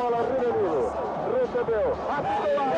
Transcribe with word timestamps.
bola, 0.00 0.22
Rivelino. 0.22 0.92
Recebeu. 1.30 1.92
Apitou 2.08 2.70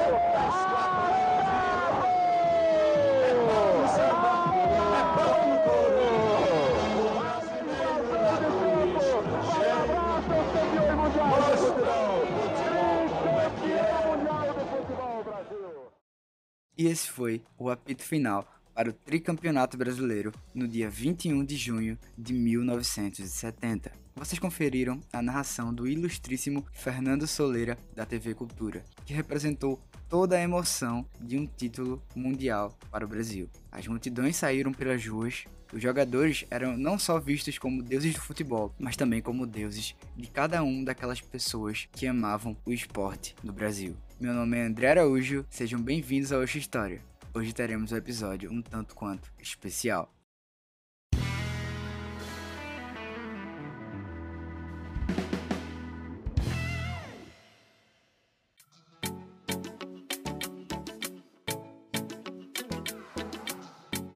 E 16.77 16.86
esse 16.86 17.09
foi 17.09 17.45
o 17.57 17.70
apito 17.70 18.02
final 18.02 18.45
para 18.83 18.91
o 18.91 18.93
tricampeonato 18.93 19.77
brasileiro 19.77 20.33
no 20.53 20.67
dia 20.67 20.91
21 20.91 21.45
de 21.45 21.55
junho 21.55 21.96
de 22.19 22.32
1970. 22.32 23.93
Vocês 24.17 24.41
conferiram 24.41 25.01
a 25.12 25.23
narração 25.23 25.73
do 25.73 25.87
ilustríssimo 25.87 26.67
Fernando 26.73 27.25
Soleira 27.25 27.79
da 27.95 28.05
TV 28.05 28.35
Cultura, 28.35 28.82
que 29.07 29.14
representou 29.14 29.81
toda 30.08 30.35
a 30.35 30.41
emoção 30.41 31.07
de 31.21 31.39
um 31.39 31.46
título 31.46 32.02
mundial 32.12 32.77
para 32.91 33.05
o 33.05 33.08
Brasil. 33.08 33.48
As 33.70 33.86
multidões 33.86 34.34
saíram 34.34 34.72
pelas 34.72 35.06
ruas, 35.06 35.44
os 35.72 35.80
jogadores 35.80 36.44
eram 36.50 36.77
não 36.77 36.98
só 36.98 37.20
vistos 37.20 37.58
como 37.58 37.84
deuses 37.84 38.14
do 38.14 38.20
futebol, 38.20 38.74
mas 38.80 38.96
também 38.96 39.22
como 39.22 39.46
deuses 39.46 39.94
de 40.16 40.27
cada 40.27 40.60
um 40.64 40.83
daquelas 40.83 41.20
pessoas 41.20 41.88
que 41.92 42.05
amavam 42.05 42.56
o 42.66 42.72
esporte 42.72 43.36
no 43.44 43.52
Brasil. 43.52 43.96
Meu 44.20 44.34
nome 44.34 44.58
é 44.58 44.66
André 44.66 44.91
Araújo, 44.91 45.46
sejam 45.48 45.80
bem-vindos 45.80 46.33
ao 46.33 46.41
Oxa 46.41 46.58
História. 46.58 47.11
Hoje 47.34 47.54
teremos 47.54 47.92
um 47.92 47.96
episódio 47.96 48.52
um 48.52 48.60
tanto 48.60 48.95
quanto 48.95 49.32
especial. 49.38 50.12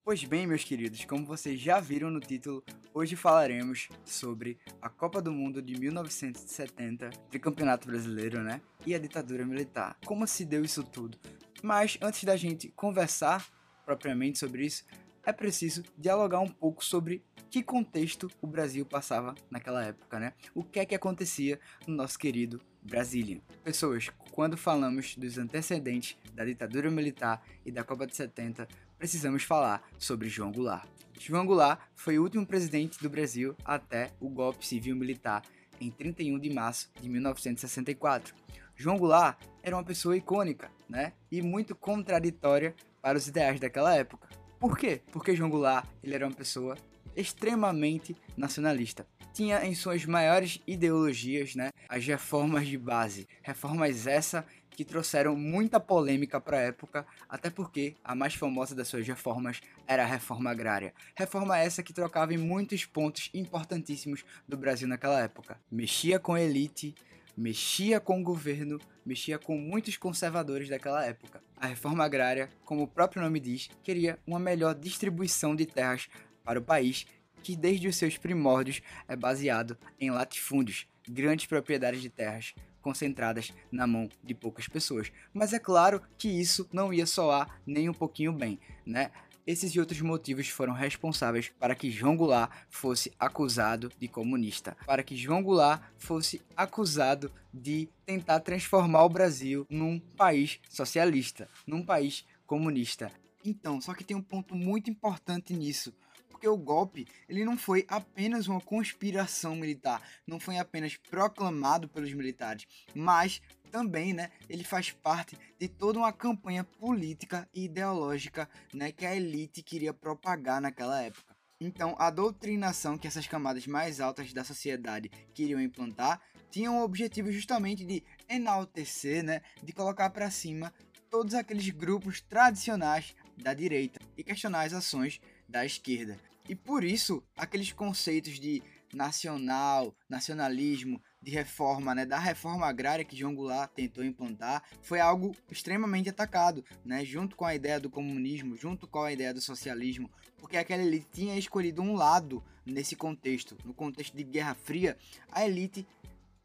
Pois 0.06 0.22
bem, 0.22 0.46
meus 0.46 0.62
queridos, 0.62 1.04
como 1.04 1.26
vocês 1.26 1.58
já 1.58 1.80
viram 1.80 2.12
no 2.12 2.20
título, 2.20 2.62
hoje 2.94 3.16
falaremos 3.16 3.88
sobre 4.04 4.56
a 4.80 4.88
Copa 4.88 5.20
do 5.20 5.32
Mundo 5.32 5.60
de 5.60 5.76
1970, 5.76 7.10
Campeonato 7.40 7.88
brasileiro, 7.88 8.40
né? 8.40 8.60
E 8.86 8.94
a 8.94 9.00
ditadura 9.00 9.44
militar. 9.44 9.98
Como 10.06 10.24
se 10.24 10.44
deu 10.44 10.64
isso 10.64 10.84
tudo? 10.84 11.18
Mas 11.60 11.98
antes 12.00 12.22
da 12.22 12.36
gente 12.36 12.68
conversar 12.68 13.48
propriamente 13.84 14.38
sobre 14.38 14.64
isso, 14.64 14.84
é 15.24 15.32
preciso 15.32 15.82
dialogar 15.98 16.38
um 16.38 16.48
pouco 16.48 16.84
sobre 16.84 17.24
que 17.50 17.60
contexto 17.60 18.30
o 18.40 18.46
Brasil 18.46 18.86
passava 18.86 19.34
naquela 19.50 19.84
época, 19.84 20.20
né? 20.20 20.34
O 20.54 20.62
que 20.62 20.78
é 20.78 20.86
que 20.86 20.94
acontecia 20.94 21.58
no 21.84 21.96
nosso 21.96 22.16
querido 22.16 22.62
Brasília. 22.80 23.40
Pessoas, 23.64 24.08
quando 24.30 24.56
falamos 24.56 25.16
dos 25.16 25.36
antecedentes 25.38 26.16
da 26.32 26.44
ditadura 26.44 26.90
militar 26.90 27.42
e 27.64 27.72
da 27.72 27.82
Copa 27.82 28.06
de 28.06 28.14
70, 28.14 28.68
precisamos 28.98 29.42
falar 29.42 29.82
sobre 29.98 30.28
João 30.28 30.52
Goulart. 30.52 30.86
João 31.18 31.46
Goulart 31.46 31.80
foi 31.94 32.18
o 32.18 32.22
último 32.22 32.46
presidente 32.46 33.00
do 33.02 33.08
Brasil 33.08 33.56
até 33.64 34.10
o 34.20 34.28
golpe 34.28 34.66
civil-militar 34.66 35.42
em 35.80 35.90
31 35.90 36.38
de 36.38 36.50
março 36.50 36.90
de 37.00 37.08
1964. 37.08 38.34
João 38.74 38.98
Goulart 38.98 39.38
era 39.62 39.76
uma 39.76 39.84
pessoa 39.84 40.16
icônica, 40.16 40.70
né? 40.88 41.12
E 41.30 41.40
muito 41.40 41.74
contraditória 41.74 42.74
para 43.00 43.16
os 43.16 43.26
ideais 43.26 43.58
daquela 43.58 43.94
época. 43.94 44.28
Por 44.58 44.76
quê? 44.76 45.00
Porque 45.12 45.34
João 45.34 45.50
Goulart 45.50 45.86
ele 46.02 46.14
era 46.14 46.26
uma 46.26 46.34
pessoa 46.34 46.76
extremamente 47.16 48.16
nacionalista. 48.36 49.06
Tinha 49.32 49.64
em 49.64 49.74
suas 49.74 50.04
maiores 50.04 50.60
ideologias, 50.66 51.54
né, 51.54 51.70
as 51.88 52.06
reformas 52.06 52.66
de 52.66 52.78
base. 52.78 53.28
Reformas 53.42 54.06
essa 54.06 54.46
que 54.70 54.84
trouxeram 54.84 55.34
muita 55.34 55.80
polêmica 55.80 56.38
para 56.38 56.58
a 56.58 56.62
época, 56.62 57.06
até 57.28 57.48
porque 57.48 57.94
a 58.04 58.14
mais 58.14 58.34
famosa 58.34 58.74
das 58.74 58.88
suas 58.88 59.06
reformas 59.06 59.60
era 59.86 60.02
a 60.02 60.06
reforma 60.06 60.50
agrária. 60.50 60.92
Reforma 61.14 61.58
essa 61.58 61.82
que 61.82 61.94
trocava 61.94 62.34
em 62.34 62.38
muitos 62.38 62.84
pontos 62.84 63.30
importantíssimos 63.32 64.22
do 64.46 64.56
Brasil 64.56 64.86
naquela 64.86 65.20
época. 65.20 65.58
Mexia 65.70 66.18
com 66.18 66.34
a 66.34 66.42
elite, 66.42 66.94
mexia 67.36 67.98
com 68.00 68.20
o 68.20 68.22
governo, 68.22 68.78
mexia 69.04 69.38
com 69.38 69.56
muitos 69.56 69.96
conservadores 69.96 70.68
daquela 70.68 71.04
época. 71.04 71.42
A 71.56 71.66
reforma 71.66 72.04
agrária, 72.04 72.50
como 72.64 72.82
o 72.82 72.88
próprio 72.88 73.22
nome 73.22 73.40
diz, 73.40 73.70
queria 73.82 74.18
uma 74.26 74.38
melhor 74.38 74.74
distribuição 74.74 75.56
de 75.56 75.64
terras 75.64 76.08
para 76.46 76.60
o 76.60 76.62
país, 76.62 77.04
que 77.42 77.56
desde 77.56 77.88
os 77.88 77.96
seus 77.96 78.16
primórdios 78.16 78.80
é 79.08 79.16
baseado 79.16 79.76
em 80.00 80.10
latifúndios, 80.10 80.86
grandes 81.08 81.46
propriedades 81.46 82.00
de 82.00 82.08
terras 82.08 82.54
concentradas 82.80 83.52
na 83.70 83.84
mão 83.84 84.08
de 84.22 84.32
poucas 84.32 84.68
pessoas. 84.68 85.10
Mas 85.34 85.52
é 85.52 85.58
claro 85.58 86.00
que 86.16 86.28
isso 86.28 86.68
não 86.72 86.94
ia 86.94 87.04
soar 87.04 87.60
nem 87.66 87.88
um 87.88 87.92
pouquinho 87.92 88.32
bem, 88.32 88.60
né? 88.86 89.10
Esses 89.44 89.72
e 89.72 89.80
outros 89.80 90.00
motivos 90.00 90.48
foram 90.48 90.72
responsáveis 90.72 91.52
para 91.58 91.74
que 91.74 91.90
João 91.90 92.16
Goulart 92.16 92.50
fosse 92.68 93.12
acusado 93.18 93.92
de 93.98 94.08
comunista, 94.08 94.76
para 94.84 95.04
que 95.04 95.16
João 95.16 95.42
Goulart 95.42 95.82
fosse 95.96 96.42
acusado 96.56 97.30
de 97.54 97.88
tentar 98.04 98.40
transformar 98.40 99.04
o 99.04 99.08
Brasil 99.08 99.64
num 99.70 100.00
país 100.00 100.58
socialista, 100.68 101.48
num 101.64 101.84
país 101.84 102.24
comunista. 102.44 103.12
Então, 103.44 103.80
só 103.80 103.94
que 103.94 104.02
tem 104.02 104.16
um 104.16 104.22
ponto 104.22 104.56
muito 104.56 104.90
importante 104.90 105.54
nisso 105.54 105.94
porque 106.36 106.46
o 106.46 106.56
golpe 106.56 107.08
ele 107.30 107.46
não 107.46 107.56
foi 107.56 107.86
apenas 107.88 108.46
uma 108.46 108.60
conspiração 108.60 109.56
militar, 109.56 110.02
não 110.26 110.38
foi 110.38 110.58
apenas 110.58 110.94
proclamado 110.94 111.88
pelos 111.88 112.12
militares, 112.12 112.66
mas 112.94 113.40
também, 113.70 114.12
né, 114.12 114.30
ele 114.46 114.62
faz 114.62 114.90
parte 114.90 115.36
de 115.58 115.66
toda 115.66 115.98
uma 115.98 116.12
campanha 116.12 116.62
política 116.62 117.48
e 117.54 117.64
ideológica, 117.64 118.48
né, 118.74 118.92
que 118.92 119.06
a 119.06 119.16
elite 119.16 119.62
queria 119.62 119.94
propagar 119.94 120.60
naquela 120.60 121.00
época. 121.00 121.34
Então, 121.58 121.96
a 121.98 122.10
doutrinação 122.10 122.98
que 122.98 123.08
essas 123.08 123.26
camadas 123.26 123.66
mais 123.66 123.98
altas 123.98 124.30
da 124.34 124.44
sociedade 124.44 125.08
queriam 125.32 125.58
implantar 125.58 126.20
tinha 126.50 126.70
o 126.70 126.82
objetivo 126.82 127.32
justamente 127.32 127.82
de 127.82 128.04
enaltecer, 128.28 129.24
né, 129.24 129.40
de 129.62 129.72
colocar 129.72 130.10
para 130.10 130.30
cima 130.30 130.70
todos 131.10 131.32
aqueles 131.32 131.68
grupos 131.70 132.20
tradicionais 132.20 133.14
da 133.38 133.54
direita 133.54 133.98
e 134.18 134.22
questionar 134.22 134.66
as 134.66 134.74
ações 134.74 135.18
da 135.48 135.64
esquerda. 135.64 136.18
E 136.48 136.54
por 136.54 136.84
isso, 136.84 137.22
aqueles 137.36 137.72
conceitos 137.72 138.38
de 138.38 138.62
nacional, 138.92 139.94
nacionalismo, 140.08 141.02
de 141.20 141.30
reforma, 141.30 141.94
né, 141.94 142.06
da 142.06 142.18
reforma 142.18 142.66
agrária 142.66 143.04
que 143.04 143.16
João 143.16 143.34
Goulart 143.34 143.72
tentou 143.74 144.04
implantar, 144.04 144.62
foi 144.80 145.00
algo 145.00 145.34
extremamente 145.50 146.08
atacado, 146.08 146.64
né, 146.84 147.04
junto 147.04 147.34
com 147.34 147.44
a 147.44 147.54
ideia 147.54 147.80
do 147.80 147.90
comunismo, 147.90 148.56
junto 148.56 148.86
com 148.86 149.02
a 149.02 149.12
ideia 149.12 149.34
do 149.34 149.40
socialismo, 149.40 150.08
porque 150.38 150.56
aquela 150.56 150.82
elite 150.82 151.06
tinha 151.12 151.36
escolhido 151.36 151.82
um 151.82 151.94
lado 151.94 152.42
nesse 152.64 152.94
contexto, 152.94 153.56
no 153.64 153.74
contexto 153.74 154.16
de 154.16 154.22
Guerra 154.22 154.54
Fria, 154.54 154.96
a 155.30 155.44
elite 155.44 155.86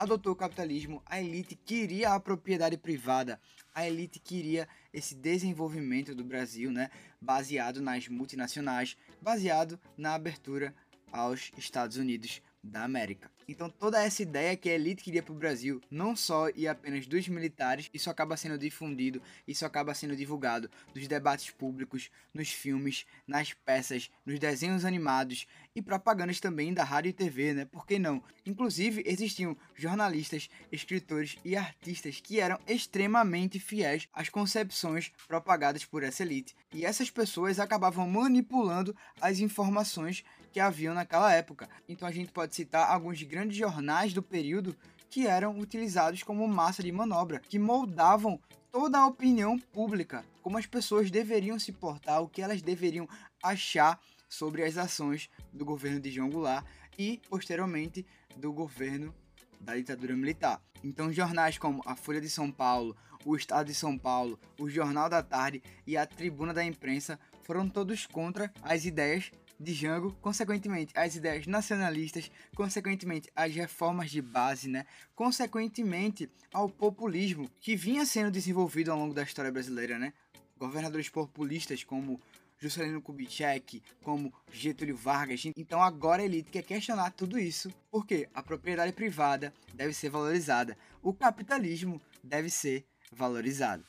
adotou 0.01 0.33
o 0.33 0.35
capitalismo, 0.35 0.99
a 1.05 1.21
elite 1.21 1.55
queria 1.55 2.15
a 2.15 2.19
propriedade 2.19 2.75
privada, 2.75 3.39
a 3.71 3.85
elite 3.85 4.19
queria 4.19 4.67
esse 4.91 5.13
desenvolvimento 5.13 6.15
do 6.15 6.23
Brasil, 6.23 6.71
né, 6.71 6.89
baseado 7.21 7.79
nas 7.83 8.07
multinacionais, 8.07 8.97
baseado 9.21 9.79
na 9.95 10.15
abertura 10.15 10.73
aos 11.11 11.51
Estados 11.55 11.97
Unidos 11.97 12.41
da 12.63 12.83
América. 12.83 13.31
Então 13.47 13.69
toda 13.69 14.01
essa 14.01 14.21
ideia 14.21 14.55
que 14.55 14.69
a 14.69 14.73
elite 14.75 15.03
queria 15.03 15.23
para 15.23 15.33
o 15.33 15.37
Brasil, 15.37 15.81
não 15.89 16.15
só 16.15 16.49
e 16.55 16.67
apenas 16.67 17.07
dos 17.07 17.27
militares, 17.27 17.89
isso 17.93 18.09
acaba 18.09 18.37
sendo 18.37 18.57
difundido, 18.57 19.21
isso 19.47 19.65
acaba 19.65 19.93
sendo 19.93 20.15
divulgado 20.15 20.69
nos 20.93 21.07
debates 21.07 21.49
públicos, 21.49 22.09
nos 22.33 22.49
filmes, 22.49 23.05
nas 23.27 23.53
peças, 23.53 24.09
nos 24.25 24.39
desenhos 24.39 24.85
animados 24.85 25.47
e 25.75 25.81
propagandas 25.81 26.39
também 26.39 26.73
da 26.73 26.83
rádio 26.83 27.09
e 27.09 27.13
TV, 27.13 27.53
né? 27.53 27.65
Por 27.65 27.85
que 27.85 27.97
não? 27.97 28.23
Inclusive 28.45 29.03
existiam 29.05 29.57
jornalistas, 29.75 30.49
escritores 30.71 31.35
e 31.43 31.55
artistas 31.55 32.19
que 32.21 32.39
eram 32.39 32.59
extremamente 32.67 33.59
fiéis 33.59 34.07
às 34.13 34.29
concepções 34.29 35.11
propagadas 35.27 35.83
por 35.83 36.03
essa 36.03 36.23
elite. 36.23 36.55
E 36.73 36.85
essas 36.85 37.09
pessoas 37.09 37.59
acabavam 37.59 38.07
manipulando 38.07 38.95
as 39.19 39.39
informações 39.39 40.23
que 40.51 40.59
haviam 40.59 40.93
naquela 40.93 41.33
época. 41.33 41.69
Então 41.87 42.07
a 42.07 42.11
gente 42.11 42.31
pode 42.31 42.55
citar 42.55 42.89
alguns 42.89 43.21
grandes 43.23 43.57
jornais 43.57 44.13
do 44.13 44.21
período 44.21 44.75
que 45.09 45.27
eram 45.27 45.57
utilizados 45.59 46.23
como 46.23 46.47
massa 46.47 46.81
de 46.81 46.91
manobra, 46.91 47.39
que 47.39 47.59
moldavam 47.59 48.39
toda 48.71 48.97
a 48.97 49.07
opinião 49.07 49.59
pública, 49.59 50.23
como 50.41 50.57
as 50.57 50.65
pessoas 50.65 51.11
deveriam 51.11 51.59
se 51.59 51.71
portar, 51.71 52.21
o 52.21 52.29
que 52.29 52.41
elas 52.41 52.61
deveriam 52.61 53.07
achar 53.43 53.99
sobre 54.29 54.63
as 54.63 54.77
ações 54.77 55.29
do 55.51 55.65
governo 55.65 55.99
de 55.99 56.09
João 56.09 56.29
Goulart 56.29 56.65
e, 56.97 57.21
posteriormente, 57.29 58.05
do 58.37 58.53
governo 58.53 59.13
da 59.59 59.75
ditadura 59.75 60.15
militar. 60.15 60.61
Então, 60.81 61.11
jornais 61.11 61.57
como 61.57 61.83
a 61.85 61.95
Folha 61.95 62.21
de 62.21 62.29
São 62.29 62.49
Paulo, 62.49 62.95
o 63.25 63.35
Estado 63.35 63.67
de 63.67 63.73
São 63.73 63.97
Paulo, 63.97 64.39
o 64.57 64.69
Jornal 64.69 65.09
da 65.09 65.21
Tarde 65.21 65.61
e 65.85 65.97
a 65.97 66.05
Tribuna 66.05 66.53
da 66.53 66.63
Imprensa 66.63 67.19
foram 67.43 67.69
todos 67.69 68.07
contra 68.07 68.51
as 68.63 68.85
ideias 68.85 69.31
de 69.61 69.73
Jango, 69.73 70.11
consequentemente 70.21 70.93
as 70.97 71.15
ideias 71.15 71.45
nacionalistas, 71.45 72.31
consequentemente 72.55 73.29
as 73.35 73.53
reformas 73.53 74.09
de 74.09 74.21
base, 74.21 74.67
né? 74.67 74.85
consequentemente 75.15 76.29
ao 76.53 76.67
populismo 76.67 77.49
que 77.59 77.75
vinha 77.75 78.05
sendo 78.05 78.31
desenvolvido 78.31 78.91
ao 78.91 78.97
longo 78.97 79.13
da 79.13 79.23
história 79.23 79.51
brasileira, 79.51 79.99
né? 79.99 80.13
Governadores 80.57 81.09
populistas 81.09 81.83
como 81.83 82.19
Juscelino 82.61 83.01
Kubitschek, 83.01 83.81
como 84.03 84.31
Getúlio 84.51 84.95
Vargas. 84.95 85.43
Então 85.57 85.81
agora 85.81 86.21
a 86.21 86.25
elite 86.25 86.51
quer 86.51 86.63
questionar 86.63 87.11
tudo 87.11 87.39
isso, 87.39 87.71
porque 87.89 88.29
a 88.33 88.43
propriedade 88.43 88.93
privada 88.93 89.51
deve 89.73 89.93
ser 89.93 90.09
valorizada, 90.09 90.77
o 91.01 91.13
capitalismo 91.13 91.99
deve 92.23 92.49
ser 92.49 92.85
valorizado. 93.11 93.83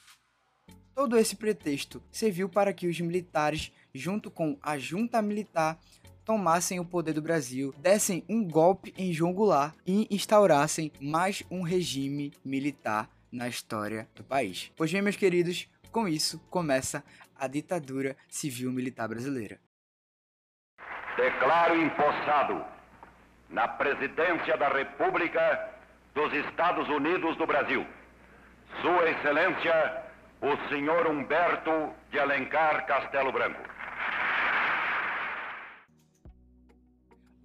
Todo 0.95 1.19
esse 1.19 1.37
pretexto 1.37 2.03
serviu 2.11 2.49
para 2.49 2.73
que 2.73 2.87
os 2.87 3.01
militares, 3.01 3.73
junto 3.95 4.31
com 4.31 4.59
a 4.63 4.79
junta 4.79 5.21
militar, 5.21 5.79
tomassem 6.25 6.79
o 6.79 6.85
poder 6.85 7.13
do 7.13 7.23
Brasil, 7.23 7.75
dessem 7.79 8.25
um 8.29 8.47
golpe 8.47 8.95
em 8.97 9.13
João 9.13 9.33
Goulart 9.33 9.75
e 9.87 10.07
instaurassem 10.11 10.93
mais 11.01 11.43
um 11.51 11.63
regime 11.63 12.33
militar 12.45 13.09
na 13.31 13.49
história 13.49 14.09
do 14.15 14.23
país. 14.23 14.71
Pois 14.77 14.93
bem, 14.93 15.03
meus 15.03 15.17
queridos, 15.17 15.69
com 15.91 16.07
isso 16.07 16.39
começa 16.51 17.05
a 17.39 17.47
ditadura 17.47 18.17
civil-militar 18.29 19.09
brasileira. 19.09 19.59
Declaro 21.17 21.81
empossado 21.81 22.65
na 23.51 23.69
presidência 23.69 24.57
da 24.57 24.69
República 24.69 25.71
dos 26.15 26.33
Estados 26.33 26.89
Unidos 26.89 27.37
do 27.37 27.47
Brasil, 27.47 27.87
Sua 28.81 29.11
Excelência, 29.11 30.03
o 30.41 30.69
senhor 30.69 31.07
Humberto 31.07 31.93
de 32.11 32.19
Alencar 32.19 32.87
Castelo 32.87 33.33
Branco. 33.33 33.72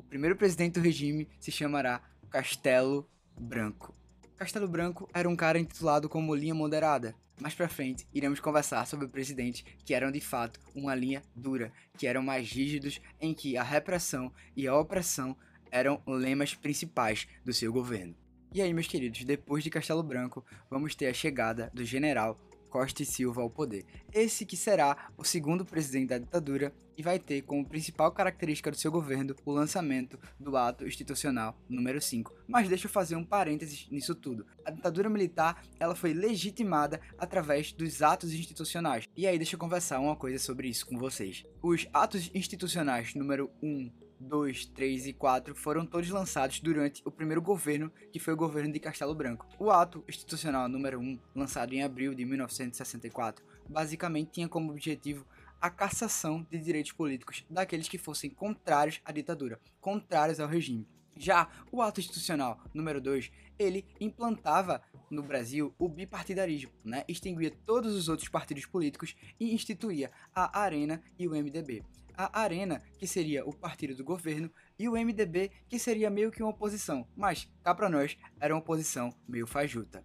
Primeiro 0.09 0.36
presidente 0.36 0.74
do 0.74 0.81
regime 0.81 1.27
se 1.39 1.51
chamará 1.51 2.01
Castelo 2.30 3.07
Branco. 3.39 3.94
Castelo 4.36 4.68
Branco 4.68 5.09
era 5.13 5.27
um 5.27 5.36
cara 5.36 5.59
intitulado 5.59 6.07
como 6.07 6.36
linha 6.36 6.54
moderada, 6.54 7.15
mais 7.39 7.54
pra 7.54 7.69
frente, 7.69 8.07
iremos 8.12 8.39
conversar 8.39 8.86
sobre 8.88 9.07
presidentes 9.07 9.63
que 9.86 9.94
eram 9.94 10.12
de 10.12 10.19
fato 10.19 10.59
uma 10.74 10.95
linha 10.95 11.21
dura, 11.36 11.71
que 11.95 12.07
eram 12.07 12.24
mais 12.24 12.51
rígidos, 12.51 13.00
em 13.21 13.33
que 13.33 13.56
a 13.56 13.63
repressão 13.63 14.31
e 14.56 14.68
a 14.68 14.75
opressão 14.75 15.38
eram 15.69 16.01
lemas 16.07 16.56
principais 16.56 17.27
do 17.45 17.53
seu 17.53 17.71
governo. 17.71 18.15
E 18.53 18.62
aí, 18.62 18.74
meus 18.74 18.88
queridos, 18.88 19.24
depois 19.24 19.63
de 19.63 19.69
Castelo 19.69 20.01
Branco, 20.01 20.44
vamos 20.69 20.95
ter 20.95 21.07
a 21.07 21.13
chegada 21.13 21.69
do 21.74 21.86
general 21.86 22.39
Costa 22.77 23.01
e 23.01 23.06
Silva 23.07 23.41
ao 23.41 23.50
poder. 23.50 23.83
Esse 24.13 24.45
que 24.45 24.56
será 24.56 25.09
o 25.18 25.24
segundo 25.24 25.65
presidente 25.65 26.09
da 26.09 26.19
ditadura 26.19 26.71
e 26.95 27.01
vai 27.01 27.18
ter 27.18 27.41
como 27.41 27.65
principal 27.65 28.12
característica 28.12 28.69
do 28.69 28.77
seu 28.77 28.91
governo 28.91 29.35
o 29.44 29.51
lançamento 29.51 30.19
do 30.39 30.56
ato 30.56 30.85
institucional 30.85 31.59
número 31.68 32.00
5. 32.00 32.31
Mas 32.47 32.69
deixa 32.69 32.85
eu 32.85 32.91
fazer 32.91 33.15
um 33.15 33.24
parênteses 33.24 33.88
nisso 33.89 34.13
tudo. 34.13 34.45
A 34.63 34.69
ditadura 34.69 35.09
militar, 35.09 35.63
ela 35.79 35.95
foi 35.95 36.13
legitimada 36.13 37.01
através 37.18 37.74
dos 37.74 38.03
atos 38.03 38.31
institucionais. 38.31 39.06
E 39.18 39.25
aí 39.25 39.39
deixa 39.39 39.56
eu 39.56 39.59
conversar 39.59 40.00
uma 40.00 40.15
coisa 40.15 40.38
sobre 40.38 40.68
isso 40.68 40.85
com 40.85 41.00
vocês. 41.00 41.44
Os 41.63 41.88
atos 41.91 42.29
institucionais 42.31 43.15
número 43.15 43.50
1, 43.59 43.89
2, 44.19 44.66
3 44.68 45.08
e 45.08 45.14
4 45.14 45.56
foram 45.56 45.86
todos 45.86 46.10
lançados 46.10 46.60
durante 46.60 47.02
o 47.06 47.12
primeiro 47.12 47.42
governo, 47.42 47.92
que 48.12 48.19
foi 48.19 48.34
o 48.34 48.38
governo 48.38 48.72
de 48.72 48.80
Castelo 48.80 49.16
Branco. 49.16 49.48
O 49.60 49.69
ato 49.69 50.04
institucional 50.08 50.68
número 50.68 51.00
1, 51.00 51.19
lançado 51.36 51.74
em 51.74 51.84
abril 51.84 52.14
de 52.14 52.25
1964, 52.25 53.46
basicamente 53.69 54.31
tinha 54.31 54.50
como 54.50 54.72
objetivo 54.72 55.25
a 55.60 55.69
cassação 55.69 56.46
de 56.50 56.60
direitos 56.60 56.92
políticos 56.92 57.44
daqueles 57.50 57.88
que 57.88 57.98
fossem 57.98 58.30
contrários 58.30 59.02
à 59.04 59.12
ditadura, 59.12 59.60
contrários 59.81 60.40
ao 60.40 60.48
regime. 60.48 60.88
Já 61.16 61.50
o 61.72 61.81
ato 61.81 62.00
institucional 62.00 62.60
número 62.74 63.02
2, 63.02 63.31
ele 63.58 63.86
implantava 64.00 64.81
no 65.10 65.24
Brasil 65.24 65.74
o 65.80 65.90
bipartidarismo, 65.90 66.72
né? 66.84 67.04
extinguia 67.08 67.52
todos 67.66 67.96
os 67.96 68.08
outros 68.08 68.30
partidos 68.30 68.66
políticos 68.66 69.16
e 69.40 69.54
instituía 69.54 70.12
a 70.36 70.60
Arena 70.60 71.02
e 71.18 71.28
o 71.28 71.31
MDB. 71.31 71.84
A 72.18 72.42
Arena, 72.42 72.81
que 72.98 73.06
seria 73.06 73.46
o 73.46 73.54
partido 73.54 73.96
do 73.96 74.04
governo, 74.04 74.52
e 74.80 74.90
o 74.90 74.94
MDB, 74.94 75.52
que 75.69 75.78
seria 75.78 76.10
meio 76.10 76.31
que 76.31 76.42
uma 76.42 76.50
oposição, 76.50 77.08
mas 77.16 77.48
cá 77.64 77.75
para 77.75 77.90
nós 77.90 78.18
era 78.40 78.56
uma 78.56 78.60
oposição 78.60 79.14
meio 79.28 79.46
fajuta. 79.46 80.04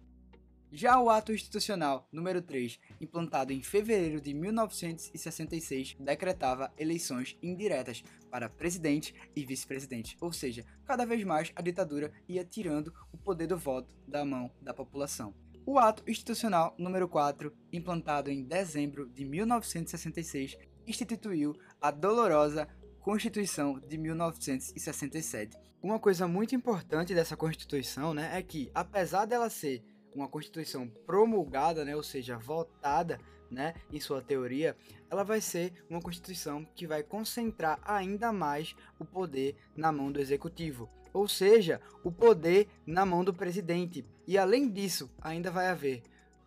Já 0.71 0.99
o 0.99 1.09
ato 1.09 1.31
institucional 1.31 2.07
número 2.11 2.41
3, 2.41 2.79
implantado 2.99 3.53
em 3.53 3.61
fevereiro 3.61 4.19
de 4.19 4.33
1966, 4.33 5.95
decretava 5.99 6.73
eleições 6.77 7.37
indiretas 7.43 8.03
para 8.31 8.49
presidente 8.49 9.13
e 9.35 9.45
vice-presidente, 9.45 10.17
ou 10.19 10.33
seja, 10.33 10.65
cada 10.85 11.05
vez 11.05 11.23
mais 11.23 11.51
a 11.55 11.61
ditadura 11.61 12.11
ia 12.27 12.43
tirando 12.43 12.93
o 13.11 13.17
poder 13.17 13.45
do 13.47 13.57
voto 13.57 13.93
da 14.07 14.25
mão 14.25 14.51
da 14.61 14.73
população. 14.73 15.33
O 15.65 15.79
ato 15.79 16.03
institucional 16.07 16.75
número 16.77 17.07
4, 17.07 17.55
implantado 17.71 18.29
em 18.29 18.43
dezembro 18.43 19.07
de 19.07 19.23
1966, 19.23 20.57
instituiu 20.87 21.55
a 21.81 21.91
dolorosa 21.91 22.67
Constituição 23.01 23.79
de 23.79 23.97
1967. 23.97 25.57
Uma 25.81 25.99
coisa 25.99 26.25
muito 26.27 26.55
importante 26.55 27.13
dessa 27.13 27.35
Constituição, 27.35 28.13
né, 28.13 28.31
é 28.33 28.41
que 28.41 28.71
apesar 28.73 29.25
dela 29.25 29.49
ser 29.49 29.83
uma 30.15 30.29
Constituição 30.29 30.87
promulgada, 31.05 31.83
né, 31.83 31.95
ou 31.95 32.03
seja, 32.03 32.37
votada, 32.37 33.19
né, 33.51 33.73
em 33.91 33.99
sua 33.99 34.21
teoria, 34.21 34.75
ela 35.09 35.23
vai 35.23 35.41
ser 35.41 35.73
uma 35.89 36.01
Constituição 36.01 36.65
que 36.73 36.87
vai 36.87 37.03
concentrar 37.03 37.79
ainda 37.83 38.31
mais 38.31 38.75
o 38.97 39.05
poder 39.05 39.55
na 39.75 39.91
mão 39.91 40.11
do 40.11 40.21
executivo, 40.21 40.89
ou 41.11 41.27
seja, 41.27 41.81
o 42.03 42.11
poder 42.11 42.67
na 42.85 43.05
mão 43.05 43.23
do 43.23 43.33
presidente. 43.33 44.05
E 44.25 44.37
além 44.37 44.69
disso, 44.69 45.11
ainda 45.21 45.51
vai 45.51 45.67
haver 45.67 46.01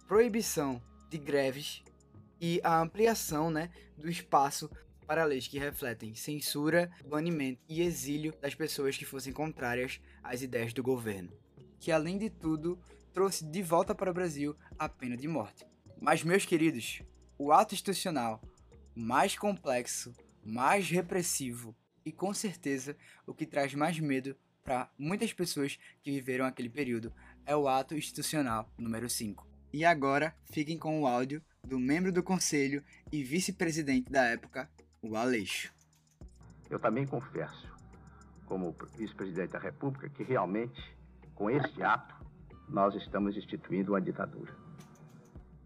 proibição 0.08 0.82
de 1.10 1.18
greves 1.18 1.84
e 2.40 2.60
a 2.62 2.80
ampliação, 2.80 3.50
né, 3.50 3.70
do 3.96 4.08
espaço 4.08 4.70
para 5.06 5.24
leis 5.24 5.46
que 5.46 5.58
refletem 5.58 6.14
censura, 6.14 6.90
banimento 7.08 7.62
e 7.68 7.80
exílio 7.80 8.34
das 8.40 8.54
pessoas 8.54 8.96
que 8.96 9.04
fossem 9.04 9.32
contrárias 9.32 10.00
às 10.22 10.42
ideias 10.42 10.72
do 10.72 10.82
governo. 10.82 11.32
Que 11.78 11.92
além 11.92 12.18
de 12.18 12.28
tudo, 12.28 12.78
trouxe 13.12 13.44
de 13.44 13.62
volta 13.62 13.94
para 13.94 14.10
o 14.10 14.14
Brasil 14.14 14.56
a 14.78 14.88
pena 14.88 15.16
de 15.16 15.28
morte. 15.28 15.64
Mas, 16.00 16.22
meus 16.22 16.44
queridos, 16.44 17.02
o 17.38 17.52
ato 17.52 17.74
institucional 17.74 18.42
mais 18.94 19.36
complexo, 19.36 20.12
mais 20.44 20.90
repressivo 20.90 21.74
e 22.04 22.10
com 22.10 22.32
certeza 22.34 22.96
o 23.26 23.34
que 23.34 23.46
traz 23.46 23.74
mais 23.74 23.98
medo 23.98 24.36
para 24.64 24.90
muitas 24.98 25.32
pessoas 25.32 25.78
que 26.02 26.10
viveram 26.10 26.44
aquele 26.44 26.68
período 26.68 27.12
é 27.44 27.54
o 27.54 27.68
ato 27.68 27.94
institucional 27.94 28.68
número 28.76 29.08
5. 29.08 29.55
E 29.76 29.84
agora 29.84 30.34
fiquem 30.50 30.78
com 30.78 31.02
o 31.02 31.06
áudio 31.06 31.42
do 31.62 31.78
membro 31.78 32.10
do 32.10 32.22
conselho 32.22 32.82
e 33.12 33.22
vice-presidente 33.22 34.10
da 34.10 34.24
época, 34.24 34.70
o 35.02 35.14
Aleixo. 35.14 35.70
Eu 36.70 36.78
também 36.78 37.06
confesso, 37.06 37.70
como 38.46 38.74
vice-presidente 38.96 39.52
da 39.52 39.58
República, 39.58 40.08
que 40.08 40.22
realmente, 40.22 40.80
com 41.34 41.50
este 41.50 41.82
ato, 41.82 42.14
nós 42.66 42.94
estamos 42.94 43.36
instituindo 43.36 43.92
uma 43.92 44.00
ditadura. 44.00 44.56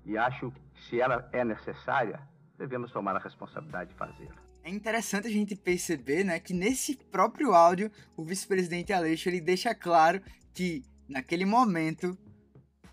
E 0.05 0.19
acho 0.19 0.51
que, 0.51 0.61
se 0.89 1.01
ela 1.01 1.31
é 1.33 1.45
necessária, 1.45 2.21
devemos 2.59 2.91
tomar 2.91 3.15
a 3.15 3.21
responsabilidade 3.21 3.91
de 3.91 3.97
fazê-la. 3.97 4.35
É 4.65 4.71
interessante 4.71 5.29
a 5.29 5.31
gente 5.31 5.55
perceber 5.55 6.25
né, 6.25 6.41
que 6.41 6.53
nesse 6.53 6.97
próprio 6.97 7.55
áudio, 7.55 7.93
o 8.17 8.25
vice-presidente 8.25 8.93
Aleixo 8.93 9.29
ele 9.29 9.41
deixa 9.41 9.73
claro 9.73 10.21
que, 10.53 10.83
naquele 11.09 11.45
momento, 11.45 12.19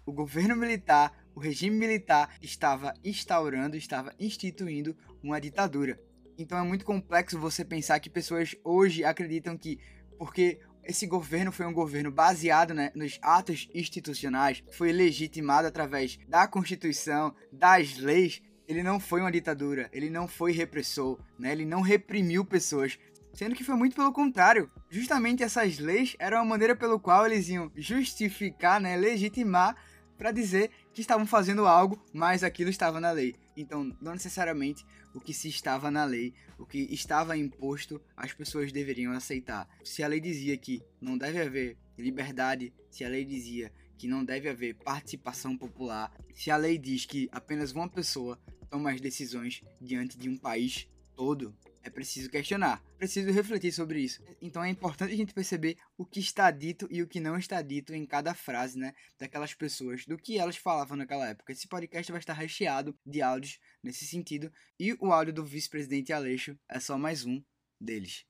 o 0.08 0.14
governo 0.14 0.56
militar, 0.56 1.12
o 1.36 1.40
regime 1.40 1.78
militar, 1.78 2.34
estava 2.42 2.94
instaurando, 3.04 3.76
estava 3.76 4.14
instituindo 4.18 4.96
uma 5.22 5.40
ditadura. 5.40 6.00
Então 6.38 6.58
é 6.58 6.64
muito 6.64 6.86
complexo 6.86 7.38
você 7.38 7.66
pensar 7.66 8.00
que 8.00 8.10
pessoas 8.10 8.56
hoje 8.64 9.04
acreditam 9.04 9.58
que, 9.58 9.78
porque 10.18 10.62
esse 10.82 11.06
governo 11.06 11.52
foi 11.52 11.66
um 11.66 11.74
governo 11.74 12.10
baseado 12.10 12.74
né, 12.74 12.90
nos 12.96 13.20
atos 13.22 13.68
institucionais, 13.74 14.64
foi 14.72 14.94
legitimado 14.94 15.68
através 15.68 16.18
da 16.26 16.48
Constituição, 16.48 17.36
das 17.52 17.98
leis. 17.98 18.42
Ele 18.66 18.82
não 18.82 19.02
foi 19.02 19.20
uma 19.20 19.32
ditadura, 19.32 19.90
ele 19.92 20.10
não 20.10 20.26
foi 20.26 20.54
repressor, 20.54 21.20
né, 21.38 21.52
ele 21.52 21.66
não 21.66 21.82
reprimiu 21.82 22.46
pessoas, 22.46 22.98
sendo 23.34 23.56
que 23.56 23.64
foi 23.64 23.76
muito 23.76 23.96
pelo 23.96 24.14
contrário. 24.14 24.72
Justamente 24.90 25.44
essas 25.44 25.80
leis 25.80 26.16
eram 26.18 26.40
a 26.40 26.46
maneira 26.46 26.78
pelo 26.78 26.98
qual 26.98 27.26
eles 27.26 27.50
iam 27.50 27.70
justificar, 27.76 28.80
né, 28.80 28.96
legitimar 28.96 29.76
para 30.18 30.32
dizer 30.32 30.72
que 30.94 31.02
estavam 31.02 31.26
fazendo 31.26 31.66
algo, 31.66 32.04
mas 32.14 32.44
aquilo 32.44 32.70
estava 32.70 33.00
na 33.00 33.12
lei. 33.12 33.36
Então, 33.56 33.96
não 34.02 34.14
necessariamente 34.14 34.86
o 35.14 35.20
que 35.20 35.34
se 35.34 35.48
estava 35.48 35.90
na 35.90 36.06
lei, 36.06 36.34
o 36.58 36.66
que 36.66 36.80
estava 36.94 37.38
imposto, 37.38 38.02
as 38.16 38.34
pessoas 38.34 38.72
deveriam 38.72 39.14
aceitar. 39.14 39.68
Se 39.84 40.04
a 40.04 40.08
lei 40.08 40.20
dizia 40.20 40.58
que 40.58 40.82
não 41.00 41.18
deve 41.18 41.42
haver 41.42 41.78
liberdade, 41.98 42.74
se 42.90 43.04
a 43.04 43.10
lei 43.10 43.26
dizia 43.26 43.72
que 43.98 44.08
não 44.08 44.24
deve 44.24 44.48
haver 44.48 44.76
participação 44.76 45.58
popular, 45.58 46.12
se 46.36 46.52
a 46.52 46.58
lei 46.58 46.78
diz 46.78 47.06
que 47.06 47.28
apenas 47.32 47.72
uma 47.72 47.90
pessoa 47.90 48.40
toma 48.70 48.92
as 48.92 49.02
decisões 49.02 49.64
diante 49.82 50.18
de 50.18 50.30
um 50.30 50.38
país 50.38 50.88
todo, 51.16 51.56
É 51.88 51.90
preciso 51.90 52.30
questionar, 52.30 52.84
preciso 52.98 53.32
refletir 53.32 53.72
sobre 53.72 54.02
isso. 54.02 54.22
Então 54.42 54.62
é 54.62 54.70
importante 54.70 55.14
a 55.14 55.16
gente 55.16 55.34
perceber 55.34 55.78
o 55.98 56.06
que 56.06 56.20
está 56.20 56.52
dito 56.52 56.86
e 56.92 57.02
o 57.02 57.08
que 57.08 57.22
não 57.22 57.38
está 57.38 57.62
dito 57.62 57.96
em 57.96 58.06
cada 58.06 58.34
frase, 58.34 58.78
né, 58.78 58.94
daquelas 59.18 59.54
pessoas, 59.54 60.06
do 60.06 60.18
que 60.18 60.38
elas 60.38 60.58
falavam 60.58 60.98
naquela 60.98 61.30
época. 61.30 61.54
Esse 61.54 61.66
podcast 61.66 62.12
vai 62.12 62.20
estar 62.20 62.34
recheado 62.34 62.94
de 63.06 63.22
áudios 63.22 63.58
nesse 63.82 64.06
sentido, 64.06 64.52
e 64.78 64.98
o 65.00 65.14
áudio 65.14 65.34
do 65.34 65.46
vice-presidente 65.46 66.12
Aleixo 66.12 66.60
é 66.70 66.78
só 66.78 66.98
mais 66.98 67.26
um 67.26 67.42
deles. 67.80 68.26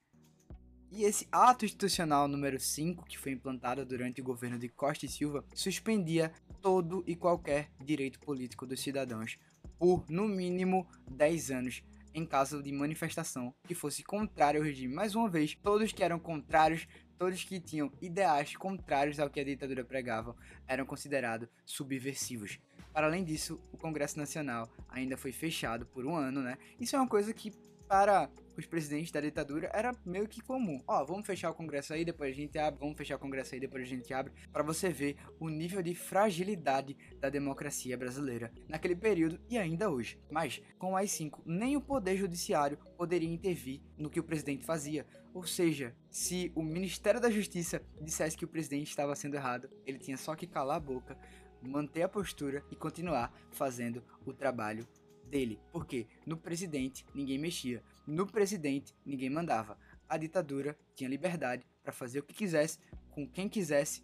E 0.92 1.04
esse 1.04 1.28
ato 1.32 1.66
institucional 1.66 2.28
número 2.28 2.60
5, 2.60 3.06
que 3.08 3.18
foi 3.18 3.32
implantado 3.32 3.84
durante 3.84 4.22
o 4.22 4.24
governo 4.24 4.60
de 4.60 4.70
Costa 4.70 5.08
e 5.08 5.10
Silva, 5.10 5.44
suspendia 5.56 6.32
todo 6.62 7.04
e 7.08 7.16
qualquer 7.16 7.72
direito 7.84 8.20
político 8.20 8.68
dos 8.68 8.82
cidadãos 8.82 9.36
por, 9.80 10.06
no 10.10 10.28
mínimo, 10.28 10.88
10 11.10 11.52
anos, 11.52 11.84
em 12.18 12.26
caso 12.26 12.64
de 12.64 12.72
manifestação 12.72 13.54
que 13.68 13.76
fosse 13.76 14.04
contrária 14.04 14.60
ao 14.60 14.66
regime. 14.66 14.92
Mais 14.92 15.14
uma 15.14 15.30
vez, 15.30 15.56
todos 15.62 15.92
que 15.92 16.04
eram 16.04 16.18
contrários, 16.18 16.88
todos 17.16 17.44
que 17.44 17.60
tinham 17.60 17.92
ideais 18.02 18.56
contrários 18.56 19.20
ao 19.20 19.30
que 19.30 19.40
a 19.40 19.44
ditadura 19.44 19.86
pregava, 19.86 20.36
eram 20.68 20.84
considerados 20.84 21.48
subversivos. 21.64 22.60
Para 22.92 23.06
além 23.06 23.24
disso, 23.24 23.62
o 23.72 23.78
Congresso 23.78 24.18
Nacional 24.18 24.68
ainda 24.90 25.16
foi 25.16 25.32
fechado 25.32 25.86
por 25.86 26.08
um 26.08 26.16
ano, 26.16 26.42
né? 26.42 26.58
Isso 26.80 26.96
é 26.96 27.00
uma 27.00 27.08
coisa 27.08 27.32
que 27.32 27.52
para 27.88 28.28
os 28.58 28.66
presidentes 28.66 29.12
da 29.12 29.22
ditadura 29.22 29.70
era 29.72 29.96
meio 30.04 30.28
que 30.28 30.42
comum. 30.42 30.82
Ó, 30.88 31.06
vamos 31.06 31.28
fechar 31.28 31.52
o 31.52 31.54
Congresso 31.54 31.94
aí, 31.94 32.04
depois 32.04 32.32
a 32.32 32.36
gente 32.36 32.58
abre, 32.58 32.80
vamos 32.80 32.98
fechar 32.98 33.16
o 33.16 33.20
Congresso 33.20 33.54
aí, 33.54 33.62
depois 33.62 33.84
a 33.84 33.86
gente 33.86 34.14
abre, 34.14 34.34
para 34.52 34.64
você 34.64 34.90
ver 34.90 35.16
o 35.40 35.48
nível 35.48 35.82
de 35.84 35.94
fragilidade 35.94 36.98
da 37.20 37.30
democracia 37.30 37.96
brasileira 37.96 38.52
naquele 38.68 38.96
período 38.96 39.40
e 39.48 39.58
ainda 39.58 39.90
hoje. 39.90 40.20
Mas, 40.32 40.62
com 40.80 40.94
o 40.94 40.96
AI-5, 40.96 41.42
nem 41.46 41.78
o 41.78 41.82
Poder 41.82 42.18
Judiciário 42.18 42.80
poderia 42.98 43.30
intervir 43.30 43.82
no 43.98 44.10
que 44.10 44.20
o 44.20 44.24
presidente 44.24 44.66
fazia. 44.66 45.06
Ou 45.34 45.46
seja, 45.46 45.96
se 46.10 46.52
o 46.56 46.64
Ministério 46.64 47.22
da 47.22 47.30
Justiça 47.30 47.82
dissesse 48.02 48.36
que 48.36 48.46
o 48.46 48.48
presidente 48.48 48.90
estava 48.90 49.16
sendo 49.16 49.36
errado, 49.36 49.70
ele 49.86 50.00
tinha 50.00 50.18
só 50.18 50.36
que 50.36 50.48
calar 50.48 50.78
a 50.78 50.80
boca, 50.80 51.18
manter 51.62 52.02
a 52.02 52.10
postura 52.10 52.64
e 52.72 52.76
continuar 52.76 53.32
fazendo 53.52 54.04
o 54.26 54.34
trabalho 54.34 54.88
dele, 55.28 55.60
porque 55.72 56.08
no 56.26 56.38
presidente 56.38 57.06
ninguém 57.14 57.38
mexia, 57.38 57.84
no 58.08 58.26
presidente 58.26 58.96
ninguém 59.06 59.30
mandava. 59.30 59.78
A 60.08 60.18
ditadura 60.18 60.78
tinha 60.96 61.10
liberdade 61.10 61.68
para 61.84 61.92
fazer 61.92 62.20
o 62.20 62.24
que 62.24 62.34
quisesse, 62.34 62.80
com 63.12 63.28
quem 63.28 63.50
quisesse, 63.50 64.04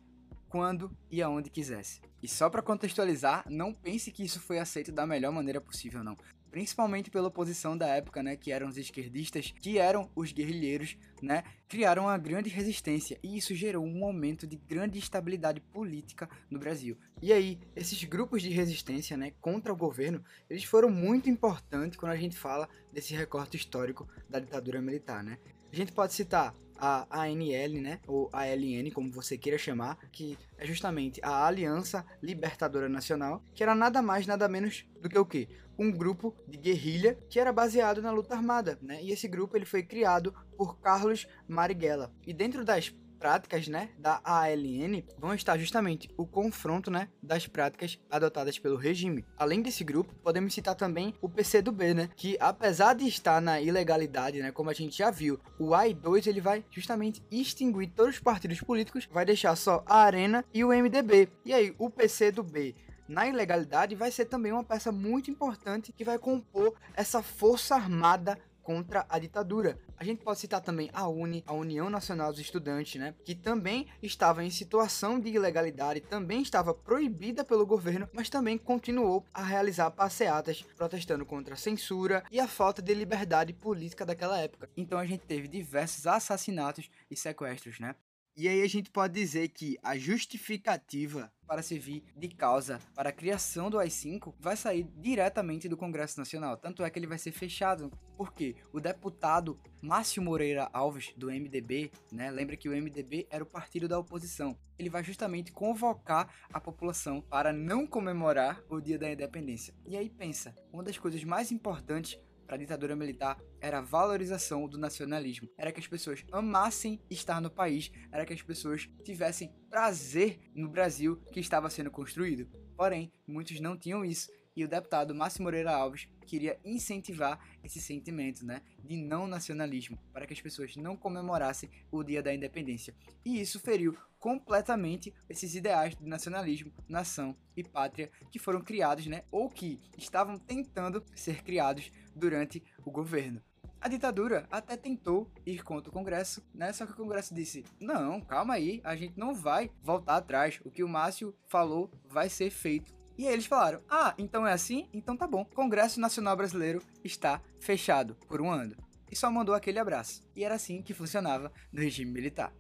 quando 0.50 0.95
e 1.10 1.22
aonde 1.22 1.50
quisesse. 1.50 2.01
E 2.22 2.27
só 2.27 2.50
para 2.50 2.62
contextualizar, 2.62 3.45
não 3.50 3.74
pense 3.74 4.12
que 4.12 4.24
isso 4.24 4.39
foi 4.39 4.60
aceito 4.60 4.91
da 4.91 5.07
melhor 5.07 5.31
maneira 5.31 5.60
possível, 5.60 6.03
não 6.03 6.15
principalmente 6.53 7.10
pela 7.10 7.29
oposição 7.29 7.75
da 7.75 7.88
época, 7.88 8.22
né, 8.22 8.36
que 8.36 8.51
eram 8.51 8.67
os 8.67 8.77
esquerdistas, 8.77 9.51
que 9.60 9.79
eram 9.79 10.12
os 10.15 10.31
guerrilheiros, 10.31 10.95
né, 11.19 11.43
criaram 11.67 12.03
uma 12.03 12.17
grande 12.19 12.48
resistência 12.48 13.19
e 13.24 13.36
isso 13.36 13.55
gerou 13.55 13.83
um 13.83 13.98
momento 13.98 14.45
de 14.45 14.55
grande 14.55 15.00
instabilidade 15.00 15.60
política 15.60 16.29
no 16.51 16.60
Brasil. 16.60 16.95
E 17.24 17.33
aí, 17.33 17.60
esses 17.75 18.03
grupos 18.03 18.43
de 18.43 18.50
resistência, 18.50 19.17
né, 19.17 19.33
contra 19.41 19.74
o 19.74 19.75
governo, 19.75 20.24
eles 20.48 20.63
foram 20.63 20.91
muito 20.91 21.27
importantes 21.27 21.98
quando 21.98 22.12
a 22.12 22.17
gente 22.17 22.38
fala 22.38 22.69
desse 22.91 23.15
recorte 23.15 23.57
histórico 23.57 24.07
da 24.29 24.39
ditadura 24.39 24.79
militar, 24.79 25.24
né? 25.24 25.39
A 25.72 25.75
gente 25.75 25.91
pode 25.91 26.13
citar 26.13 26.55
a 26.83 27.23
ANL, 27.23 27.81
né, 27.81 27.99
ou 28.05 28.29
ALN, 28.33 28.91
como 28.93 29.09
você 29.09 29.37
queira 29.37 29.57
chamar, 29.57 29.97
que 30.11 30.37
é 30.57 30.65
justamente 30.65 31.21
a 31.23 31.47
Aliança 31.47 32.05
Libertadora 32.21 32.89
Nacional, 32.89 33.41
que 33.55 33.63
era 33.63 33.73
nada 33.73 34.01
mais, 34.01 34.27
nada 34.27 34.49
menos 34.49 34.85
do 35.01 35.07
que 35.07 35.17
o 35.17 35.25
quê? 35.25 35.47
Um 35.79 35.89
grupo 35.89 36.35
de 36.45 36.57
guerrilha 36.57 37.17
que 37.29 37.39
era 37.39 37.53
baseado 37.53 38.01
na 38.01 38.11
luta 38.11 38.35
armada, 38.35 38.77
né? 38.81 39.01
E 39.01 39.11
esse 39.11 39.27
grupo 39.27 39.55
ele 39.55 39.65
foi 39.65 39.81
criado 39.81 40.33
por 40.57 40.77
Carlos 40.79 41.25
Marighella. 41.47 42.13
E 42.27 42.33
dentro 42.33 42.65
das 42.65 42.93
práticas, 43.23 43.69
né, 43.69 43.87
da 43.97 44.19
ALN 44.21 45.01
vão 45.17 45.33
estar 45.33 45.57
justamente 45.57 46.09
o 46.17 46.25
confronto, 46.25 46.91
né, 46.91 47.07
das 47.21 47.47
práticas 47.47 47.97
adotadas 48.11 48.59
pelo 48.59 48.75
regime. 48.75 49.23
Além 49.37 49.61
desse 49.61 49.81
grupo, 49.81 50.13
podemos 50.15 50.53
citar 50.53 50.75
também 50.75 51.13
o 51.21 51.29
PCdoB, 51.29 51.93
né, 51.93 52.09
que 52.17 52.35
apesar 52.37 52.93
de 52.93 53.07
estar 53.07 53.41
na 53.41 53.61
ilegalidade, 53.61 54.41
né, 54.41 54.51
como 54.51 54.69
a 54.69 54.73
gente 54.73 54.97
já 54.97 55.09
viu, 55.09 55.39
o 55.57 55.69
AI2 55.69 56.27
ele 56.27 56.41
vai 56.41 56.65
justamente 56.69 57.23
extinguir 57.31 57.91
todos 57.95 58.15
os 58.15 58.19
partidos 58.19 58.59
políticos, 58.59 59.07
vai 59.09 59.23
deixar 59.23 59.55
só 59.55 59.81
a 59.85 59.99
Arena 59.99 60.43
e 60.53 60.65
o 60.65 60.73
MDB. 60.73 61.29
E 61.45 61.53
aí, 61.53 61.73
o 61.77 61.89
PCdoB 61.89 62.75
na 63.07 63.25
ilegalidade 63.27 63.95
vai 63.95 64.11
ser 64.11 64.25
também 64.25 64.51
uma 64.51 64.63
peça 64.63 64.91
muito 64.91 65.31
importante 65.31 65.93
que 65.93 66.03
vai 66.03 66.17
compor 66.17 66.73
essa 66.93 67.21
força 67.21 67.75
armada 67.75 68.37
contra 68.63 69.05
a 69.10 69.20
ditadura. 69.20 69.77
A 69.98 70.03
gente 70.03 70.24
pode 70.24 70.39
citar 70.39 70.62
também 70.62 70.89
a 70.93 71.08
UNE, 71.08 71.43
a 71.46 71.53
União 71.53 71.89
Nacional 71.89 72.32
dos 72.32 72.39
Estudantes, 72.39 73.00
né, 73.00 73.13
que 73.24 73.36
também 73.36 73.88
estava 74.01 74.43
em 74.43 74.50
situação 74.50 75.20
de 75.20 75.29
ilegalidade, 75.29 76.01
também 76.01 76.41
estava 76.41 76.74
proibida 76.74 77.43
pelo 77.43 77.65
governo, 77.65 78.10
mas 78.13 78.29
também 78.29 78.58
continuou 78.58 79.25
a 79.34 79.43
realizar 79.43 79.91
passeatas 79.91 80.62
protestando 80.75 81.25
contra 81.25 81.53
a 81.53 81.58
censura 81.58 82.24
e 82.32 82.39
a 82.39 82.48
falta 82.48 82.82
de 82.82 82.93
liberdade 82.93 83.53
política 83.53 84.05
daquela 84.05 84.39
época. 84.39 84.70
Então 84.75 84.98
a 84.98 85.05
gente 85.05 85.25
teve 85.25 85.48
diversos 85.48 86.08
assassinatos 86.08 86.89
e 87.12 87.15
sequestros, 87.15 87.79
né? 87.79 87.96
E 88.35 88.47
aí 88.47 88.63
a 88.63 88.67
gente 88.67 88.89
pode 88.89 89.13
dizer 89.13 89.49
que 89.49 89.77
a 89.83 89.95
justificativa 89.95 91.31
para 91.45 91.61
servir 91.61 92.03
de 92.17 92.27
causa 92.29 92.79
para 92.95 93.09
a 93.09 93.13
criação 93.13 93.69
do 93.69 93.77
AI-5 93.77 94.33
vai 94.39 94.57
sair 94.57 94.89
diretamente 94.97 95.69
do 95.69 95.77
Congresso 95.77 96.17
Nacional. 96.17 96.57
Tanto 96.57 96.83
é 96.83 96.89
que 96.89 96.97
ele 96.97 97.05
vai 97.05 97.19
ser 97.19 97.31
fechado, 97.31 97.91
porque 98.17 98.55
o 98.71 98.79
deputado 98.79 99.59
Márcio 99.79 100.19
Moreira 100.19 100.67
Alves, 100.73 101.13
do 101.15 101.27
MDB, 101.27 101.91
né, 102.11 102.31
lembra 102.31 102.57
que 102.57 102.67
o 102.67 102.71
MDB 102.71 103.27
era 103.29 103.43
o 103.43 103.47
partido 103.47 103.87
da 103.87 103.99
oposição, 103.99 104.57
ele 104.79 104.89
vai 104.89 105.03
justamente 105.03 105.51
convocar 105.51 106.33
a 106.51 106.59
população 106.59 107.21
para 107.21 107.53
não 107.53 107.85
comemorar 107.85 108.63
o 108.67 108.81
dia 108.81 108.97
da 108.97 109.11
independência. 109.11 109.75
E 109.85 109.95
aí 109.95 110.09
pensa, 110.09 110.55
uma 110.71 110.81
das 110.81 110.97
coisas 110.97 111.23
mais 111.23 111.51
importantes 111.51 112.19
para 112.53 112.57
a 112.57 112.60
ditadura 112.60 112.95
militar 112.95 113.41
era 113.60 113.79
a 113.79 113.81
valorização 113.81 114.67
do 114.67 114.77
nacionalismo, 114.77 115.50
era 115.57 115.72
que 115.72 115.79
as 115.79 115.88
pessoas 115.88 116.24
amassem 116.31 117.01
estar 117.10 117.41
no 117.41 117.50
país, 117.50 117.91
era 118.12 118.27
que 118.27 118.33
as 118.33 118.43
pessoas 118.43 118.88
tivessem 119.03 119.51
prazer 119.72 120.39
no 120.53 120.69
Brasil 120.69 121.15
que 121.31 121.39
estava 121.39 121.67
sendo 121.72 121.89
construído. 121.89 122.48
Porém, 122.77 123.12
muitos 123.25 123.60
não 123.60 123.75
tinham 123.75 124.05
isso 124.05 124.29
e 124.55 124.63
o 124.63 124.67
deputado 124.67 125.15
Márcio 125.15 125.41
Moreira 125.41 125.75
Alves 125.75 126.07
queria 126.27 126.60
incentivar 126.63 127.39
esse 127.63 127.81
sentimento, 127.81 128.45
né, 128.45 128.62
de 128.83 128.95
não 128.95 129.27
nacionalismo, 129.27 129.98
para 130.12 130.25
que 130.25 130.33
as 130.33 130.41
pessoas 130.41 130.75
não 130.75 130.95
comemorassem 130.95 131.69
o 131.91 132.03
Dia 132.03 132.22
da 132.22 132.33
Independência. 132.33 132.95
E 133.25 133.41
isso 133.41 133.60
feriu 133.60 133.98
completamente 134.19 135.13
esses 135.27 135.55
ideais 135.55 135.95
de 135.95 136.07
nacionalismo, 136.07 136.72
nação 136.88 137.36
e 137.57 137.63
pátria 137.63 138.10
que 138.31 138.39
foram 138.39 138.62
criados, 138.62 139.07
né, 139.07 139.24
ou 139.31 139.50
que 139.50 139.81
estavam 139.98 140.38
tentando 140.38 141.03
ser 141.15 141.43
criados 141.43 141.91
durante 142.15 142.63
o 142.86 142.91
governo. 142.91 143.41
A 143.84 143.89
ditadura 143.89 144.48
até 144.50 144.77
tentou 144.77 145.29
ir 145.46 145.62
contra 145.62 145.89
o 145.89 145.93
Congresso, 145.93 146.41
né? 146.53 146.72
Só 146.72 146.86
que 146.86 146.93
o 146.93 146.96
Congresso 146.96 147.36
disse: 147.36 147.65
não, 147.82 148.22
calma 148.22 148.53
aí, 148.53 148.79
a 148.82 148.96
gente 148.96 149.20
não 149.20 149.36
vai 149.36 149.70
voltar 149.82 150.15
atrás. 150.15 150.60
O 150.63 150.72
que 150.72 150.84
o 150.84 150.88
Márcio 150.88 151.36
falou 151.48 151.91
vai 152.08 152.29
ser 152.29 152.50
feito. 152.50 152.93
E 153.17 153.27
aí 153.27 153.34
eles 153.34 153.46
falaram: 153.46 153.82
ah, 153.89 154.13
então 154.17 154.48
é 154.48 154.53
assim? 154.53 154.88
Então 154.93 155.17
tá 155.17 155.27
bom. 155.27 155.43
Congresso 155.43 156.00
Nacional 156.00 156.38
Brasileiro 156.38 156.82
está 157.03 157.41
fechado 157.60 158.15
por 158.27 158.41
um 158.41 158.50
ano. 158.50 158.75
E 159.12 159.15
só 159.15 159.29
mandou 159.29 159.53
aquele 159.53 159.79
abraço. 159.79 160.24
E 160.36 160.43
era 160.43 160.55
assim 160.55 160.82
que 160.82 160.93
funcionava 160.93 161.51
no 161.72 161.82
regime 161.82 162.12
militar. 162.12 162.53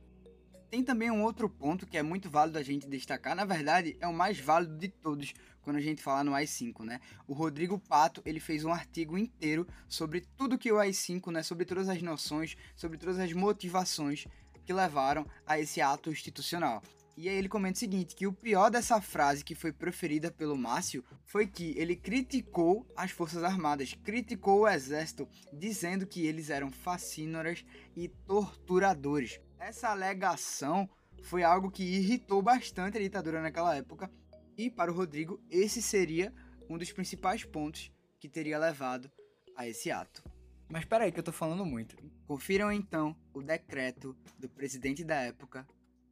Tem 0.73 0.83
também 0.83 1.11
um 1.11 1.21
outro 1.21 1.47
ponto 1.47 1.85
que 1.85 1.99
é 1.99 2.01
muito 2.01 2.31
válido 2.31 2.57
a 2.57 2.63
gente 2.63 2.87
destacar, 2.87 3.35
na 3.35 3.45
verdade 3.45 3.95
é 3.99 4.07
o 4.07 4.11
mais 4.11 4.39
válido 4.39 4.75
de 4.75 4.87
todos 4.87 5.31
quando 5.61 5.75
a 5.75 5.79
gente 5.79 6.01
fala 6.01 6.23
no 6.23 6.33
AI-5, 6.33 6.83
né? 6.83 6.99
O 7.27 7.33
Rodrigo 7.33 7.77
Pato, 7.77 8.23
ele 8.25 8.39
fez 8.39 8.65
um 8.65 8.73
artigo 8.73 9.15
inteiro 9.15 9.67
sobre 9.87 10.21
tudo 10.35 10.57
que 10.57 10.71
o 10.71 10.79
AI-5, 10.79 11.31
né, 11.31 11.43
sobre 11.43 11.63
todas 11.63 11.87
as 11.89 12.01
noções, 12.01 12.57
sobre 12.75 12.97
todas 12.97 13.19
as 13.19 13.31
motivações 13.33 14.25
que 14.65 14.73
levaram 14.73 15.27
a 15.45 15.59
esse 15.59 15.79
ato 15.79 16.09
institucional. 16.09 16.81
E 17.15 17.29
aí 17.29 17.35
ele 17.35 17.49
comenta 17.49 17.75
o 17.75 17.79
seguinte, 17.79 18.15
que 18.15 18.25
o 18.25 18.33
pior 18.33 18.71
dessa 18.71 18.99
frase 18.99 19.43
que 19.43 19.53
foi 19.53 19.71
proferida 19.71 20.31
pelo 20.31 20.57
Márcio 20.57 21.03
foi 21.23 21.45
que 21.45 21.75
ele 21.77 21.95
criticou 21.95 22.87
as 22.97 23.11
Forças 23.11 23.43
Armadas, 23.43 23.93
criticou 24.03 24.61
o 24.61 24.67
Exército, 24.67 25.27
dizendo 25.53 26.07
que 26.07 26.25
eles 26.25 26.49
eram 26.49 26.71
fascínoras 26.71 27.63
e 27.95 28.07
torturadores. 28.07 29.39
Essa 29.65 29.91
alegação 29.91 30.89
foi 31.21 31.41
algo 31.41 31.71
que 31.71 31.83
irritou 31.83 32.41
bastante 32.41 32.97
a 32.97 33.01
ditadura 33.01 33.41
naquela 33.41 33.73
época, 33.73 34.11
e 34.57 34.69
para 34.69 34.91
o 34.91 34.93
Rodrigo, 34.93 35.39
esse 35.49 35.81
seria 35.81 36.33
um 36.69 36.77
dos 36.77 36.91
principais 36.91 37.45
pontos 37.45 37.89
que 38.19 38.27
teria 38.27 38.59
levado 38.59 39.09
a 39.55 39.65
esse 39.65 39.89
ato. 39.89 40.21
Mas 40.69 40.81
espera 40.81 41.05
aí 41.05 41.13
que 41.13 41.19
eu 41.21 41.23
tô 41.23 41.31
falando 41.31 41.65
muito. 41.65 41.95
Confiram 42.27 42.73
então 42.73 43.15
o 43.33 43.41
decreto 43.41 44.13
do 44.37 44.49
presidente 44.49 45.01
da 45.01 45.15
época, 45.15 45.65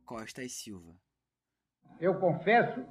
Costa 0.05 0.41
e 0.41 0.49
Silva. 0.49 0.95
Eu 1.99 2.17
confesso 2.21 2.85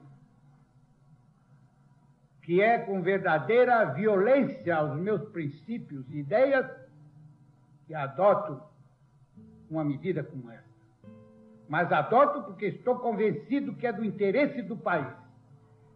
que 2.42 2.60
é 2.60 2.78
com 2.80 3.00
verdadeira 3.00 3.94
violência 3.94 4.76
aos 4.76 5.00
meus 5.00 5.26
princípios 5.30 6.06
e 6.10 6.18
ideias 6.18 6.66
que 7.86 7.94
adoto 7.94 8.69
uma 9.70 9.84
medida 9.84 10.24
como 10.24 10.50
essa. 10.50 10.68
Mas 11.68 11.92
adoto 11.92 12.42
porque 12.42 12.66
estou 12.66 12.98
convencido 12.98 13.74
que 13.76 13.86
é 13.86 13.92
do 13.92 14.04
interesse 14.04 14.60
do 14.62 14.76
país, 14.76 15.14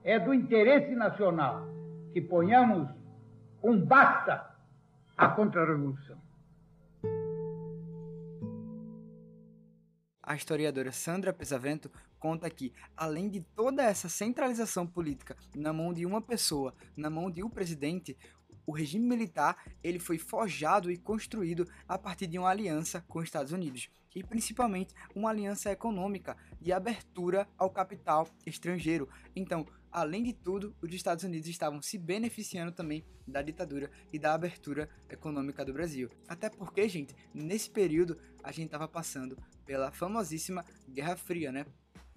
é 0.05 0.19
do 0.19 0.33
interesse 0.33 0.95
nacional 0.95 1.67
que 2.13 2.21
ponhamos 2.21 2.89
um 3.63 3.85
basta 3.85 4.55
à 5.17 5.29
contra-revolução. 5.29 6.23
A 10.23 10.35
historiadora 10.35 10.93
Sandra 10.93 11.33
Pesavento 11.33 11.91
conta 12.19 12.49
que, 12.49 12.73
além 12.97 13.29
de 13.29 13.43
toda 13.55 13.83
essa 13.83 14.09
centralização 14.09 14.87
política 14.87 15.37
na 15.55 15.73
mão 15.73 15.93
de 15.93 16.07
uma 16.07 16.23
pessoa, 16.23 16.73
na 16.97 17.11
mão 17.11 17.31
de 17.31 17.43
um 17.43 17.51
presidente, 17.51 18.17
o 18.67 18.73
regime 18.73 19.07
militar 19.07 19.57
ele 19.83 19.99
foi 19.99 20.19
forjado 20.19 20.91
e 20.91 20.97
construído 20.97 21.69
a 21.89 21.99
partir 21.99 22.27
de 22.27 22.39
uma 22.39 22.49
aliança 22.49 23.05
com 23.09 23.19
os 23.19 23.25
Estados 23.25 23.53
Unidos 23.53 23.91
e 24.15 24.23
principalmente 24.23 24.95
uma 25.15 25.31
aliança 25.31 25.71
econômica 25.71 26.37
de 26.61 26.73
abertura 26.73 27.49
ao 27.59 27.69
capital 27.69 28.29
estrangeiro. 28.47 29.09
Então, 29.35 29.67
além 29.91 30.23
de 30.23 30.33
tudo, 30.33 30.75
os 30.81 30.93
Estados 30.93 31.25
Unidos 31.25 31.49
estavam 31.49 31.83
se 31.83 31.99
beneficiando 31.99 32.73
também 32.73 33.05
da 33.27 33.43
ditadura 33.43 33.91
e 34.13 34.19
da 34.19 34.35
abertura 34.35 34.89
econômica 35.09 35.65
do 35.65 35.73
Brasil. 35.73 36.09
Até 36.29 36.49
porque, 36.49 36.89
gente, 36.89 37.15
nesse 37.33 37.69
período 37.71 38.17
a 38.43 38.53
gente 38.53 38.67
estava 38.67 38.87
passando 38.87 39.37
pela 39.65 39.91
famosíssima 39.91 40.65
Guerra 40.89 41.17
Fria, 41.17 41.51
né? 41.51 41.67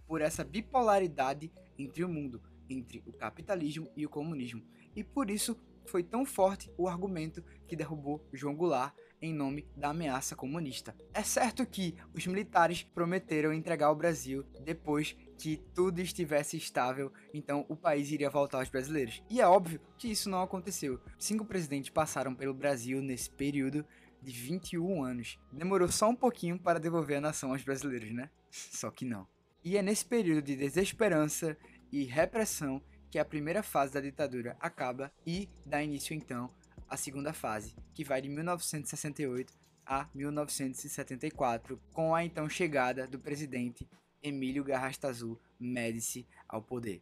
Por 0.06 0.22
essa 0.22 0.44
bipolaridade 0.44 1.52
entre 1.78 2.04
o 2.04 2.10
mundo, 2.10 2.42
entre 2.70 3.02
o 3.06 3.14
capitalismo 3.14 3.90
e 3.96 4.06
o 4.06 4.10
comunismo. 4.10 4.64
E 4.96 5.04
por 5.04 5.30
isso 5.30 5.58
foi 5.88 6.04
tão 6.04 6.26
forte 6.26 6.72
o 6.78 6.88
argumento 6.88 7.44
que 7.68 7.76
derrubou 7.76 8.24
João 8.34 8.56
Goulart 8.56 8.94
em 9.22 9.34
nome 9.34 9.68
da 9.76 9.90
ameaça 9.90 10.36
comunista. 10.36 10.96
É 11.14 11.24
certo 11.24 11.66
que 11.66 11.96
os 12.14 12.26
militares 12.28 12.84
prometeram 12.84 13.54
entregar 13.54 13.92
o 13.92 13.96
Brasil 13.96 14.46
depois 14.64 15.16
que 15.38 15.58
tudo 15.74 16.00
estivesse 16.00 16.58
estável, 16.58 17.12
então 17.34 17.66
o 17.68 17.76
país 17.76 18.12
iria 18.12 18.30
voltar 18.30 18.60
aos 18.60 18.70
brasileiros. 18.70 19.22
E 19.30 19.42
é 19.42 19.48
óbvio 19.48 19.82
que 19.98 20.10
isso 20.10 20.30
não 20.30 20.42
aconteceu. 20.42 21.00
Cinco 21.18 21.46
presidentes 21.46 21.90
passaram 21.90 22.34
pelo 22.36 22.54
Brasil 22.54 23.02
nesse 23.02 23.30
período 23.30 23.86
de 24.22 24.32
21 24.32 25.04
anos. 25.04 25.40
Demorou 25.52 25.90
só 25.90 26.10
um 26.10 26.16
pouquinho 26.16 26.60
para 26.60 26.80
devolver 26.80 27.18
a 27.18 27.22
nação 27.22 27.52
aos 27.52 27.64
brasileiros, 27.64 28.12
né? 28.12 28.30
Só 28.50 28.90
que 28.90 29.06
não. 29.06 29.28
E 29.64 29.78
é 29.78 29.82
nesse 29.82 30.06
período 30.06 30.44
de 30.44 30.56
desesperança 30.56 31.58
e 31.92 32.04
repressão 32.04 32.82
que 33.10 33.20
a 33.20 33.26
primeira 33.26 33.64
fase 33.64 33.94
da 33.94 34.02
ditadura 34.02 34.56
acaba 34.60 35.12
e 35.26 35.48
dá 35.66 35.84
início 35.84 36.14
então 36.14 36.50
à 36.90 36.96
segunda 36.96 37.34
fase, 37.34 37.76
que 37.94 38.04
vai 38.04 38.22
de 38.22 38.30
1968 38.30 39.54
a 39.86 40.08
1974, 40.14 41.80
com 41.94 42.14
a 42.14 42.24
então 42.24 42.50
chegada 42.50 43.08
do 43.08 43.20
presidente 43.20 43.88
Emílio 44.22 44.64
Garrastazu 44.64 45.40
Médici 45.60 46.28
ao 46.48 46.62
poder. 46.62 47.02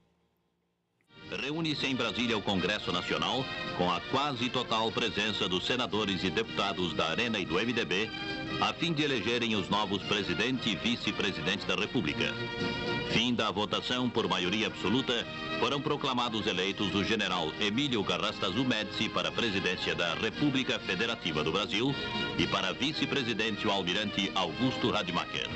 Reúne-se 1.32 1.88
em 1.88 1.96
Brasília 1.96 2.38
o 2.38 2.42
Congresso 2.42 2.92
Nacional, 2.92 3.44
com 3.78 3.92
a 3.92 4.00
quase 4.00 4.50
total 4.50 4.92
presença 4.92 5.50
dos 5.50 5.66
senadores 5.66 6.24
e 6.24 6.30
deputados 6.30 6.94
da 6.94 7.10
Arena 7.10 7.40
e 7.40 7.46
do 7.46 7.56
MDB, 7.56 8.10
a 8.62 8.74
fim 8.74 8.94
de 8.94 9.04
elegerem 9.04 9.56
os 9.56 9.68
novos 9.68 10.02
presidente 10.04 10.70
e 10.70 10.76
vice-presidente 10.76 11.66
da 11.66 11.76
República. 11.76 12.34
Fim 13.12 13.34
da 13.34 13.50
votação 13.52 14.10
por 14.10 14.28
maioria 14.28 14.68
absoluta, 14.68 15.26
foram 15.60 15.82
proclamados 15.82 16.46
eleitos 16.46 16.94
o 16.94 17.04
general 17.04 17.52
Emílio 17.60 18.04
Garrastazu 18.04 18.64
Médici 18.64 19.10
para 19.10 19.30
a 19.30 19.32
presidência 19.32 19.96
da 19.96 20.14
República 20.16 20.80
Federativa 20.80 21.44
do 21.44 21.52
Brasil 21.52 21.94
e 22.38 22.46
para 22.48 22.74
vice-presidente 22.74 23.68
o 23.68 23.72
almirante 23.72 24.32
Augusto 24.36 24.92
Rademacher. 24.92 25.50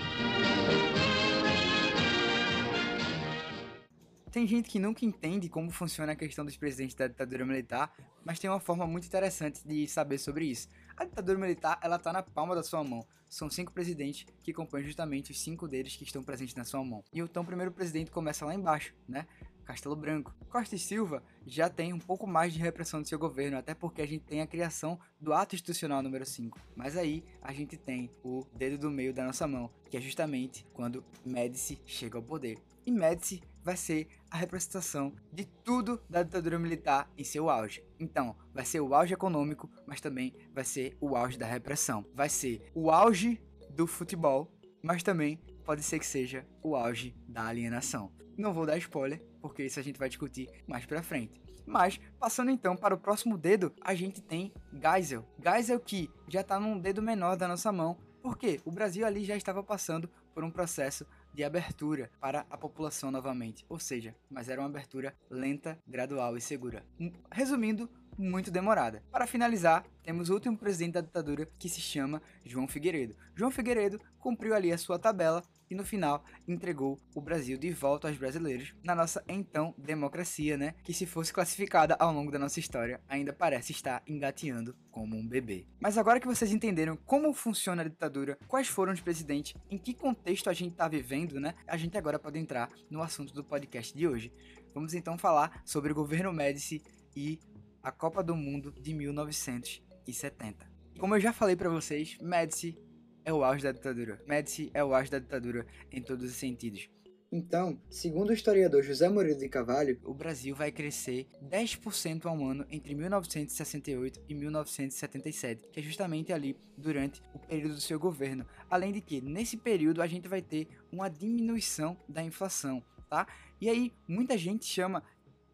Tem 4.32 4.46
gente 4.46 4.70
que 4.70 4.78
nunca 4.78 5.04
entende 5.04 5.50
como 5.50 5.72
funciona 5.72 6.12
a 6.12 6.16
questão 6.16 6.46
dos 6.46 6.56
presidentes 6.56 6.96
da 6.96 7.08
ditadura 7.08 7.44
militar, 7.44 7.92
mas 8.24 8.38
tem 8.38 8.48
uma 8.48 8.60
forma 8.60 8.86
muito 8.86 9.08
interessante 9.08 9.68
de 9.68 9.88
saber 9.88 10.20
sobre 10.20 10.46
isso. 10.46 10.68
A 10.96 11.04
ditadura 11.04 11.40
militar, 11.40 11.80
ela 11.82 11.98
tá 11.98 12.14
na 12.14 12.22
palma 12.22 12.54
da 12.54 12.62
sua 12.62 12.84
mão. 12.84 13.04
São 13.28 13.50
cinco 13.50 13.72
presidentes 13.72 14.28
que 14.44 14.54
compõem 14.54 14.84
justamente 14.84 15.32
os 15.32 15.42
cinco 15.42 15.68
deles 15.68 15.96
que 15.96 16.04
estão 16.04 16.22
presentes 16.22 16.54
na 16.54 16.64
sua 16.64 16.84
mão. 16.84 17.04
E 17.12 17.20
então 17.20 17.42
o 17.42 17.46
primeiro 17.46 17.72
presidente 17.72 18.12
começa 18.12 18.46
lá 18.46 18.54
embaixo, 18.54 18.94
né? 19.08 19.26
Castelo 19.66 19.96
Branco. 19.96 20.34
Costa 20.50 20.76
e 20.76 20.80
Silva 20.80 21.24
já 21.46 21.70
tem 21.70 21.94
um 21.94 22.00
pouco 22.00 22.28
mais 22.28 22.54
de 22.54 22.60
repressão 22.60 23.02
do 23.02 23.08
seu 23.08 23.18
governo, 23.18 23.58
até 23.58 23.74
porque 23.74 24.02
a 24.02 24.08
gente 24.08 24.26
tem 24.26 24.42
a 24.42 24.48
criação 24.48 25.00
do 25.20 25.34
ato 25.34 25.56
institucional 25.56 26.04
número 26.04 26.26
5. 26.26 26.60
Mas 26.76 26.98
aí 26.98 27.24
a 27.42 27.54
gente 27.54 27.78
tem 27.78 28.10
o 28.24 28.46
dedo 28.54 28.78
do 28.78 28.92
meio 28.92 29.14
da 29.14 29.24
nossa 29.24 29.48
mão, 29.48 29.72
que 29.90 29.98
é 29.98 30.02
justamente 30.02 30.66
quando 30.74 31.04
Médici 31.26 31.80
chega 31.86 32.18
ao 32.18 32.24
poder. 32.24 32.58
E 32.86 32.92
Médici 32.92 33.44
vai 33.64 33.76
ser 33.76 34.08
a 34.30 34.38
representação 34.38 35.14
de 35.32 35.46
tudo 35.46 36.02
da 36.10 36.24
ditadura 36.24 36.60
militar 36.60 37.10
em 37.18 37.24
seu 37.24 37.50
auge. 37.50 37.84
Então, 38.00 38.36
vai 38.54 38.66
ser 38.66 38.80
o 38.80 38.94
auge 38.94 39.14
econômico, 39.14 39.70
mas 39.86 40.02
também 40.02 40.34
vai 40.54 40.64
ser 40.64 40.98
o 41.00 41.16
auge 41.16 41.38
da 41.38 41.46
repressão. 41.46 42.06
Vai 42.14 42.30
ser 42.30 42.70
o 42.74 42.90
auge 42.90 43.42
do 43.70 43.86
futebol, 43.86 44.52
mas 44.82 45.04
também 45.04 45.38
pode 45.64 45.84
ser 45.84 46.00
que 46.00 46.06
seja 46.06 46.46
o 46.64 46.76
auge 46.76 47.16
da 47.28 47.46
alienação. 47.46 48.12
Não 48.38 48.54
vou 48.54 48.66
dar 48.66 48.78
spoiler, 48.78 49.24
porque 49.42 49.64
isso 49.64 49.80
a 49.80 49.84
gente 49.84 50.00
vai 50.00 50.10
discutir 50.10 50.50
mais 50.66 50.86
pra 50.86 51.04
frente. 51.04 51.42
Mas, 51.66 52.00
passando 52.20 52.50
então 52.50 52.76
para 52.76 52.96
o 52.96 53.00
próximo 53.00 53.38
dedo, 53.38 53.72
a 53.82 53.94
gente 53.94 54.22
tem 54.22 54.52
Geisel. 54.74 55.24
Geisel 55.40 55.80
que 55.80 56.10
já 56.28 56.42
está 56.42 56.60
num 56.60 56.80
dedo 56.80 57.02
menor 57.02 57.38
da 57.38 57.48
nossa 57.48 57.72
mão, 57.72 57.98
porque 58.24 58.60
o 58.66 58.72
Brasil 58.72 59.06
ali 59.06 59.24
já 59.24 59.38
estava 59.38 59.62
passando 59.62 60.10
por 60.34 60.44
um 60.44 60.50
processo 60.50 61.06
de 61.40 61.44
abertura 61.46 62.12
para 62.20 62.46
a 62.50 62.58
população 62.58 63.10
novamente, 63.10 63.66
ou 63.70 63.80
seja, 63.80 64.14
mas 64.30 64.50
era 64.50 64.60
uma 64.60 64.68
abertura 64.68 65.16
lenta, 65.30 65.80
gradual 65.88 66.36
e 66.36 66.42
segura. 66.42 66.86
Resumindo, 67.32 67.90
muito 68.18 68.52
demorada. 68.52 69.02
Para 69.10 69.26
finalizar, 69.26 69.86
temos 70.04 70.30
o 70.30 70.34
último 70.34 70.58
presidente 70.58 70.96
da 70.96 71.02
ditadura 71.02 71.50
que 71.58 71.70
se 71.70 71.80
chama 71.80 72.22
João 72.44 72.68
Figueiredo. 72.68 73.16
João 73.34 73.52
Figueiredo 73.52 74.02
cumpriu 74.20 74.54
ali 74.54 74.70
a 74.74 74.78
sua 74.78 75.00
tabela 75.00 75.42
e 75.70 75.76
no 75.76 75.84
final 75.84 76.24
entregou 76.48 77.00
o 77.16 77.22
Brasil 77.22 77.58
de 77.58 77.72
volta 77.72 78.08
aos 78.08 78.18
brasileiros 78.18 78.74
na 78.84 78.96
nossa 78.96 79.24
então 79.28 79.74
democracia, 79.78 80.58
né? 80.58 80.74
Que 80.84 80.94
se 80.94 81.06
fosse 81.06 81.32
classificada 81.32 81.96
ao 82.00 82.12
longo 82.12 82.32
da 82.32 82.40
nossa 82.40 82.60
história, 82.60 83.02
ainda 83.08 83.32
parece 83.32 83.72
estar 83.72 84.02
engateando 84.08 84.76
como 84.92 85.16
um 85.16 85.28
bebê. 85.28 85.66
Mas 85.80 85.98
agora 85.98 86.20
que 86.20 86.28
vocês 86.28 86.52
entenderam 86.52 86.98
como 86.98 87.34
funciona 87.34 87.82
a 87.82 87.88
ditadura, 87.88 88.38
quais 88.48 88.68
foram 88.68 88.94
os 88.94 89.02
presidentes, 89.02 89.56
em 89.70 89.78
que 89.78 89.94
contexto 89.94 90.50
a 90.50 90.54
gente 90.54 90.72
está 90.72 90.88
vivendo, 90.88 91.40
né? 91.40 91.54
A 91.68 91.78
gente 91.78 91.98
agora 91.98 92.20
pode 92.20 92.40
entrar 92.40 92.70
no 92.90 93.02
assunto 93.02 93.34
do 93.34 93.44
podcast 93.44 93.96
de 93.96 94.08
hoje. 94.08 94.34
Vamos 94.74 94.94
então 94.94 95.18
falar 95.18 95.62
sobre 95.66 95.92
o 95.92 95.96
governo 95.96 96.34
Médici 96.34 96.82
e 97.16 97.40
a 97.82 97.92
Copa 97.92 98.22
do 98.22 98.36
Mundo 98.36 98.72
de 98.72 98.94
1970. 98.94 100.70
Como 101.00 101.16
eu 101.16 101.20
já 101.20 101.32
falei 101.32 101.56
para 101.56 101.70
vocês, 101.70 102.18
Médici 102.22 102.78
é 103.26 103.34
o 103.34 103.44
auge 103.44 103.64
da 103.64 103.72
ditadura. 103.72 104.22
Médici 104.28 104.72
é 104.74 104.84
o 104.84 104.94
auge 104.94 105.12
da 105.12 105.20
ditadura 105.20 105.66
em 105.92 106.02
todos 106.02 106.30
os 106.30 106.36
sentidos. 106.36 106.90
Então, 107.32 107.80
segundo 107.92 108.32
o 108.32 108.34
historiador 108.34 108.82
José 108.82 109.08
Murilo 109.08 109.38
de 109.38 109.48
Carvalho, 109.48 110.00
o 110.04 110.16
Brasil 110.16 110.56
vai 110.56 110.72
crescer 110.72 111.28
10% 111.44 112.26
ao 112.26 112.44
ano 112.44 112.66
entre 112.72 112.96
1968 112.96 114.20
e 114.28 114.34
1977, 114.34 115.68
que 115.72 115.80
é 115.80 115.84
justamente 115.84 116.34
ali 116.34 116.58
durante 116.76 117.22
o 117.32 117.38
período 117.38 117.76
do 117.76 117.82
seu 117.82 118.00
governo. 118.00 118.48
Além 118.68 118.92
de 118.92 119.00
que, 119.00 119.22
nesse 119.22 119.58
período, 119.58 120.02
a 120.02 120.08
gente 120.08 120.28
vai 120.28 120.42
ter 120.42 120.68
uma 120.92 121.08
diminuição 121.08 121.96
da 122.08 122.24
inflação, 122.24 122.84
tá? 123.08 123.28
E 123.62 123.70
aí, 123.70 123.94
muita 124.08 124.36
gente 124.36 124.66
chama 124.66 125.04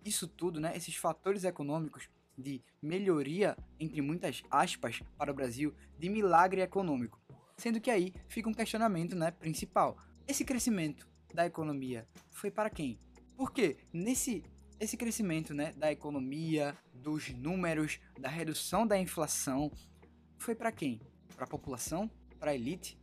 isso 0.06 0.30
tudo, 0.30 0.62
né, 0.62 0.72
esses 0.78 0.96
fatores 0.96 1.44
econômicos 1.44 2.08
de 2.38 2.62
melhoria, 2.82 3.58
entre 3.78 4.02
muitas 4.02 4.44
aspas, 4.50 5.02
para 5.18 5.32
o 5.32 5.36
Brasil, 5.36 5.74
de 6.00 6.08
milagre 6.08 6.62
econômico. 6.62 7.20
Sendo 7.58 7.80
que 7.80 7.90
aí 7.90 8.14
fica 8.28 8.50
um 8.50 8.54
questionamento 8.54 9.16
né, 9.16 9.32
principal. 9.32 9.98
Esse 10.28 10.44
crescimento 10.44 11.08
da 11.34 11.46
economia 11.46 12.08
foi 12.32 12.52
para 12.52 12.70
quem? 12.70 13.00
Porque 13.36 13.78
nesse 13.94 14.44
esse 14.80 14.98
crescimento 14.98 15.54
né, 15.54 15.72
da 15.78 15.92
economia, 15.92 16.78
dos 16.94 17.30
números, 17.30 18.00
da 18.20 18.28
redução 18.28 18.86
da 18.86 19.00
inflação, 19.00 19.72
foi 20.38 20.54
para 20.54 20.72
quem? 20.72 21.02
Para 21.36 21.46
a 21.46 21.48
população? 21.48 22.12
Para 22.40 22.52
a 22.52 22.56
elite? 22.56 23.00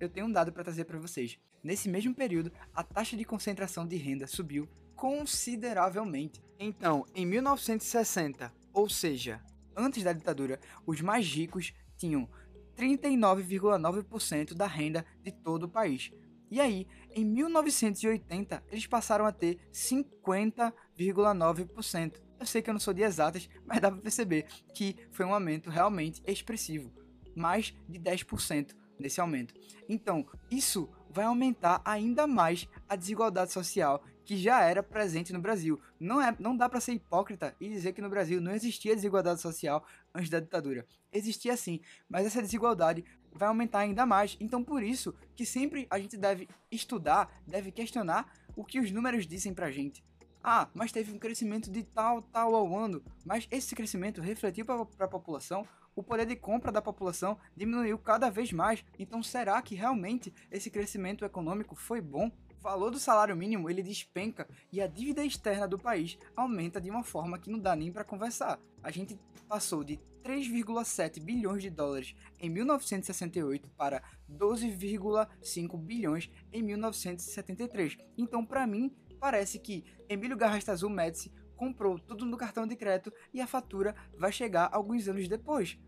Eu 0.00 0.08
tenho 0.08 0.26
um 0.26 0.32
dado 0.32 0.52
para 0.52 0.64
trazer 0.64 0.84
para 0.84 0.98
vocês. 0.98 1.38
Nesse 1.62 1.88
mesmo 1.88 2.12
período, 2.12 2.52
a 2.74 2.82
taxa 2.82 3.16
de 3.16 3.24
concentração 3.24 3.86
de 3.86 3.96
renda 3.96 4.26
subiu 4.26 4.68
consideravelmente. 4.96 6.42
Então, 6.58 7.06
em 7.14 7.24
1960, 7.24 8.52
ou 8.72 8.88
seja, 8.88 9.40
antes 9.76 10.02
da 10.02 10.12
ditadura, 10.12 10.58
os 10.84 11.00
mais 11.00 11.26
ricos 11.26 11.72
tinham 11.96 12.28
39,9% 12.76 14.54
da 14.54 14.66
renda 14.66 15.06
de 15.22 15.32
todo 15.32 15.62
o 15.64 15.68
país. 15.68 16.12
E 16.50 16.60
aí, 16.60 16.86
em 17.14 17.24
1980, 17.24 18.62
eles 18.70 18.86
passaram 18.86 19.24
a 19.24 19.32
ter 19.32 19.58
50,9%. 19.72 22.20
Eu 22.38 22.46
sei 22.46 22.60
que 22.60 22.68
eu 22.68 22.74
não 22.74 22.80
sou 22.80 22.92
de 22.92 23.00
exatas, 23.02 23.48
mas 23.64 23.80
dá 23.80 23.90
para 23.90 24.02
perceber 24.02 24.44
que 24.74 24.94
foi 25.10 25.24
um 25.24 25.32
aumento 25.32 25.70
realmente 25.70 26.22
expressivo. 26.26 26.92
mais 27.34 27.74
de 27.88 27.98
10% 27.98 28.76
nesse 28.98 29.18
aumento. 29.18 29.54
Então, 29.88 30.26
isso 30.50 30.90
vai 31.12 31.24
aumentar 31.24 31.80
ainda 31.84 32.26
mais 32.26 32.68
a 32.88 32.96
desigualdade 32.96 33.52
social 33.52 34.02
que 34.24 34.36
já 34.36 34.62
era 34.62 34.82
presente 34.82 35.32
no 35.32 35.40
Brasil. 35.40 35.80
Não, 35.98 36.20
é, 36.20 36.34
não 36.38 36.56
dá 36.56 36.68
para 36.68 36.80
ser 36.80 36.92
hipócrita 36.92 37.54
e 37.60 37.68
dizer 37.68 37.92
que 37.92 38.00
no 38.00 38.08
Brasil 38.08 38.40
não 38.40 38.52
existia 38.52 38.94
desigualdade 38.94 39.40
social 39.40 39.84
antes 40.14 40.30
da 40.30 40.40
ditadura. 40.40 40.86
Existia 41.12 41.56
sim, 41.56 41.80
mas 42.08 42.26
essa 42.26 42.40
desigualdade 42.40 43.04
vai 43.32 43.48
aumentar 43.48 43.80
ainda 43.80 44.06
mais. 44.06 44.36
Então, 44.40 44.62
por 44.62 44.82
isso 44.82 45.14
que 45.34 45.44
sempre 45.44 45.86
a 45.90 45.98
gente 45.98 46.16
deve 46.16 46.48
estudar, 46.70 47.42
deve 47.46 47.72
questionar 47.72 48.32
o 48.56 48.64
que 48.64 48.78
os 48.78 48.90
números 48.90 49.26
dizem 49.26 49.52
pra 49.52 49.70
gente. 49.70 50.04
Ah, 50.44 50.68
mas 50.74 50.90
teve 50.90 51.12
um 51.12 51.18
crescimento 51.18 51.70
de 51.70 51.84
tal, 51.84 52.20
tal 52.22 52.54
ao 52.54 52.76
ano, 52.76 53.02
mas 53.24 53.46
esse 53.50 53.76
crescimento 53.76 54.20
refletiu 54.20 54.64
para 54.64 54.82
a 54.98 55.08
população 55.08 55.66
o 55.94 56.02
poder 56.02 56.26
de 56.26 56.36
compra 56.36 56.72
da 56.72 56.82
população 56.82 57.38
diminuiu 57.56 57.98
cada 57.98 58.30
vez 58.30 58.52
mais. 58.52 58.84
Então, 58.98 59.22
será 59.22 59.60
que 59.62 59.74
realmente 59.74 60.32
esse 60.50 60.70
crescimento 60.70 61.24
econômico 61.24 61.74
foi 61.74 62.00
bom? 62.00 62.30
O 62.58 62.62
valor 62.62 62.90
do 62.90 62.98
salário 62.98 63.36
mínimo 63.36 63.68
ele 63.68 63.82
despenca 63.82 64.48
e 64.70 64.80
a 64.80 64.86
dívida 64.86 65.24
externa 65.24 65.66
do 65.66 65.78
país 65.78 66.16
aumenta 66.36 66.80
de 66.80 66.88
uma 66.90 67.02
forma 67.02 67.38
que 67.38 67.50
não 67.50 67.58
dá 67.58 67.74
nem 67.74 67.90
para 67.90 68.04
conversar. 68.04 68.60
A 68.82 68.90
gente 68.90 69.18
passou 69.48 69.82
de 69.82 69.98
3,7 70.22 71.20
bilhões 71.20 71.62
de 71.62 71.70
dólares 71.70 72.14
em 72.38 72.48
1968 72.48 73.68
para 73.70 74.02
12,5 74.30 75.76
bilhões 75.76 76.30
em 76.52 76.62
1973. 76.62 77.98
Então, 78.16 78.46
para 78.46 78.66
mim, 78.66 78.94
parece 79.18 79.58
que 79.58 79.84
Emílio 80.08 80.36
Garrastazu 80.36 80.88
Médici 80.88 81.32
comprou 81.62 81.96
tudo 81.96 82.26
no 82.26 82.36
cartão 82.36 82.66
de 82.66 82.74
crédito 82.74 83.12
e 83.32 83.40
a 83.40 83.46
fatura 83.46 83.94
vai 84.18 84.32
chegar 84.32 84.68
alguns 84.72 85.06
anos 85.06 85.28
depois. 85.28 85.78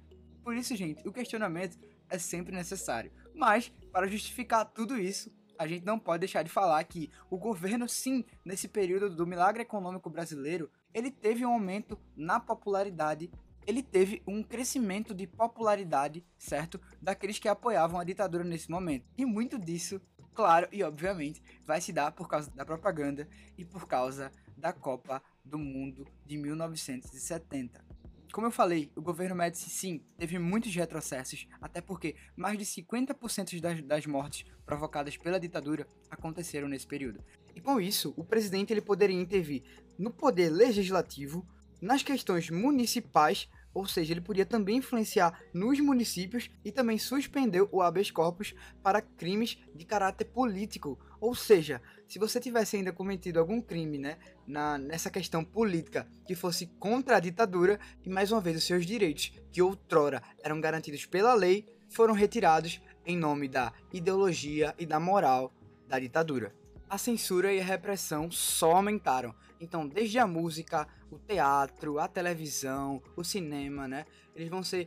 Por 0.40 0.54
isso, 0.54 0.76
gente, 0.76 1.06
o 1.08 1.12
questionamento 1.12 1.76
é 2.08 2.16
sempre 2.16 2.54
necessário. 2.54 3.10
Mas, 3.34 3.72
para 3.90 4.06
justificar 4.06 4.66
tudo 4.66 4.96
isso, 4.96 5.32
a 5.58 5.66
gente 5.66 5.84
não 5.84 5.98
pode 5.98 6.20
deixar 6.20 6.44
de 6.44 6.48
falar 6.48 6.84
que 6.84 7.10
o 7.28 7.36
governo, 7.36 7.88
sim, 7.88 8.24
nesse 8.44 8.68
período 8.68 9.10
do 9.10 9.26
milagre 9.26 9.62
econômico 9.62 10.08
brasileiro, 10.08 10.70
ele 10.92 11.10
teve 11.10 11.44
um 11.44 11.52
aumento 11.52 11.98
na 12.16 12.38
popularidade, 12.38 13.28
ele 13.66 13.82
teve 13.82 14.22
um 14.28 14.44
crescimento 14.44 15.12
de 15.12 15.26
popularidade, 15.26 16.24
certo? 16.38 16.80
Daqueles 17.02 17.40
que 17.40 17.48
apoiavam 17.48 17.98
a 17.98 18.04
ditadura 18.04 18.44
nesse 18.44 18.70
momento. 18.70 19.08
E 19.18 19.26
muito 19.26 19.58
disso, 19.58 20.00
claro 20.32 20.68
e 20.70 20.84
obviamente, 20.84 21.42
vai 21.66 21.80
se 21.80 21.92
dar 21.92 22.12
por 22.12 22.28
causa 22.28 22.48
da 22.52 22.64
propaganda 22.64 23.28
e 23.58 23.64
por 23.64 23.88
causa 23.88 24.30
da 24.56 24.72
Copa 24.72 25.20
do 25.44 25.58
Mundo 25.58 26.06
de 26.24 26.36
1970. 26.36 27.84
Como 28.32 28.46
eu 28.46 28.50
falei, 28.50 28.90
o 28.96 29.00
governo 29.00 29.36
Médici 29.36 29.70
sim 29.70 30.02
teve 30.18 30.38
muitos 30.40 30.74
retrocessos, 30.74 31.46
até 31.60 31.80
porque 31.80 32.16
mais 32.34 32.58
de 32.58 32.64
50% 32.64 33.60
das, 33.60 33.80
das 33.82 34.06
mortes 34.06 34.44
provocadas 34.66 35.16
pela 35.16 35.38
ditadura 35.38 35.86
aconteceram 36.10 36.66
nesse 36.66 36.86
período. 36.86 37.22
E 37.54 37.60
com 37.60 37.80
isso, 37.80 38.12
o 38.16 38.24
presidente 38.24 38.72
ele 38.72 38.80
poderia 38.80 39.14
intervir 39.14 39.62
no 39.96 40.10
poder 40.10 40.50
legislativo, 40.50 41.46
nas 41.80 42.02
questões 42.02 42.50
municipais 42.50 43.48
ou 43.74 43.86
seja, 43.86 44.12
ele 44.12 44.20
podia 44.20 44.46
também 44.46 44.76
influenciar 44.76 45.42
nos 45.52 45.80
municípios 45.80 46.48
e 46.64 46.70
também 46.70 46.96
suspender 46.96 47.66
o 47.72 47.82
habeas 47.82 48.10
corpus 48.10 48.54
para 48.80 49.02
crimes 49.02 49.58
de 49.74 49.84
caráter 49.84 50.26
político. 50.26 50.96
Ou 51.24 51.34
seja, 51.34 51.80
se 52.06 52.18
você 52.18 52.38
tivesse 52.38 52.76
ainda 52.76 52.92
cometido 52.92 53.40
algum 53.40 53.58
crime, 53.58 53.96
né, 53.96 54.18
na, 54.46 54.76
nessa 54.76 55.08
questão 55.08 55.42
política 55.42 56.06
que 56.26 56.34
fosse 56.34 56.66
contra 56.78 57.16
a 57.16 57.20
ditadura, 57.20 57.80
e 58.04 58.10
mais 58.10 58.30
uma 58.30 58.42
vez 58.42 58.58
os 58.58 58.64
seus 58.64 58.84
direitos, 58.84 59.32
que 59.50 59.62
outrora 59.62 60.22
eram 60.42 60.60
garantidos 60.60 61.06
pela 61.06 61.32
lei, 61.32 61.64
foram 61.88 62.12
retirados 62.12 62.78
em 63.06 63.16
nome 63.16 63.48
da 63.48 63.72
ideologia 63.90 64.74
e 64.78 64.84
da 64.84 65.00
moral 65.00 65.50
da 65.88 65.98
ditadura 65.98 66.52
a 66.90 66.98
censura 66.98 67.52
e 67.52 67.58
a 67.58 67.64
repressão 67.64 68.30
só 68.30 68.72
aumentaram. 68.72 69.34
Então, 69.60 69.88
desde 69.88 70.18
a 70.18 70.26
música, 70.26 70.86
o 71.10 71.18
teatro, 71.18 71.98
a 71.98 72.06
televisão, 72.06 73.02
o 73.16 73.24
cinema, 73.24 73.88
né? 73.88 74.04
Eles 74.36 74.48
vão 74.48 74.62
ser, 74.62 74.86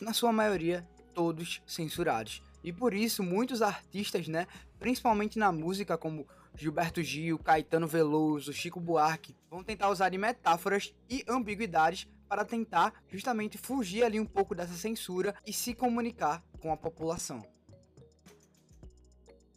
na 0.00 0.12
sua 0.12 0.32
maioria, 0.32 0.86
todos 1.12 1.60
censurados. 1.66 2.42
E 2.62 2.72
por 2.72 2.92
isso, 2.94 3.22
muitos 3.22 3.62
artistas, 3.62 4.28
né? 4.28 4.46
Principalmente 4.78 5.38
na 5.38 5.50
música, 5.50 5.98
como 5.98 6.26
Gilberto 6.54 7.02
Gil, 7.02 7.38
Caetano 7.38 7.86
Veloso, 7.86 8.52
Chico 8.52 8.80
Buarque, 8.80 9.36
vão 9.50 9.62
tentar 9.62 9.90
usar 9.90 10.10
metáforas 10.12 10.94
e 11.08 11.24
ambiguidades 11.28 12.08
para 12.28 12.44
tentar 12.44 12.92
justamente 13.08 13.56
fugir 13.56 14.04
ali 14.04 14.20
um 14.20 14.26
pouco 14.26 14.54
dessa 14.54 14.74
censura 14.74 15.34
e 15.46 15.52
se 15.52 15.74
comunicar 15.74 16.44
com 16.60 16.72
a 16.72 16.76
população. 16.76 17.42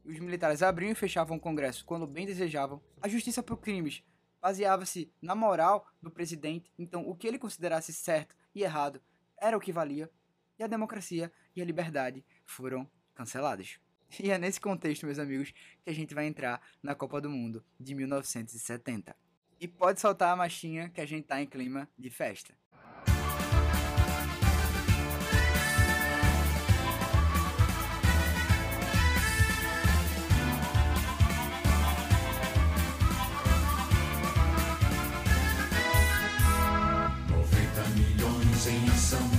Os 0.03 0.17
militares 0.19 0.63
abriam 0.63 0.91
e 0.91 0.95
fechavam 0.95 1.37
o 1.37 1.39
Congresso 1.39 1.85
quando 1.85 2.07
bem 2.07 2.25
desejavam. 2.25 2.81
A 3.01 3.07
justiça 3.07 3.43
por 3.43 3.57
crimes 3.57 4.03
baseava-se 4.41 5.11
na 5.21 5.35
moral 5.35 5.85
do 6.01 6.09
presidente, 6.09 6.71
então 6.77 7.07
o 7.07 7.15
que 7.15 7.27
ele 7.27 7.37
considerasse 7.37 7.93
certo 7.93 8.35
e 8.55 8.63
errado 8.63 9.01
era 9.37 9.55
o 9.55 9.59
que 9.59 9.71
valia, 9.71 10.09
e 10.57 10.63
a 10.63 10.67
democracia 10.67 11.31
e 11.55 11.61
a 11.61 11.65
liberdade 11.65 12.25
foram 12.45 12.89
canceladas. 13.13 13.79
E 14.19 14.29
é 14.29 14.37
nesse 14.37 14.59
contexto, 14.59 15.05
meus 15.05 15.19
amigos, 15.19 15.53
que 15.83 15.89
a 15.89 15.93
gente 15.93 16.13
vai 16.13 16.25
entrar 16.25 16.61
na 16.83 16.93
Copa 16.93 17.21
do 17.21 17.29
Mundo 17.29 17.63
de 17.79 17.95
1970. 17.95 19.15
E 19.59 19.67
pode 19.67 20.01
soltar 20.01 20.33
a 20.33 20.35
machinha 20.35 20.89
que 20.89 20.99
a 20.99 21.05
gente 21.05 21.27
tá 21.27 21.41
em 21.41 21.45
clima 21.45 21.87
de 21.97 22.09
festa. 22.09 22.53
90 37.29 37.89
milhões 37.95 38.67
em 38.67 38.89
ação, 38.89 39.29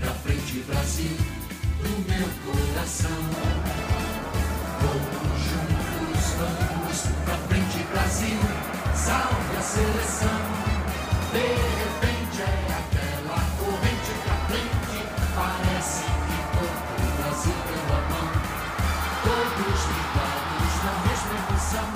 pra 0.00 0.10
frente 0.14 0.60
Brasil, 0.60 1.16
do 1.82 1.88
meu 2.08 2.28
coração. 2.44 3.85
Pra 7.26 7.36
frente 7.48 7.82
Brasil, 7.90 8.38
salve 8.94 9.56
a 9.58 9.60
seleção. 9.60 10.40
De 11.32 11.46
repente 11.82 12.40
é 12.40 12.54
aquela 12.80 13.40
corrente 13.58 14.12
pra 14.24 14.36
frente, 14.46 14.98
parece 15.34 16.04
que 16.06 16.38
todo 16.54 17.02
o 17.02 17.10
Brasil 17.18 17.58
deu 17.66 17.86
a 17.90 18.00
mão. 18.10 18.28
Todos 19.26 19.80
ligados 19.90 20.74
na 20.86 20.94
mesma 21.04 21.34
emoção, 21.42 21.90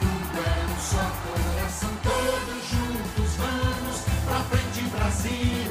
tudo 0.00 0.36
é 0.42 0.58
um 0.66 0.78
só 0.90 1.06
coração. 1.22 1.92
Todos 2.02 2.60
juntos 2.68 3.30
vamos, 3.38 3.96
pra 4.26 4.40
frente 4.50 4.80
Brasil, 4.90 5.61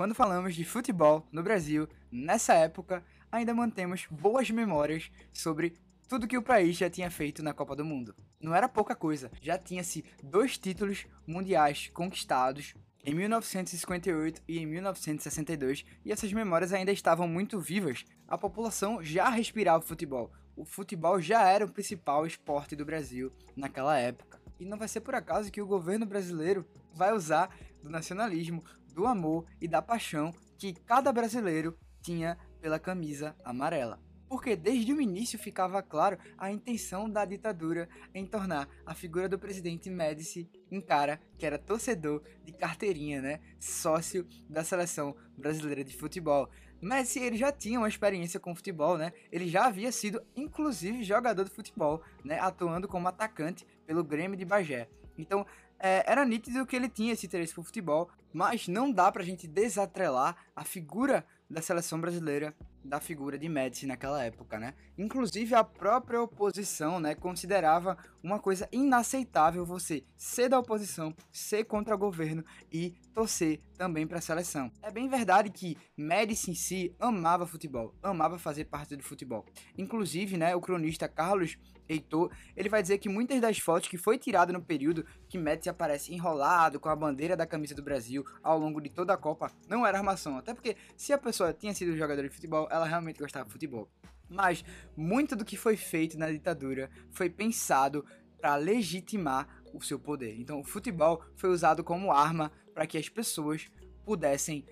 Quando 0.00 0.14
falamos 0.14 0.54
de 0.54 0.64
futebol 0.64 1.28
no 1.30 1.42
Brasil, 1.42 1.86
nessa 2.10 2.54
época, 2.54 3.04
ainda 3.30 3.52
mantemos 3.52 4.06
boas 4.10 4.50
memórias 4.50 5.10
sobre 5.30 5.74
tudo 6.08 6.26
que 6.26 6.38
o 6.38 6.42
país 6.42 6.74
já 6.78 6.88
tinha 6.88 7.10
feito 7.10 7.42
na 7.42 7.52
Copa 7.52 7.76
do 7.76 7.84
Mundo. 7.84 8.16
Não 8.40 8.54
era 8.54 8.66
pouca 8.66 8.94
coisa, 8.94 9.30
já 9.42 9.58
tinha-se 9.58 10.02
dois 10.24 10.56
títulos 10.56 11.06
mundiais 11.26 11.90
conquistados 11.92 12.74
em 13.04 13.14
1958 13.14 14.40
e 14.48 14.60
em 14.60 14.64
1962, 14.64 15.84
e 16.02 16.10
essas 16.10 16.32
memórias 16.32 16.72
ainda 16.72 16.92
estavam 16.92 17.28
muito 17.28 17.60
vivas. 17.60 18.06
A 18.26 18.38
população 18.38 19.04
já 19.04 19.28
respirava 19.28 19.84
futebol. 19.84 20.32
O 20.56 20.64
futebol 20.64 21.20
já 21.20 21.46
era 21.46 21.66
o 21.66 21.70
principal 21.70 22.26
esporte 22.26 22.74
do 22.74 22.86
Brasil 22.86 23.30
naquela 23.54 23.98
época. 23.98 24.40
E 24.58 24.64
não 24.64 24.78
vai 24.78 24.88
ser 24.88 25.02
por 25.02 25.14
acaso 25.14 25.52
que 25.52 25.60
o 25.60 25.66
governo 25.66 26.06
brasileiro 26.06 26.66
vai 26.94 27.12
usar 27.12 27.54
do 27.82 27.90
nacionalismo, 27.90 28.62
do 28.90 29.06
amor 29.06 29.46
e 29.60 29.68
da 29.68 29.80
paixão 29.80 30.34
que 30.58 30.72
cada 30.72 31.12
brasileiro 31.12 31.76
tinha 32.02 32.36
pela 32.60 32.78
camisa 32.78 33.34
amarela. 33.44 33.98
Porque 34.28 34.54
desde 34.54 34.92
o 34.92 35.00
início 35.00 35.36
ficava 35.38 35.82
claro 35.82 36.16
a 36.38 36.52
intenção 36.52 37.10
da 37.10 37.24
ditadura 37.24 37.88
em 38.14 38.24
tornar 38.24 38.68
a 38.86 38.94
figura 38.94 39.28
do 39.28 39.38
presidente 39.38 39.90
Médici 39.90 40.48
um 40.70 40.80
cara 40.80 41.20
que 41.36 41.44
era 41.44 41.58
torcedor 41.58 42.22
de 42.44 42.52
carteirinha, 42.52 43.20
né? 43.20 43.40
Sócio 43.58 44.24
da 44.48 44.62
seleção 44.62 45.16
brasileira 45.36 45.82
de 45.82 45.96
futebol. 45.96 46.48
Messi 46.80 47.18
ele 47.18 47.36
já 47.36 47.50
tinha 47.50 47.78
uma 47.78 47.88
experiência 47.88 48.38
com 48.38 48.54
futebol, 48.54 48.96
né? 48.96 49.12
Ele 49.32 49.48
já 49.48 49.66
havia 49.66 49.90
sido, 49.90 50.22
inclusive, 50.36 51.02
jogador 51.02 51.44
de 51.44 51.50
futebol, 51.50 52.00
né? 52.24 52.38
Atuando 52.38 52.86
como 52.86 53.08
atacante 53.08 53.66
pelo 53.84 54.04
Grêmio 54.04 54.38
de 54.38 54.44
Bagé. 54.44 54.88
Então, 55.18 55.44
é, 55.78 56.04
era 56.06 56.24
nítido 56.24 56.64
que 56.64 56.76
ele 56.76 56.88
tinha 56.88 57.12
esse 57.12 57.26
interesse 57.26 57.54
por 57.54 57.64
futebol, 57.64 58.08
mas 58.32 58.68
não 58.68 58.90
dá 58.90 59.10
pra 59.10 59.24
gente 59.24 59.46
desatrelar 59.46 60.36
a 60.54 60.64
figura 60.64 61.24
da 61.48 61.60
seleção 61.60 62.00
brasileira 62.00 62.54
da 62.84 63.00
figura 63.00 63.38
de 63.38 63.48
Médici 63.48 63.86
naquela 63.86 64.22
época, 64.24 64.58
né? 64.58 64.74
Inclusive 64.96 65.54
a 65.54 65.62
própria 65.62 66.22
oposição, 66.22 66.98
né, 66.98 67.14
considerava 67.14 67.98
uma 68.22 68.38
coisa 68.38 68.68
inaceitável 68.72 69.66
você 69.66 70.04
ser 70.16 70.48
da 70.48 70.58
oposição, 70.58 71.14
ser 71.30 71.64
contra 71.64 71.94
o 71.94 71.98
governo 71.98 72.44
e 72.72 72.94
torcer 73.12 73.60
também 73.76 74.06
para 74.06 74.18
a 74.18 74.22
seleção. 74.22 74.70
É 74.82 74.90
bem 74.90 75.08
verdade 75.08 75.50
que 75.50 75.76
Médici 75.96 76.50
em 76.50 76.54
si 76.54 76.94
amava 76.98 77.46
futebol, 77.46 77.94
amava 78.02 78.38
fazer 78.38 78.64
parte 78.64 78.96
do 78.96 79.02
futebol. 79.02 79.44
Inclusive, 79.76 80.36
né, 80.36 80.54
o 80.54 80.60
cronista 80.60 81.08
Carlos 81.08 81.58
Heitor, 81.90 82.30
ele 82.56 82.68
vai 82.68 82.80
dizer 82.80 82.98
que 82.98 83.08
muitas 83.08 83.40
das 83.40 83.58
fotos 83.58 83.88
que 83.88 83.98
foi 83.98 84.16
tirada 84.16 84.52
no 84.52 84.62
período 84.62 85.04
que 85.28 85.36
Médici 85.36 85.68
aparece 85.68 86.14
enrolado 86.14 86.78
com 86.78 86.88
a 86.88 86.96
bandeira 86.96 87.36
da 87.36 87.46
camisa 87.46 87.74
do 87.74 87.82
Brasil 87.82 88.24
ao 88.42 88.58
longo 88.58 88.80
de 88.80 88.88
toda 88.88 89.12
a 89.12 89.16
Copa 89.16 89.50
não 89.68 89.86
era 89.86 89.98
armação, 89.98 90.38
até 90.38 90.54
porque 90.54 90.76
se 90.96 91.12
a 91.12 91.18
pessoa 91.18 91.52
tinha 91.52 91.74
sido 91.74 91.96
jogador 91.96 92.22
de 92.22 92.30
futebol, 92.30 92.68
ela 92.70 92.86
realmente 92.86 93.18
gostava 93.18 93.46
de 93.46 93.52
futebol. 93.52 93.88
Mas 94.28 94.64
muito 94.96 95.34
do 95.34 95.44
que 95.44 95.56
foi 95.56 95.76
feito 95.76 96.16
na 96.16 96.30
ditadura 96.30 96.88
foi 97.10 97.28
pensado 97.28 98.04
para 98.40 98.56
legitimar 98.56 99.48
o 99.74 99.82
seu 99.82 99.98
poder. 99.98 100.38
Então, 100.38 100.60
o 100.60 100.64
futebol 100.64 101.22
foi 101.36 101.50
usado 101.50 101.82
como 101.84 102.12
arma 102.12 102.50
para 102.72 102.86
que 102.86 102.96
as 102.96 103.08
pessoas 103.08 103.68
pudessem 104.04 104.64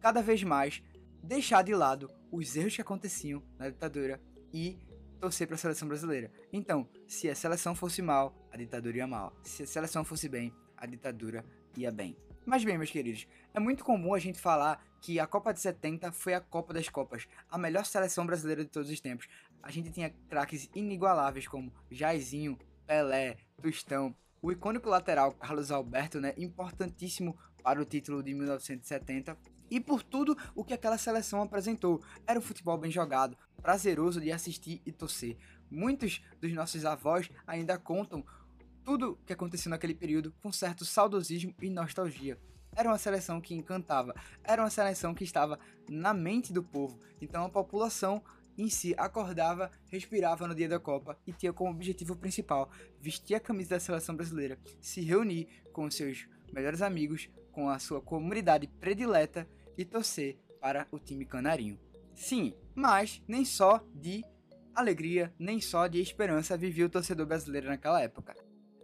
cada 0.00 0.20
vez 0.20 0.42
mais 0.42 0.82
deixar 1.22 1.62
de 1.62 1.74
lado 1.74 2.10
os 2.30 2.54
erros 2.56 2.74
que 2.74 2.82
aconteciam 2.82 3.42
na 3.58 3.70
ditadura 3.70 4.20
e 4.52 4.78
torcer 5.24 5.46
para 5.46 5.54
a 5.54 5.58
seleção 5.58 5.88
brasileira. 5.88 6.30
Então, 6.52 6.86
se 7.08 7.30
a 7.30 7.34
seleção 7.34 7.74
fosse 7.74 8.02
mal, 8.02 8.36
a 8.52 8.58
ditadura 8.58 8.98
ia 8.98 9.06
mal. 9.06 9.34
Se 9.42 9.62
a 9.62 9.66
seleção 9.66 10.04
fosse 10.04 10.28
bem, 10.28 10.52
a 10.76 10.84
ditadura 10.84 11.42
ia 11.78 11.90
bem. 11.90 12.14
Mas 12.44 12.62
bem, 12.62 12.76
meus 12.76 12.90
queridos, 12.90 13.26
é 13.54 13.58
muito 13.58 13.82
comum 13.82 14.12
a 14.12 14.18
gente 14.18 14.38
falar 14.38 14.84
que 15.00 15.18
a 15.18 15.26
Copa 15.26 15.54
de 15.54 15.60
70 15.60 16.12
foi 16.12 16.34
a 16.34 16.42
Copa 16.42 16.74
das 16.74 16.90
Copas, 16.90 17.26
a 17.50 17.56
melhor 17.56 17.86
seleção 17.86 18.26
brasileira 18.26 18.62
de 18.62 18.70
todos 18.70 18.90
os 18.90 19.00
tempos. 19.00 19.26
A 19.62 19.70
gente 19.70 19.90
tinha 19.90 20.10
craques 20.28 20.68
inigualáveis 20.74 21.48
como 21.48 21.72
Jairzinho, 21.90 22.58
Pelé, 22.86 23.38
Tostão, 23.62 24.14
o 24.42 24.52
icônico 24.52 24.90
lateral 24.90 25.32
Carlos 25.32 25.70
Alberto, 25.70 26.20
né, 26.20 26.34
importantíssimo 26.36 27.34
para 27.62 27.80
o 27.80 27.84
título 27.86 28.22
de 28.22 28.34
1970, 28.34 29.38
e 29.70 29.80
por 29.80 30.02
tudo 30.02 30.36
o 30.54 30.62
que 30.62 30.74
aquela 30.74 30.98
seleção 30.98 31.40
apresentou. 31.40 32.02
Era 32.26 32.38
um 32.38 32.42
futebol 32.42 32.76
bem 32.76 32.90
jogado, 32.90 33.38
prazeroso 33.64 34.20
de 34.20 34.30
assistir 34.30 34.82
e 34.84 34.92
torcer. 34.92 35.38
Muitos 35.70 36.22
dos 36.38 36.52
nossos 36.52 36.84
avós 36.84 37.30
ainda 37.46 37.78
contam 37.78 38.22
tudo 38.84 39.18
que 39.24 39.32
aconteceu 39.32 39.70
naquele 39.70 39.94
período 39.94 40.34
com 40.42 40.52
certo 40.52 40.84
saudosismo 40.84 41.54
e 41.62 41.70
nostalgia. 41.70 42.38
Era 42.76 42.90
uma 42.90 42.98
seleção 42.98 43.40
que 43.40 43.54
encantava, 43.54 44.14
era 44.42 44.62
uma 44.62 44.68
seleção 44.68 45.14
que 45.14 45.24
estava 45.24 45.58
na 45.88 46.12
mente 46.12 46.52
do 46.52 46.62
povo. 46.62 47.00
Então 47.22 47.42
a 47.42 47.48
população 47.48 48.22
em 48.58 48.68
si 48.68 48.94
acordava, 48.98 49.70
respirava 49.86 50.46
no 50.46 50.54
dia 50.54 50.68
da 50.68 50.78
Copa 50.78 51.18
e 51.26 51.32
tinha 51.32 51.52
como 51.52 51.70
objetivo 51.70 52.14
principal 52.14 52.70
vestir 53.00 53.34
a 53.34 53.40
camisa 53.40 53.70
da 53.70 53.80
seleção 53.80 54.14
brasileira, 54.14 54.58
se 54.78 55.00
reunir 55.00 55.48
com 55.72 55.90
seus 55.90 56.28
melhores 56.52 56.82
amigos, 56.82 57.30
com 57.50 57.70
a 57.70 57.78
sua 57.78 58.02
comunidade 58.02 58.66
predileta 58.66 59.48
e 59.78 59.86
torcer 59.86 60.36
para 60.60 60.86
o 60.92 60.98
time 60.98 61.24
canarinho. 61.24 61.78
Sim, 62.14 62.54
mas 62.74 63.22
nem 63.26 63.44
só 63.44 63.84
de 63.94 64.24
alegria, 64.74 65.32
nem 65.38 65.60
só 65.60 65.86
de 65.86 66.00
esperança 66.00 66.56
vivia 66.56 66.86
o 66.86 66.88
torcedor 66.88 67.26
brasileiro 67.26 67.68
naquela 67.68 68.00
época. 68.00 68.34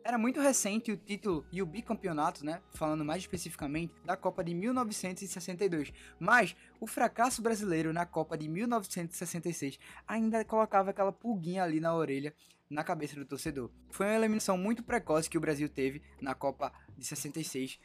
Era 0.03 0.17
muito 0.19 0.41
recente 0.41 0.91
o 0.91 0.97
título 0.97 1.45
e 1.53 1.63
o 1.63 1.67
bicampeonato, 1.67 2.45
né, 2.45 2.61
falando 2.75 3.05
mais 3.05 3.23
especificamente, 3.23 3.95
da 4.05 4.17
Copa 4.17 4.43
de 4.43 4.55
1962, 4.55 5.93
mas 6.19 6.57
o 6.81 6.87
fracasso 6.87 7.43
brasileiro 7.43 7.93
na 7.93 8.07
Copa 8.07 8.37
de 8.37 8.49
1966 8.49 9.79
ainda 10.07 10.45
colocava 10.45 10.91
aquela 10.91 11.13
pulguinha 11.13 11.63
ali 11.63 11.81
na 11.81 11.95
orelha, 11.95 12.35
na 12.69 12.83
cabeça 12.83 13.15
do 13.15 13.27
torcedor. 13.27 13.71
Foi 13.91 14.07
uma 14.07 14.17
eliminação 14.17 14.57
muito 14.57 14.83
precoce 14.83 15.29
que 15.29 15.37
o 15.37 15.41
Brasil 15.41 15.69
teve 15.69 16.03
na 16.21 16.35
Copa 16.35 16.73
de 16.97 17.05
66 17.05 17.79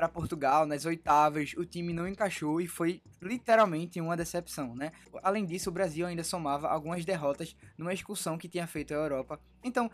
para 0.00 0.08
Portugal 0.08 0.64
nas 0.64 0.86
oitavas, 0.86 1.52
o 1.58 1.64
time 1.66 1.92
não 1.92 2.08
encaixou 2.08 2.58
e 2.58 2.66
foi 2.66 3.02
literalmente 3.20 4.00
uma 4.00 4.16
decepção, 4.16 4.74
né? 4.74 4.92
Além 5.22 5.44
disso, 5.44 5.68
o 5.68 5.72
Brasil 5.72 6.06
ainda 6.06 6.24
somava 6.24 6.68
algumas 6.68 7.04
derrotas 7.04 7.54
numa 7.76 7.92
excursão 7.92 8.38
que 8.38 8.48
tinha 8.48 8.66
feito 8.66 8.94
a 8.94 8.96
Europa. 8.96 9.38
Então, 9.62 9.90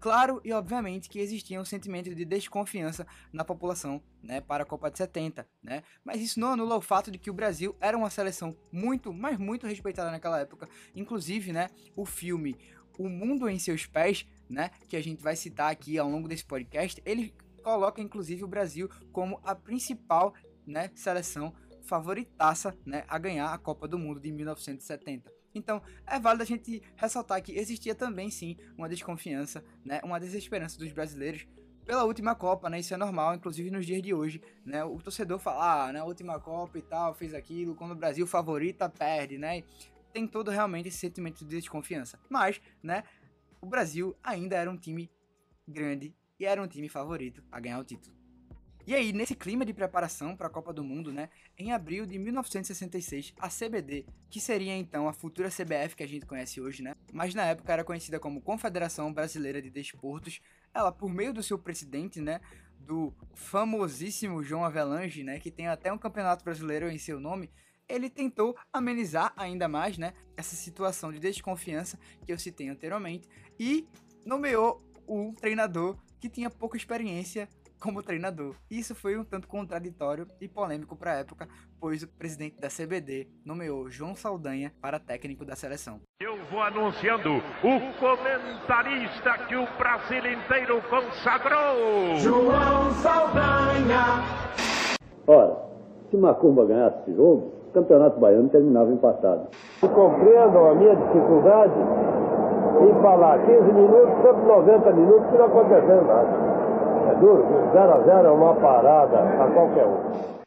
Claro 0.00 0.40
e 0.42 0.50
obviamente 0.50 1.10
que 1.10 1.18
existia 1.18 1.60
um 1.60 1.64
sentimento 1.64 2.14
de 2.14 2.24
desconfiança 2.24 3.06
na 3.30 3.44
população 3.44 4.02
né, 4.22 4.40
para 4.40 4.62
a 4.62 4.66
Copa 4.66 4.90
de 4.90 4.96
70, 4.96 5.46
né? 5.62 5.82
mas 6.02 6.22
isso 6.22 6.40
não 6.40 6.52
anula 6.54 6.74
o 6.74 6.80
fato 6.80 7.10
de 7.10 7.18
que 7.18 7.28
o 7.28 7.34
Brasil 7.34 7.76
era 7.78 7.98
uma 7.98 8.08
seleção 8.08 8.56
muito, 8.72 9.12
mas 9.12 9.36
muito 9.36 9.66
respeitada 9.66 10.10
naquela 10.10 10.40
época. 10.40 10.66
Inclusive, 10.96 11.52
né, 11.52 11.68
o 11.94 12.06
filme 12.06 12.56
O 12.96 13.10
Mundo 13.10 13.46
em 13.46 13.58
Seus 13.58 13.84
Pés, 13.84 14.26
né, 14.48 14.70
que 14.88 14.96
a 14.96 15.02
gente 15.02 15.22
vai 15.22 15.36
citar 15.36 15.70
aqui 15.70 15.98
ao 15.98 16.08
longo 16.08 16.26
desse 16.26 16.46
podcast, 16.46 17.02
ele 17.04 17.34
coloca 17.62 18.00
inclusive 18.00 18.44
o 18.44 18.48
Brasil 18.48 18.88
como 19.12 19.40
a 19.44 19.54
principal 19.54 20.34
né, 20.66 20.90
seleção 20.94 21.54
favoritaça 21.82 22.76
né, 22.86 23.04
a 23.08 23.18
ganhar 23.18 23.52
a 23.52 23.58
Copa 23.58 23.88
do 23.88 23.98
Mundo 23.98 24.20
de 24.20 24.30
1970. 24.30 25.32
Então, 25.52 25.82
é 26.06 26.18
válido 26.18 26.44
a 26.44 26.46
gente 26.46 26.80
ressaltar 26.94 27.42
que 27.42 27.52
existia 27.58 27.94
também 27.94 28.30
sim 28.30 28.56
uma 28.78 28.88
desconfiança, 28.88 29.64
né, 29.84 30.00
uma 30.04 30.20
desesperança 30.20 30.78
dos 30.78 30.92
brasileiros 30.92 31.46
pela 31.84 32.04
última 32.04 32.36
Copa, 32.36 32.70
né? 32.70 32.78
Isso 32.78 32.94
é 32.94 32.96
normal, 32.96 33.34
inclusive 33.34 33.68
nos 33.68 33.84
dias 33.84 34.00
de 34.00 34.14
hoje, 34.14 34.40
né? 34.64 34.84
O 34.84 34.98
torcedor 34.98 35.40
fala, 35.40 35.88
ah, 35.88 35.92
né, 35.92 36.00
última 36.04 36.38
Copa 36.38 36.78
e 36.78 36.82
tal, 36.82 37.14
fez 37.14 37.34
aquilo, 37.34 37.74
quando 37.74 37.90
o 37.90 37.96
Brasil 37.96 38.26
favorita 38.28 38.88
perde, 38.88 39.38
né? 39.38 39.64
Tem 40.12 40.24
todo 40.24 40.52
realmente 40.52 40.86
esse 40.86 40.98
sentimento 40.98 41.44
de 41.44 41.56
desconfiança. 41.56 42.16
Mas, 42.28 42.60
né, 42.80 43.02
o 43.60 43.66
Brasil 43.66 44.16
ainda 44.22 44.54
era 44.54 44.70
um 44.70 44.76
time 44.76 45.10
grande 45.66 46.14
e 46.40 46.46
era 46.46 46.60
um 46.60 46.66
time 46.66 46.88
favorito 46.88 47.44
a 47.52 47.60
ganhar 47.60 47.78
o 47.78 47.84
título. 47.84 48.16
E 48.86 48.94
aí, 48.94 49.12
nesse 49.12 49.34
clima 49.34 49.64
de 49.64 49.74
preparação 49.74 50.34
para 50.34 50.46
a 50.46 50.50
Copa 50.50 50.72
do 50.72 50.82
Mundo, 50.82 51.12
né, 51.12 51.28
em 51.56 51.70
abril 51.70 52.06
de 52.06 52.18
1966, 52.18 53.34
a 53.38 53.48
CBD, 53.48 54.06
que 54.30 54.40
seria 54.40 54.74
então 54.74 55.06
a 55.06 55.12
futura 55.12 55.50
CBF 55.50 55.94
que 55.94 56.02
a 56.02 56.08
gente 56.08 56.24
conhece 56.24 56.60
hoje, 56.60 56.82
né, 56.82 56.96
mas 57.12 57.34
na 57.34 57.44
época 57.44 57.72
era 57.72 57.84
conhecida 57.84 58.18
como 58.18 58.40
Confederação 58.40 59.12
Brasileira 59.12 59.60
de 59.60 59.70
Desportos, 59.70 60.40
ela 60.74 60.90
por 60.90 61.12
meio 61.12 61.32
do 61.32 61.42
seu 61.42 61.58
presidente, 61.58 62.20
né, 62.22 62.40
do 62.80 63.14
famosíssimo 63.34 64.42
João 64.42 64.64
Avelange, 64.64 65.22
né, 65.22 65.38
que 65.38 65.50
tem 65.50 65.68
até 65.68 65.92
um 65.92 65.98
campeonato 65.98 66.42
brasileiro 66.42 66.90
em 66.90 66.98
seu 66.98 67.20
nome, 67.20 67.50
ele 67.86 68.08
tentou 68.08 68.56
amenizar 68.72 69.32
ainda 69.36 69.68
mais, 69.68 69.98
né, 69.98 70.14
essa 70.36 70.56
situação 70.56 71.12
de 71.12 71.18
desconfiança 71.18 71.98
que 72.24 72.32
eu 72.32 72.38
citei 72.38 72.68
anteriormente 72.68 73.28
e 73.58 73.86
nomeou 74.24 74.82
um 75.06 75.34
treinador 75.34 75.98
que 76.20 76.28
tinha 76.28 76.50
pouca 76.50 76.76
experiência 76.76 77.48
como 77.80 78.02
treinador. 78.02 78.54
Isso 78.70 78.94
foi 78.94 79.16
um 79.16 79.24
tanto 79.24 79.48
contraditório 79.48 80.26
e 80.40 80.46
polêmico 80.46 80.94
para 80.94 81.12
a 81.12 81.16
época, 81.16 81.48
pois 81.80 82.02
o 82.02 82.08
presidente 82.08 82.60
da 82.60 82.68
CBD 82.68 83.26
nomeou 83.44 83.90
João 83.90 84.14
Saldanha 84.14 84.72
para 84.82 85.00
técnico 85.00 85.44
da 85.44 85.56
seleção. 85.56 86.00
Eu 86.20 86.36
vou 86.50 86.60
anunciando 86.60 87.38
o 87.38 87.98
comentarista 87.98 89.46
que 89.48 89.56
o 89.56 89.66
Brasil 89.78 90.18
inteiro 90.30 90.82
consagrou. 90.90 92.16
João 92.18 92.92
Saldanha. 92.96 94.50
Ora, 95.26 95.56
se 96.10 96.16
Macumba 96.16 96.66
ganhasse 96.66 97.00
esse 97.02 97.14
jogo, 97.14 97.54
o 97.68 97.72
Campeonato 97.72 98.20
Baiano 98.20 98.48
terminava 98.50 98.92
empatado. 98.92 99.48
Compreendam 99.80 100.70
a 100.70 100.74
minha 100.74 100.96
dificuldade 100.96 101.72
em 102.84 103.02
falar 103.02 103.38
15 103.44 103.72
minutos 103.72 104.22
sobre 104.22 104.46
90 104.46 104.92
minutos 104.92 105.30
que 105.30 105.38
não 105.38 105.44
aconteceu 105.46 106.04
nada. 106.04 106.50
É 107.10 107.14
duro, 107.20 107.44
0 107.72 107.92
a 107.92 108.00
0 108.00 108.28
é 108.28 108.30
uma 108.30 108.54
parada 108.56 109.18
a 109.18 109.50
qualquer 109.50 109.86
um. 109.86 110.40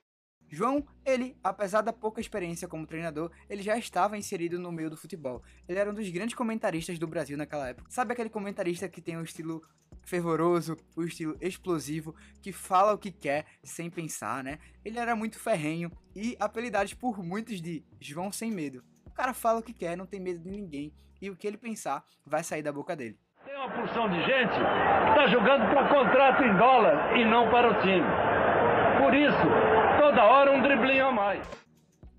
João, 0.54 0.86
ele, 1.04 1.36
apesar 1.44 1.82
da 1.82 1.92
pouca 1.92 2.22
experiência 2.22 2.68
como 2.68 2.86
treinador, 2.86 3.32
ele 3.50 3.64
já 3.64 3.76
estava 3.76 4.16
inserido 4.16 4.60
no 4.60 4.72
meio 4.72 4.88
do 4.88 4.96
futebol. 4.96 5.42
Ele 5.68 5.80
era 5.80 5.90
um 5.90 5.94
dos 5.96 6.08
grandes 6.10 6.36
comentaristas 6.36 7.00
do 7.00 7.08
Brasil 7.08 7.36
naquela 7.36 7.70
época. 7.70 7.90
Sabe 7.90 8.14
aquele 8.14 8.30
comentarista 8.30 8.88
que 8.88 9.02
tem 9.02 9.18
um 9.18 9.24
estilo 9.24 9.64
fervoroso, 10.04 10.78
o 10.96 11.02
um 11.02 11.06
estilo 11.06 11.36
explosivo, 11.42 12.14
que 12.40 12.52
fala 12.52 12.94
o 12.94 13.00
que 13.00 13.12
quer 13.12 13.46
sem 13.64 13.90
pensar, 13.90 14.44
né? 14.44 14.60
Ele 14.86 15.00
era 15.00 15.16
muito 15.16 15.40
ferrenho 15.40 15.92
e 16.16 16.38
apelidado 16.40 16.96
por 16.98 17.24
muitos 17.24 17.60
de 17.60 17.84
João 18.00 18.32
sem 18.32 18.52
medo. 18.52 18.84
O 19.14 19.16
cara 19.16 19.32
fala 19.32 19.60
o 19.60 19.64
que 19.64 19.74
quer, 19.74 19.96
não 19.96 20.08
tem 20.08 20.20
medo 20.20 20.40
de 20.40 20.50
ninguém 20.50 20.92
e 21.22 21.30
o 21.30 21.36
que 21.36 21.46
ele 21.46 21.56
pensar 21.56 22.04
vai 22.26 22.44
sair 22.44 22.64
da 22.64 22.74
boca 22.74 22.96
dele. 22.96 23.16
Tem 23.46 23.56
uma 23.56 23.70
porção 23.70 24.10
de 24.10 24.18
gente 24.24 24.56
que 24.56 25.10
está 25.10 25.28
jogando 25.28 25.70
para 25.70 25.88
contrato 25.88 26.44
em 26.44 26.58
dólar 26.58 27.16
e 27.16 27.24
não 27.24 27.48
para 27.52 27.70
o 27.70 27.82
time. 27.82 28.08
Por 29.00 29.14
isso, 29.14 30.02
toda 30.02 30.24
hora 30.24 30.52
um 30.52 30.64
driblinho 30.64 31.06
a 31.06 31.12
mais. 31.12 31.48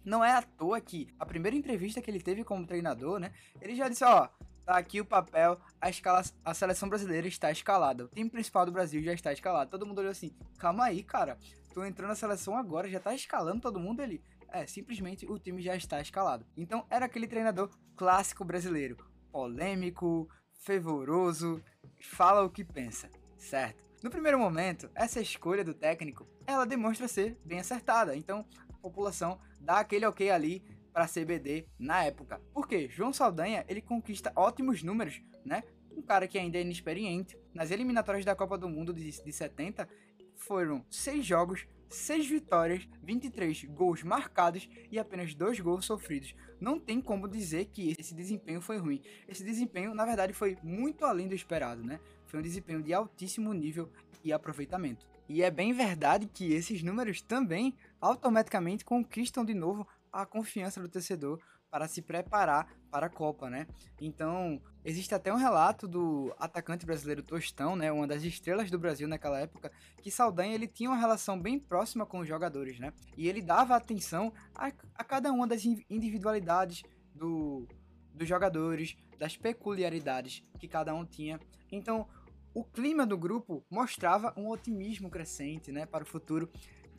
Não 0.05 0.25
é 0.25 0.37
à 0.37 0.43
toa 0.43 0.81
que 0.81 1.09
a 1.19 1.27
primeira 1.27 1.57
entrevista 1.57 2.01
que 2.01 2.09
ele 2.09 2.21
teve 2.21 2.45
como 2.45 2.65
treinador, 2.65 3.19
né? 3.19 3.33
Ele 3.61 3.75
já 3.75 3.89
disse, 3.89 4.05
ó, 4.05 4.29
tá 4.65 4.77
aqui 4.79 5.01
o 5.01 5.05
papel, 5.05 5.59
a, 5.81 5.91
escala, 5.91 6.23
a 6.45 6.55
seleção 6.55 6.89
brasileira 6.89 7.27
está 7.27 7.51
escalada. 7.51 8.05
O 8.05 8.09
time 8.09 8.31
principal 8.31 8.65
do 8.65 8.71
Brasil 8.71 9.03
já 9.03 9.13
está 9.13 9.33
escalado. 9.33 9.69
Todo 9.69 9.85
mundo 9.85 9.99
olhou 9.99 10.13
assim, 10.13 10.33
calma 10.59 10.85
aí, 10.85 11.03
cara. 11.03 11.37
Tô 11.75 11.85
entrando 11.85 12.11
na 12.11 12.15
seleção 12.15 12.57
agora, 12.57 12.89
já 12.89 13.01
tá 13.01 13.13
escalando 13.13 13.61
todo 13.61 13.81
mundo. 13.81 14.01
Ele, 14.01 14.23
É, 14.55 14.69
simplesmente 14.69 15.27
o 15.27 15.37
time 15.37 15.61
já 15.61 15.75
está 15.75 16.01
escalado. 16.01 16.47
Então 16.57 16.87
era 16.89 17.07
aquele 17.07 17.27
treinador 17.27 17.69
clássico 17.97 18.45
brasileiro, 18.45 18.97
polêmico, 19.33 20.29
fervoroso, 20.61 21.61
fala 22.01 22.45
o 22.45 22.49
que 22.49 22.63
pensa, 22.63 23.11
certo? 23.37 23.83
No 24.01 24.11
primeiro 24.11 24.39
momento, 24.39 24.89
essa 24.95 25.21
escolha 25.21 25.65
do 25.65 25.75
técnico, 25.75 26.25
ela 26.47 26.65
demonstra 26.65 27.09
ser 27.09 27.37
bem 27.45 27.59
acertada. 27.59 28.15
Então, 28.15 28.47
a 28.69 28.75
população 28.75 29.41
dá 29.61 29.81
aquele 29.81 30.07
ok 30.07 30.31
ali 30.31 30.63
para 30.93 31.09
CBD 31.09 31.67
na 31.77 32.05
época. 32.05 32.41
Porque 32.53 32.89
João 32.89 33.13
Saldanha, 33.13 33.65
ele 33.67 33.83
conquista 33.83 34.33
ótimos 34.37 34.85
números, 34.85 35.21
né? 35.45 35.65
Um 35.91 36.03
cara 36.03 36.29
que 36.29 36.39
ainda 36.39 36.59
é 36.59 36.61
inexperiente. 36.61 37.37
Nas 37.53 37.73
eliminatórias 37.73 38.25
da 38.25 38.37
Copa 38.37 38.57
do 38.57 38.69
Mundo 38.69 38.93
de, 38.93 39.11
de 39.11 39.33
70, 39.33 39.89
foram 40.37 40.85
seis 40.89 41.25
jogos, 41.27 41.67
seis 41.89 42.27
vitórias, 42.27 42.89
23 43.03 43.65
gols 43.65 44.03
marcados 44.03 44.69
e 44.91 44.99
apenas 44.99 45.35
dois 45.35 45.61
gols 45.61 45.85
sofridos. 45.85 46.35
Não 46.61 46.79
tem 46.79 47.01
como 47.01 47.29
dizer 47.29 47.67
que 47.67 47.95
esse 47.99 48.15
desempenho 48.15 48.61
foi 48.61 48.79
ruim. 48.79 49.03
Esse 49.29 49.45
desempenho, 49.45 49.95
na 49.95 50.05
verdade, 50.05 50.33
foi 50.33 50.57
muito 50.63 51.05
além 51.05 51.29
do 51.29 51.35
esperado, 51.35 51.83
né? 51.83 52.01
Foi 52.27 52.41
um 52.41 52.43
desempenho 52.43 52.83
de 52.83 52.93
altíssimo 52.93 53.53
nível 53.53 53.91
e 54.23 54.33
aproveitamento. 54.33 55.07
E 55.29 55.43
é 55.43 55.51
bem 55.51 55.73
verdade 55.73 56.27
que 56.27 56.53
esses 56.53 56.83
números 56.83 57.23
também 57.23 57.75
automaticamente 58.01 58.85
conquistam 58.85 59.45
de 59.45 59.55
novo 59.55 59.87
a 60.13 60.27
confiança 60.27 60.81
do 60.81 60.89
torcedor 60.89 61.41
para 61.75 61.89
se 61.89 62.01
preparar 62.01 62.73
para 62.89 63.07
a 63.07 63.11
Copa, 63.11 63.51
né? 63.51 63.67
Então, 64.01 64.63
existe 64.85 65.13
até 65.13 65.35
um 65.35 65.37
relato 65.37 65.89
do 65.89 66.33
atacante 66.39 66.87
brasileiro 66.87 67.21
Tostão, 67.21 67.75
né, 67.75 67.91
uma 67.91 68.07
das 68.07 68.23
estrelas 68.23 68.71
do 68.71 68.79
Brasil 68.79 69.09
naquela 69.09 69.41
época, 69.41 69.73
que 70.01 70.09
Saldanha 70.09 70.55
ele 70.55 70.69
tinha 70.69 70.89
uma 70.89 70.97
relação 70.97 71.37
bem 71.37 71.59
próxima 71.59 72.07
com 72.07 72.21
os 72.21 72.29
jogadores, 72.29 72.79
né? 72.79 72.93
E 73.17 73.27
ele 73.29 73.43
dava 73.43 73.75
atenção 73.75 74.33
a, 74.55 74.71
a 74.95 75.03
cada 75.03 75.33
uma 75.33 75.49
das 75.49 75.65
individualidades 75.65 76.85
do, 77.13 77.67
dos 78.15 78.29
jogadores, 78.29 78.97
das 79.19 79.37
peculiaridades 79.37 80.45
que 80.61 80.69
cada 80.69 80.95
um 80.95 81.05
tinha. 81.05 81.41
Então, 81.73 82.07
o 82.55 82.63
clima 82.63 83.05
do 83.05 83.19
grupo 83.19 83.65
mostrava 83.69 84.33
um 84.37 84.49
otimismo 84.49 85.11
crescente, 85.11 85.73
né, 85.73 85.87
para 85.87 86.05
o 86.05 86.07
futuro. 86.07 86.49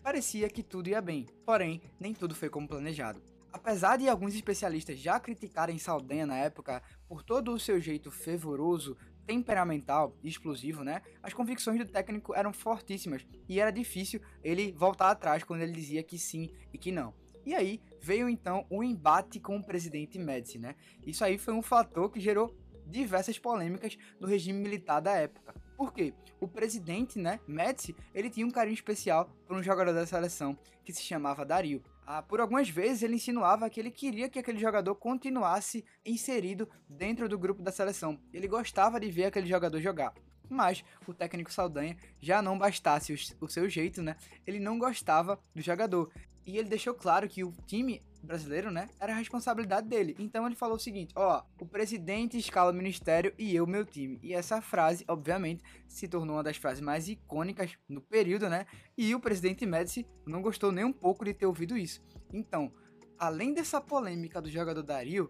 Parecia 0.04 0.50
que 0.50 0.62
tudo 0.62 0.90
ia 0.90 1.02
bem, 1.02 1.26
porém, 1.46 1.82
nem 1.98 2.14
tudo 2.14 2.36
foi 2.36 2.50
como 2.50 2.68
planejado. 2.68 3.35
Apesar 3.56 3.98
de 3.98 4.10
alguns 4.10 4.36
especialistas 4.36 5.00
já 5.00 5.18
criticarem 5.18 5.80
Saldanha 5.80 6.26
na 6.26 6.36
época 6.36 6.84
por 7.08 7.24
todo 7.24 7.54
o 7.54 7.60
seu 7.60 7.80
jeito 7.80 8.12
fervoroso, 8.12 8.98
temperamental 9.26 10.14
e 10.22 10.28
explosivo, 10.28 10.84
né? 10.84 11.02
As 11.24 11.34
convicções 11.34 11.80
do 11.80 11.86
técnico 11.86 12.36
eram 12.36 12.52
fortíssimas 12.52 13.26
e 13.48 13.62
era 13.62 13.72
difícil 13.72 14.20
ele 14.44 14.74
voltar 14.74 15.10
atrás 15.10 15.42
quando 15.46 15.62
ele 15.62 15.72
dizia 15.72 16.04
que 16.04 16.20
sim 16.20 16.50
e 16.74 16.78
que 16.78 16.92
não. 16.92 17.14
E 17.46 17.56
aí 17.56 17.82
veio 18.02 18.28
então 18.28 18.66
o 18.70 18.84
embate 18.84 19.40
com 19.40 19.56
o 19.56 19.64
presidente 19.64 20.20
Médici, 20.20 20.60
né? 20.60 20.76
Isso 21.08 21.24
aí 21.24 21.38
foi 21.38 21.54
um 21.54 21.62
fator 21.62 22.12
que 22.12 22.20
gerou 22.20 22.54
diversas 22.86 23.40
polêmicas 23.40 23.98
no 24.20 24.28
regime 24.28 24.60
militar 24.60 25.00
da 25.00 25.16
época. 25.16 25.56
Por 25.78 25.94
quê? 25.94 26.14
O 26.42 26.48
presidente, 26.48 27.18
né, 27.18 27.40
Médici, 27.48 27.96
ele 28.14 28.30
tinha 28.30 28.46
um 28.46 28.52
carinho 28.52 28.74
especial 28.74 29.30
por 29.48 29.56
um 29.56 29.64
jogador 29.64 29.94
da 29.94 30.06
seleção 30.06 30.58
que 30.84 30.92
se 30.92 31.02
chamava 31.02 31.46
Dario. 31.46 31.82
Ah, 32.08 32.22
por 32.22 32.40
algumas 32.40 32.70
vezes 32.70 33.02
ele 33.02 33.16
insinuava 33.16 33.70
que 33.70 33.80
ele 33.80 33.90
queria 33.90 34.30
que 34.30 34.38
aquele 34.38 34.60
jogador 34.60 34.94
continuasse 34.96 35.84
inserido 36.06 36.70
dentro 36.88 37.28
do 37.28 37.38
grupo 37.38 37.64
da 37.64 37.72
seleção. 37.72 38.20
Ele 38.32 38.48
gostava 38.48 39.00
de 39.00 39.10
ver 39.10 39.26
aquele 39.26 39.48
jogador 39.48 39.80
jogar. 39.80 40.14
Mas 40.48 40.84
o 41.08 41.14
técnico 41.14 41.52
Saldanha 41.52 41.98
já 42.22 42.44
não 42.44 42.60
bastasse 42.60 43.12
o, 43.12 43.46
o 43.46 43.50
seu 43.50 43.68
jeito, 43.68 44.04
né? 44.04 44.16
Ele 44.46 44.60
não 44.60 44.78
gostava 44.78 45.40
do 45.56 45.62
jogador. 45.62 46.12
E 46.46 46.60
ele 46.60 46.70
deixou 46.70 46.94
claro 46.94 47.28
que 47.28 47.44
o 47.44 47.52
time 47.66 48.04
brasileiro, 48.26 48.72
né, 48.72 48.90
era 49.00 49.14
a 49.14 49.18
responsabilidade 49.18 49.88
dele. 49.88 50.16
Então 50.20 50.46
ele 50.46 50.56
falou 50.56 50.76
o 50.76 50.80
seguinte: 50.80 51.14
ó, 51.16 51.44
o 51.60 51.66
presidente 51.66 52.38
escala 52.38 52.72
o 52.72 52.76
ministério 52.76 53.34
e 53.38 53.56
eu 53.56 53.66
meu 53.66 53.86
time. 53.86 54.20
E 54.22 54.34
essa 54.34 54.62
frase, 54.62 55.06
obviamente, 55.08 55.64
se 55.88 56.08
tornou 56.08 56.36
uma 56.36 56.44
das 56.44 56.58
frases 56.58 56.82
mais 56.82 57.08
icônicas 57.08 57.78
no 57.88 58.02
período, 58.02 58.50
né? 58.50 58.66
E 58.98 59.14
o 59.16 59.20
presidente 59.20 59.66
Médici 59.66 60.06
não 60.26 60.42
gostou 60.42 60.72
nem 60.72 60.84
um 60.84 60.94
pouco 60.94 61.24
de 61.24 61.34
ter 61.34 61.46
ouvido 61.46 61.78
isso. 61.78 62.04
Então, 62.34 62.72
além 63.18 63.54
dessa 63.54 63.80
polêmica 63.80 64.42
do 64.42 64.50
jogador 64.50 64.84
Dario, 64.84 65.30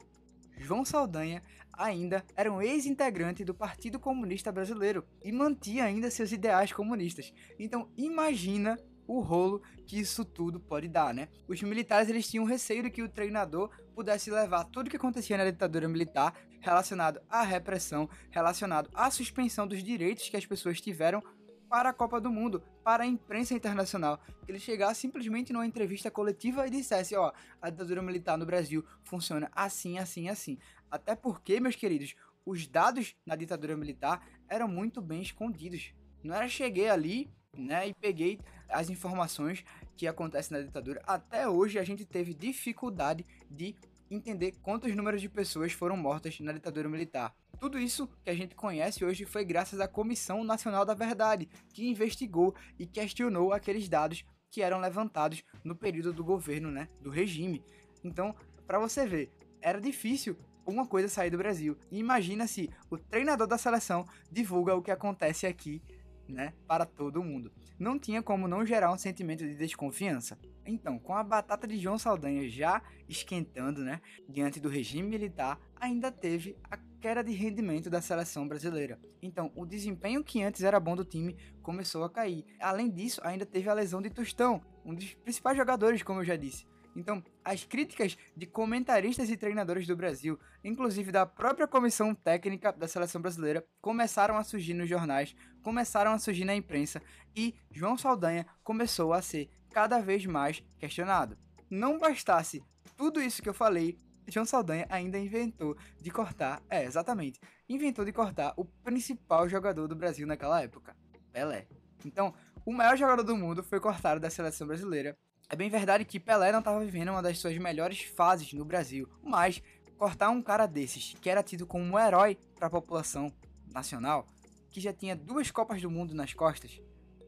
João 0.57 0.85
Saldanha 0.85 1.41
ainda 1.73 2.23
era 2.35 2.51
um 2.51 2.61
ex-integrante 2.61 3.43
do 3.43 3.53
Partido 3.53 3.99
Comunista 3.99 4.51
Brasileiro 4.51 5.05
e 5.23 5.31
mantinha 5.31 5.83
ainda 5.83 6.09
seus 6.09 6.31
ideais 6.31 6.71
comunistas. 6.71 7.33
Então, 7.59 7.89
imagina 7.97 8.79
o 9.07 9.19
rolo 9.19 9.61
que 9.85 9.99
isso 9.99 10.25
tudo 10.25 10.59
pode 10.59 10.87
dar, 10.87 11.13
né? 11.13 11.27
Os 11.47 11.61
militares 11.61 12.09
eles 12.09 12.27
tinham 12.27 12.45
receio 12.45 12.83
de 12.83 12.89
que 12.89 13.03
o 13.03 13.09
treinador 13.09 13.69
pudesse 13.93 14.31
levar 14.31 14.65
tudo 14.65 14.89
que 14.89 14.97
acontecia 14.97 15.37
na 15.37 15.45
ditadura 15.45 15.87
militar 15.87 16.35
relacionado 16.59 17.21
à 17.29 17.43
repressão, 17.43 18.09
relacionado 18.31 18.89
à 18.93 19.09
suspensão 19.11 19.67
dos 19.67 19.83
direitos 19.83 20.27
que 20.29 20.37
as 20.37 20.45
pessoas 20.45 20.81
tiveram 20.81 21.21
para 21.69 21.89
a 21.89 21.93
Copa 21.93 22.21
do 22.21 22.31
Mundo, 22.31 22.63
para 22.83 23.03
a 23.03 23.07
imprensa 23.07 23.53
internacional, 23.53 24.19
que 24.45 24.51
ele 24.51 24.59
chegasse 24.59 25.01
simplesmente 25.01 25.51
numa 25.51 25.65
entrevista 25.65 26.09
coletiva 26.11 26.65
e 26.65 26.69
dissesse, 26.69 27.15
ó, 27.15 27.31
a 27.61 27.69
ditadura 27.69 28.01
militar 28.01 28.37
no 28.37 28.45
Brasil 28.45 28.85
funciona 29.03 29.49
assim, 29.53 29.97
assim, 29.97 30.29
assim. 30.29 30.57
Até 30.89 31.15
porque, 31.15 31.59
meus 31.59 31.75
queridos, 31.75 32.15
os 32.45 32.67
dados 32.67 33.15
na 33.25 33.35
ditadura 33.35 33.75
militar 33.75 34.25
eram 34.47 34.67
muito 34.67 35.01
bem 35.01 35.21
escondidos. 35.21 35.93
Não 36.23 36.35
era 36.35 36.47
cheguei 36.47 36.89
ali, 36.89 37.29
né, 37.57 37.87
e 37.87 37.93
peguei 37.93 38.39
as 38.69 38.89
informações 38.89 39.63
que 39.95 40.07
acontecem 40.07 40.57
na 40.57 40.63
ditadura. 40.63 41.01
Até 41.05 41.47
hoje 41.47 41.79
a 41.79 41.83
gente 41.83 42.05
teve 42.05 42.33
dificuldade 42.33 43.25
de 43.49 43.75
entender 44.09 44.53
quantos 44.61 44.95
números 44.95 45.21
de 45.21 45.29
pessoas 45.29 45.71
foram 45.71 45.97
mortas 45.97 46.39
na 46.39 46.51
ditadura 46.51 46.87
militar. 46.89 47.35
Tudo 47.59 47.79
isso 47.79 48.07
que 48.23 48.29
a 48.29 48.35
gente 48.35 48.53
conhece 48.53 49.03
hoje 49.03 49.25
foi 49.25 49.43
graças 49.45 49.79
à 49.79 49.87
Comissão 49.87 50.43
Nacional 50.43 50.85
da 50.85 50.93
Verdade, 50.93 51.47
que 51.73 51.87
investigou 51.87 52.53
e 52.77 52.85
questionou 52.85 53.53
aqueles 53.53 53.87
dados 53.87 54.25
que 54.51 54.61
eram 54.61 54.79
levantados 54.79 55.43
no 55.63 55.75
período 55.75 56.13
do 56.13 56.23
governo, 56.23 56.69
né, 56.69 56.87
do 57.01 57.09
regime. 57.09 57.63
Então, 58.03 58.35
para 58.67 58.79
você 58.79 59.05
ver, 59.05 59.31
era 59.61 59.81
difícil 59.81 60.37
uma 60.65 60.85
coisa 60.85 61.07
sair 61.07 61.29
do 61.29 61.37
Brasil. 61.37 61.77
Imagina 61.91 62.47
se 62.47 62.69
o 62.89 62.97
treinador 62.97 63.47
da 63.47 63.57
seleção 63.57 64.05
divulga 64.31 64.75
o 64.75 64.81
que 64.81 64.91
acontece 64.91 65.45
aqui 65.45 65.81
né, 66.27 66.53
para 66.67 66.85
todo 66.85 67.23
mundo. 67.23 67.51
Não 67.77 67.99
tinha 67.99 68.21
como 68.23 68.47
não 68.47 68.65
gerar 68.65 68.91
um 68.91 68.97
sentimento 68.97 69.45
de 69.45 69.55
desconfiança. 69.55 70.37
Então, 70.65 70.97
com 70.97 71.13
a 71.13 71.23
batata 71.23 71.67
de 71.67 71.77
João 71.77 71.97
Saldanha 71.97 72.49
já 72.49 72.81
esquentando, 73.07 73.83
né, 73.83 74.01
diante 74.27 74.59
do 74.59 74.69
regime 74.69 75.07
militar, 75.07 75.59
ainda 75.75 76.11
teve 76.11 76.57
a 76.63 76.77
queda 76.99 77.23
de 77.23 77.31
rendimento 77.31 77.89
da 77.89 78.01
seleção 78.01 78.47
brasileira. 78.47 78.99
Então, 79.21 79.51
o 79.55 79.65
desempenho 79.65 80.23
que 80.23 80.41
antes 80.41 80.63
era 80.63 80.79
bom 80.79 80.95
do 80.95 81.05
time 81.05 81.37
começou 81.61 82.03
a 82.03 82.09
cair. 82.09 82.45
Além 82.59 82.89
disso, 82.89 83.21
ainda 83.23 83.45
teve 83.45 83.69
a 83.69 83.73
lesão 83.73 84.01
de 84.01 84.09
Tostão, 84.09 84.61
um 84.83 84.95
dos 84.95 85.13
principais 85.13 85.57
jogadores, 85.57 86.01
como 86.01 86.21
eu 86.21 86.25
já 86.25 86.35
disse. 86.35 86.65
Então, 86.95 87.21
as 87.43 87.63
críticas 87.63 88.17
de 88.35 88.45
comentaristas 88.45 89.29
e 89.29 89.35
treinadores 89.35 89.85
do 89.85 89.95
Brasil, 89.95 90.39
inclusive 90.63 91.11
da 91.11 91.25
própria 91.25 91.67
comissão 91.67 92.15
técnica 92.15 92.71
da 92.71 92.87
seleção 92.87 93.21
brasileira, 93.21 93.65
começaram 93.81 94.37
a 94.37 94.43
surgir 94.43 94.73
nos 94.73 94.87
jornais, 94.87 95.35
começaram 95.61 96.11
a 96.11 96.19
surgir 96.19 96.45
na 96.45 96.55
imprensa 96.55 97.01
e 97.35 97.53
João 97.69 97.97
Saldanha 97.97 98.45
começou 98.63 99.11
a 99.11 99.21
ser 99.21 99.49
cada 99.71 99.99
vez 99.99 100.25
mais 100.25 100.63
questionado. 100.77 101.37
Não 101.69 101.99
bastasse 101.99 102.63
tudo 102.95 103.21
isso 103.21 103.41
que 103.41 103.49
eu 103.49 103.53
falei, 103.53 103.97
João 104.27 104.45
Saldanha 104.45 104.87
ainda 104.89 105.19
inventou 105.19 105.77
de 106.01 106.09
cortar, 106.09 106.61
é, 106.69 106.85
exatamente, 106.85 107.39
inventou 107.67 108.05
de 108.05 108.13
cortar 108.13 108.53
o 108.55 108.63
principal 108.63 109.49
jogador 109.49 109.87
do 109.87 109.95
Brasil 109.95 110.25
naquela 110.25 110.61
época, 110.61 110.95
Pelé. 111.31 111.67
Então, 112.05 112.33
o 112.65 112.71
maior 112.71 112.97
jogador 112.97 113.23
do 113.23 113.35
mundo 113.35 113.61
foi 113.63 113.79
cortado 113.79 114.19
da 114.19 114.29
seleção 114.29 114.65
brasileira 114.65 115.17
é 115.49 115.55
bem 115.55 115.69
verdade 115.69 116.05
que 116.05 116.19
Pelé 116.19 116.51
não 116.51 116.59
estava 116.59 116.83
vivendo 116.83 117.09
uma 117.09 117.21
das 117.21 117.37
suas 117.37 117.57
melhores 117.57 118.01
fases 118.01 118.51
no 118.53 118.65
Brasil, 118.65 119.07
mas 119.23 119.61
cortar 119.97 120.29
um 120.29 120.41
cara 120.41 120.65
desses, 120.65 121.15
que 121.21 121.29
era 121.29 121.43
tido 121.43 121.67
como 121.67 121.83
um 121.83 121.99
herói 121.99 122.37
para 122.55 122.67
a 122.67 122.71
população 122.71 123.31
nacional, 123.71 124.25
que 124.69 124.81
já 124.81 124.91
tinha 124.91 125.15
duas 125.15 125.51
Copas 125.51 125.81
do 125.81 125.89
Mundo 125.89 126.13
nas 126.13 126.33
costas, 126.33 126.81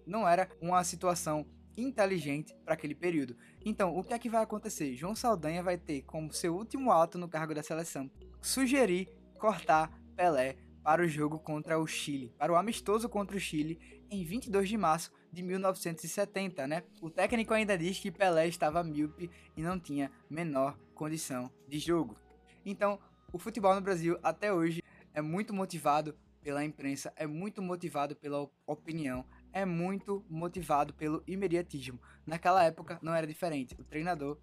não 0.05 0.27
era 0.27 0.49
uma 0.61 0.83
situação 0.83 1.45
inteligente 1.77 2.55
para 2.65 2.73
aquele 2.73 2.95
período. 2.95 3.37
Então, 3.63 3.95
o 3.95 4.03
que 4.03 4.13
é 4.13 4.19
que 4.19 4.29
vai 4.29 4.41
acontecer? 4.41 4.95
João 4.95 5.15
Saldanha 5.15 5.61
vai 5.61 5.77
ter 5.77 6.01
como 6.01 6.33
seu 6.33 6.55
último 6.55 6.91
ato 6.91 7.17
no 7.17 7.29
cargo 7.29 7.53
da 7.53 7.61
seleção 7.61 8.09
sugerir 8.41 9.07
cortar 9.37 9.91
Pelé 10.15 10.55
para 10.83 11.03
o 11.03 11.07
jogo 11.07 11.37
contra 11.37 11.77
o 11.77 11.85
Chile, 11.85 12.33
para 12.37 12.51
o 12.51 12.55
amistoso 12.55 13.07
contra 13.07 13.37
o 13.37 13.39
Chile 13.39 13.96
em 14.09 14.23
22 14.23 14.69
de 14.69 14.77
março 14.77 15.11
de 15.31 15.43
1970, 15.43 16.67
né? 16.67 16.83
O 17.01 17.09
técnico 17.09 17.53
ainda 17.53 17.77
diz 17.77 17.99
que 17.99 18.11
Pelé 18.11 18.47
estava 18.47 18.83
míope 18.83 19.29
e 19.55 19.61
não 19.61 19.79
tinha 19.79 20.11
menor 20.29 20.77
condição 20.93 21.51
de 21.67 21.79
jogo. 21.79 22.17
Então, 22.65 22.99
o 23.31 23.37
futebol 23.37 23.75
no 23.75 23.81
Brasil 23.81 24.17
até 24.23 24.51
hoje 24.51 24.81
é 25.13 25.21
muito 25.21 25.53
motivado 25.53 26.15
pela 26.41 26.63
imprensa, 26.63 27.11
é 27.15 27.27
muito 27.27 27.61
motivado 27.61 28.15
pela 28.15 28.49
opinião, 28.65 29.25
é 29.51 29.65
muito 29.65 30.25
motivado 30.29 30.93
pelo 30.93 31.21
imediatismo. 31.27 31.99
Naquela 32.25 32.63
época 32.63 32.99
não 33.01 33.13
era 33.13 33.27
diferente. 33.27 33.75
O 33.79 33.83
treinador 33.83 34.37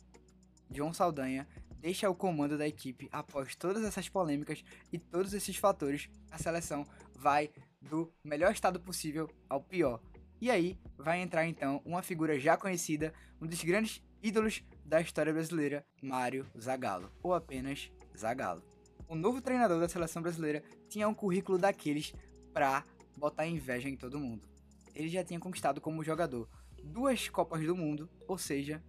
João 0.71 0.93
Saldanha 0.93 1.49
deixa 1.79 2.09
o 2.09 2.15
comando 2.15 2.57
da 2.57 2.67
equipe 2.67 3.09
após 3.13 3.55
todas 3.55 3.85
essas 3.85 4.09
polêmicas 4.09 4.65
e 4.93 4.99
todos 4.99 5.35
esses 5.35 5.57
fatores, 5.57 6.09
a 6.31 6.39
seleção 6.39 6.87
vai 7.15 7.51
do 7.89 8.13
melhor 8.23 8.53
estado 8.53 8.81
possível 8.81 9.31
ao 9.49 9.61
pior. 9.61 10.01
E 10.41 10.51
aí 10.51 10.79
vai 10.97 11.21
entrar 11.21 11.47
então 11.47 11.81
uma 11.85 12.03
figura 12.03 12.39
já 12.39 12.57
conhecida, 12.57 13.13
um 13.41 13.47
dos 13.47 13.63
grandes 13.63 14.03
ídolos 14.23 14.63
da 14.85 15.01
história 15.01 15.33
brasileira, 15.33 15.85
Mário 16.03 16.47
Zagallo, 16.59 17.11
ou 17.23 17.35
apenas 17.35 17.91
Zagallo. 18.17 18.63
O 19.09 19.15
novo 19.15 19.41
treinador 19.41 19.81
da 19.81 19.89
seleção 19.89 20.23
brasileira 20.23 20.63
tinha 20.89 21.09
um 21.09 21.15
currículo 21.15 21.59
daqueles 21.59 22.15
pra 22.53 22.85
botar 23.17 23.47
inveja 23.47 23.89
em 23.89 23.97
todo 23.97 24.19
mundo. 24.19 24.49
Ele 24.95 25.09
já 25.09 25.25
tinha 25.25 25.41
conquistado 25.41 25.81
como 25.81 26.05
jogador 26.05 26.49
duas 26.83 27.29
Copas 27.29 27.65
do 27.65 27.77
Mundo, 27.77 28.09
ou 28.29 28.37
seja, 28.37 28.83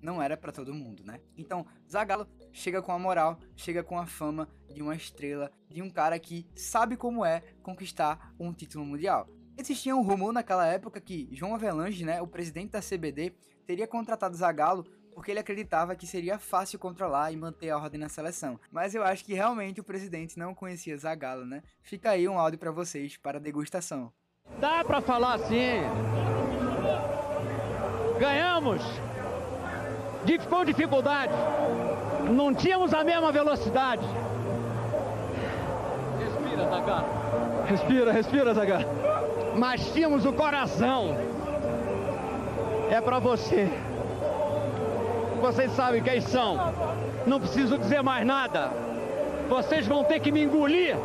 não 0.00 0.22
era 0.22 0.36
para 0.36 0.52
todo 0.52 0.74
mundo, 0.74 1.02
né? 1.04 1.20
Então, 1.36 1.66
Zagallo 1.90 2.26
chega 2.52 2.80
com 2.82 2.92
a 2.92 2.98
moral, 2.98 3.38
chega 3.56 3.82
com 3.82 3.98
a 3.98 4.06
fama 4.06 4.48
de 4.72 4.82
uma 4.82 4.94
estrela, 4.94 5.50
de 5.68 5.82
um 5.82 5.90
cara 5.90 6.18
que 6.18 6.46
sabe 6.54 6.96
como 6.96 7.24
é 7.24 7.42
conquistar 7.62 8.34
um 8.38 8.52
título 8.52 8.84
mundial. 8.84 9.28
Existia 9.56 9.96
um 9.96 10.02
rumor 10.02 10.32
naquela 10.32 10.66
época 10.66 11.00
que 11.00 11.28
João 11.32 11.54
Avelange, 11.54 12.04
né, 12.04 12.22
o 12.22 12.26
presidente 12.26 12.70
da 12.70 12.80
CBD, 12.80 13.32
teria 13.66 13.88
contratado 13.88 14.36
Zagallo 14.36 14.84
porque 15.18 15.32
ele 15.32 15.40
acreditava 15.40 15.96
que 15.96 16.06
seria 16.06 16.38
fácil 16.38 16.78
controlar 16.78 17.32
e 17.32 17.36
manter 17.36 17.70
a 17.70 17.76
ordem 17.76 17.98
na 17.98 18.08
seleção. 18.08 18.60
Mas 18.70 18.94
eu 18.94 19.02
acho 19.02 19.24
que 19.24 19.34
realmente 19.34 19.80
o 19.80 19.84
presidente 19.84 20.38
não 20.38 20.54
conhecia 20.54 20.96
Zagallo, 20.96 21.44
né? 21.44 21.60
Fica 21.82 22.10
aí 22.10 22.28
um 22.28 22.38
áudio 22.38 22.56
para 22.56 22.70
vocês 22.70 23.16
para 23.16 23.40
degustação. 23.40 24.12
Dá 24.60 24.84
para 24.84 25.00
falar 25.00 25.34
assim. 25.34 25.80
Ganhamos 28.20 28.80
com 30.36 30.64
dificuldade. 30.64 31.32
Não 32.30 32.54
tínhamos 32.54 32.92
a 32.92 33.02
mesma 33.02 33.32
velocidade. 33.32 34.04
Respira, 36.18 36.68
Zagar. 36.68 37.04
Respira, 37.66 38.12
respira, 38.12 38.54
Zagar. 38.54 38.84
Mas 39.56 39.92
tínhamos 39.92 40.26
o 40.26 40.32
coração. 40.32 41.16
É 42.90 43.00
para 43.00 43.18
você. 43.18 43.68
Vocês 45.40 45.70
sabem 45.72 46.02
quem 46.02 46.20
são. 46.20 46.56
Não 47.26 47.40
preciso 47.40 47.78
dizer 47.78 48.02
mais 48.02 48.26
nada. 48.26 48.70
Vocês 49.48 49.86
vão 49.86 50.04
ter 50.04 50.20
que 50.20 50.32
me 50.32 50.42
engolir. 50.42 50.96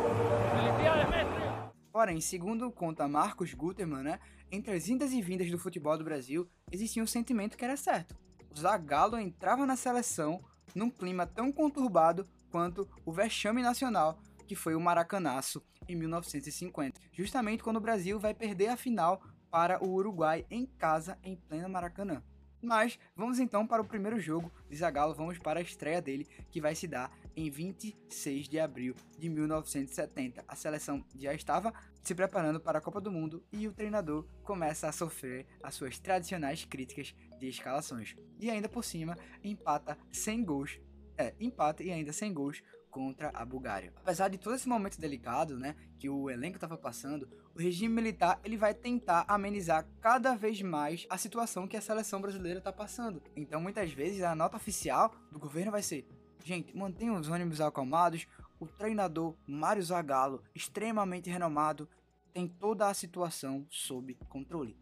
Porém, 1.92 2.20
segundo 2.20 2.70
conta 2.72 3.06
Marcos 3.06 3.54
Guterman, 3.54 4.02
né, 4.02 4.18
entre 4.50 4.74
as 4.74 4.88
indas 4.88 5.12
e 5.12 5.22
vindas 5.22 5.48
do 5.48 5.58
futebol 5.58 5.96
do 5.96 6.02
Brasil, 6.02 6.48
existia 6.72 7.02
um 7.02 7.06
sentimento 7.06 7.56
que 7.56 7.64
era 7.64 7.76
certo. 7.76 8.16
Zagallo 8.58 9.18
entrava 9.18 9.66
na 9.66 9.76
seleção 9.76 10.42
num 10.74 10.90
clima 10.90 11.26
tão 11.26 11.52
conturbado 11.52 12.26
quanto 12.50 12.88
o 13.04 13.12
vexame 13.12 13.62
nacional 13.62 14.18
que 14.46 14.54
foi 14.54 14.74
o 14.74 14.80
Maracanaço 14.80 15.62
em 15.88 15.96
1950, 15.96 17.00
justamente 17.12 17.62
quando 17.62 17.76
o 17.76 17.80
Brasil 17.80 18.18
vai 18.18 18.34
perder 18.34 18.68
a 18.68 18.76
final 18.76 19.22
para 19.50 19.82
o 19.82 19.90
Uruguai 19.90 20.46
em 20.50 20.66
casa 20.66 21.18
em 21.22 21.36
plena 21.36 21.68
Maracanã. 21.68 22.22
Mas 22.62 22.98
vamos 23.14 23.38
então 23.38 23.66
para 23.66 23.82
o 23.82 23.84
primeiro 23.84 24.18
jogo 24.18 24.50
de 24.70 24.76
Zagallo, 24.76 25.14
vamos 25.14 25.38
para 25.38 25.60
a 25.60 25.62
estreia 25.62 26.00
dele, 26.00 26.26
que 26.50 26.60
vai 26.60 26.74
se 26.74 26.88
dar 26.88 27.12
em 27.36 27.50
26 27.50 28.48
de 28.48 28.58
abril 28.58 28.94
de 29.18 29.28
1970. 29.28 30.42
A 30.48 30.56
seleção 30.56 31.04
já 31.14 31.34
estava 31.34 31.74
se 32.04 32.14
preparando 32.14 32.60
para 32.60 32.78
a 32.78 32.82
Copa 32.82 33.00
do 33.00 33.10
Mundo 33.10 33.42
e 33.50 33.66
o 33.66 33.72
treinador 33.72 34.26
começa 34.42 34.88
a 34.88 34.92
sofrer 34.92 35.46
as 35.62 35.74
suas 35.74 35.98
tradicionais 35.98 36.64
críticas 36.64 37.14
de 37.38 37.48
escalações. 37.48 38.14
E 38.38 38.50
ainda 38.50 38.68
por 38.68 38.84
cima, 38.84 39.16
empata 39.42 39.96
sem 40.12 40.44
gols. 40.44 40.78
É, 41.16 41.34
empata 41.40 41.82
e 41.82 41.90
ainda 41.90 42.12
sem 42.12 42.32
gols 42.32 42.62
contra 42.90 43.30
a 43.34 43.44
Bulgária. 43.44 43.92
Apesar 43.96 44.28
de 44.28 44.38
todo 44.38 44.54
esse 44.54 44.68
momento 44.68 45.00
delicado, 45.00 45.58
né, 45.58 45.74
que 45.98 46.08
o 46.08 46.30
elenco 46.30 46.56
estava 46.56 46.76
passando, 46.76 47.28
o 47.52 47.58
regime 47.58 47.92
militar 47.92 48.40
ele 48.44 48.56
vai 48.56 48.72
tentar 48.72 49.24
amenizar 49.26 49.84
cada 50.00 50.36
vez 50.36 50.62
mais 50.62 51.06
a 51.10 51.18
situação 51.18 51.66
que 51.66 51.76
a 51.76 51.80
seleção 51.80 52.20
brasileira 52.20 52.58
está 52.58 52.72
passando. 52.72 53.20
Então, 53.34 53.60
muitas 53.60 53.92
vezes 53.92 54.22
a 54.22 54.34
nota 54.34 54.56
oficial 54.56 55.12
do 55.32 55.40
governo 55.40 55.72
vai 55.72 55.82
ser: 55.82 56.06
gente, 56.44 56.76
mantenham 56.76 57.18
os 57.18 57.28
ônibus 57.28 57.60
acalmados. 57.60 58.28
O 58.58 58.66
treinador 58.66 59.36
Mário 59.46 59.82
Zagallo, 59.82 60.42
extremamente 60.54 61.28
renomado, 61.28 61.88
tem 62.32 62.48
toda 62.48 62.88
a 62.88 62.94
situação 62.94 63.66
sob 63.70 64.14
controle. 64.28 64.76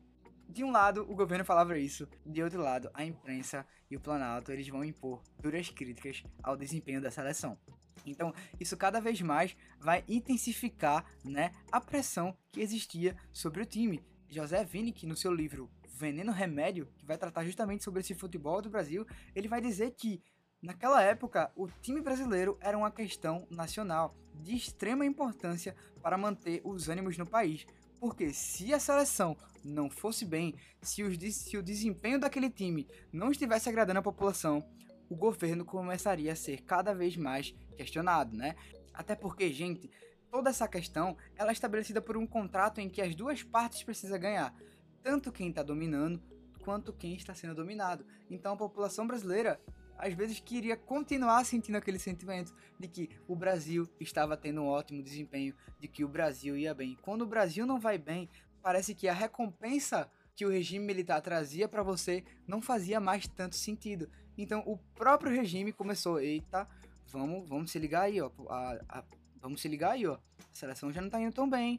De 0.48 0.62
um 0.62 0.70
lado, 0.70 1.02
o 1.10 1.14
governo 1.14 1.44
falava 1.44 1.78
isso, 1.78 2.06
de 2.26 2.42
outro 2.42 2.60
lado, 2.60 2.90
a 2.92 3.04
imprensa 3.04 3.66
e 3.90 3.96
o 3.96 4.00
Planalto 4.00 4.52
eles 4.52 4.68
vão 4.68 4.84
impor 4.84 5.22
duras 5.40 5.70
críticas 5.70 6.22
ao 6.42 6.56
desempenho 6.56 7.00
da 7.00 7.10
seleção. 7.10 7.58
Então, 8.04 8.34
isso 8.60 8.76
cada 8.76 9.00
vez 9.00 9.20
mais 9.20 9.56
vai 9.78 10.04
intensificar 10.08 11.04
né, 11.24 11.52
a 11.70 11.80
pressão 11.80 12.36
que 12.50 12.60
existia 12.60 13.16
sobre 13.32 13.62
o 13.62 13.66
time. 13.66 14.02
José 14.28 14.64
Vinnick, 14.64 15.06
no 15.06 15.16
seu 15.16 15.32
livro 15.32 15.70
Veneno 15.88 16.32
Remédio, 16.32 16.88
que 16.98 17.06
vai 17.06 17.16
tratar 17.16 17.44
justamente 17.44 17.84
sobre 17.84 18.00
esse 18.00 18.14
futebol 18.14 18.60
do 18.60 18.70
Brasil, 18.70 19.06
ele 19.34 19.46
vai 19.46 19.60
dizer 19.60 19.92
que 19.92 20.22
Naquela 20.62 21.02
época, 21.02 21.50
o 21.56 21.66
time 21.66 22.00
brasileiro 22.00 22.56
era 22.60 22.78
uma 22.78 22.90
questão 22.90 23.48
nacional 23.50 24.14
de 24.32 24.54
extrema 24.54 25.04
importância 25.04 25.74
para 26.00 26.16
manter 26.16 26.60
os 26.64 26.88
ânimos 26.88 27.18
no 27.18 27.26
país, 27.26 27.66
porque 27.98 28.32
se 28.32 28.72
a 28.72 28.78
seleção 28.78 29.36
não 29.64 29.90
fosse 29.90 30.24
bem, 30.24 30.54
se, 30.80 31.02
os, 31.02 31.18
se 31.34 31.56
o 31.58 31.62
desempenho 31.64 32.20
daquele 32.20 32.48
time 32.48 32.86
não 33.12 33.32
estivesse 33.32 33.68
agradando 33.68 33.98
a 33.98 34.02
população, 34.02 34.64
o 35.10 35.16
governo 35.16 35.64
começaria 35.64 36.32
a 36.32 36.36
ser 36.36 36.62
cada 36.62 36.94
vez 36.94 37.16
mais 37.16 37.52
questionado, 37.76 38.36
né? 38.36 38.54
Até 38.94 39.16
porque, 39.16 39.52
gente, 39.52 39.90
toda 40.30 40.50
essa 40.50 40.68
questão 40.68 41.16
ela 41.36 41.50
é 41.50 41.52
estabelecida 41.52 42.00
por 42.00 42.16
um 42.16 42.26
contrato 42.26 42.80
em 42.80 42.88
que 42.88 43.02
as 43.02 43.16
duas 43.16 43.42
partes 43.42 43.82
precisam 43.82 44.18
ganhar, 44.18 44.54
tanto 45.02 45.32
quem 45.32 45.48
está 45.48 45.64
dominando 45.64 46.22
quanto 46.62 46.92
quem 46.92 47.14
está 47.14 47.34
sendo 47.34 47.56
dominado. 47.56 48.06
Então 48.30 48.52
a 48.52 48.56
população 48.56 49.06
brasileira 49.06 49.60
às 49.98 50.14
vezes 50.14 50.40
queria 50.40 50.76
continuar 50.76 51.44
sentindo 51.44 51.76
aquele 51.76 51.98
sentimento 51.98 52.54
de 52.78 52.88
que 52.88 53.10
o 53.28 53.36
Brasil 53.36 53.88
estava 54.00 54.36
tendo 54.36 54.62
um 54.62 54.66
ótimo 54.66 55.02
desempenho, 55.02 55.54
de 55.78 55.88
que 55.88 56.04
o 56.04 56.08
Brasil 56.08 56.56
ia 56.56 56.74
bem. 56.74 56.96
Quando 57.02 57.22
o 57.22 57.26
Brasil 57.26 57.66
não 57.66 57.78
vai 57.78 57.98
bem, 57.98 58.28
parece 58.62 58.94
que 58.94 59.08
a 59.08 59.12
recompensa 59.12 60.10
que 60.34 60.46
o 60.46 60.50
regime 60.50 60.84
militar 60.84 61.20
trazia 61.20 61.68
para 61.68 61.82
você 61.82 62.24
não 62.46 62.60
fazia 62.60 62.98
mais 62.98 63.26
tanto 63.26 63.56
sentido. 63.56 64.08
Então 64.36 64.62
o 64.66 64.78
próprio 64.94 65.32
regime 65.32 65.72
começou, 65.72 66.20
eita, 66.20 66.66
vamos, 67.08 67.48
vamos 67.48 67.70
se 67.70 67.78
ligar 67.78 68.02
aí, 68.02 68.20
ó, 68.20 68.30
a, 68.48 68.78
a, 68.88 69.04
vamos 69.40 69.60
se 69.60 69.68
ligar 69.68 69.92
aí, 69.92 70.06
ó. 70.06 70.14
A 70.14 70.54
seleção 70.54 70.92
já 70.92 71.00
não 71.00 71.10
tá 71.10 71.20
indo 71.20 71.34
tão 71.34 71.48
bem. 71.48 71.78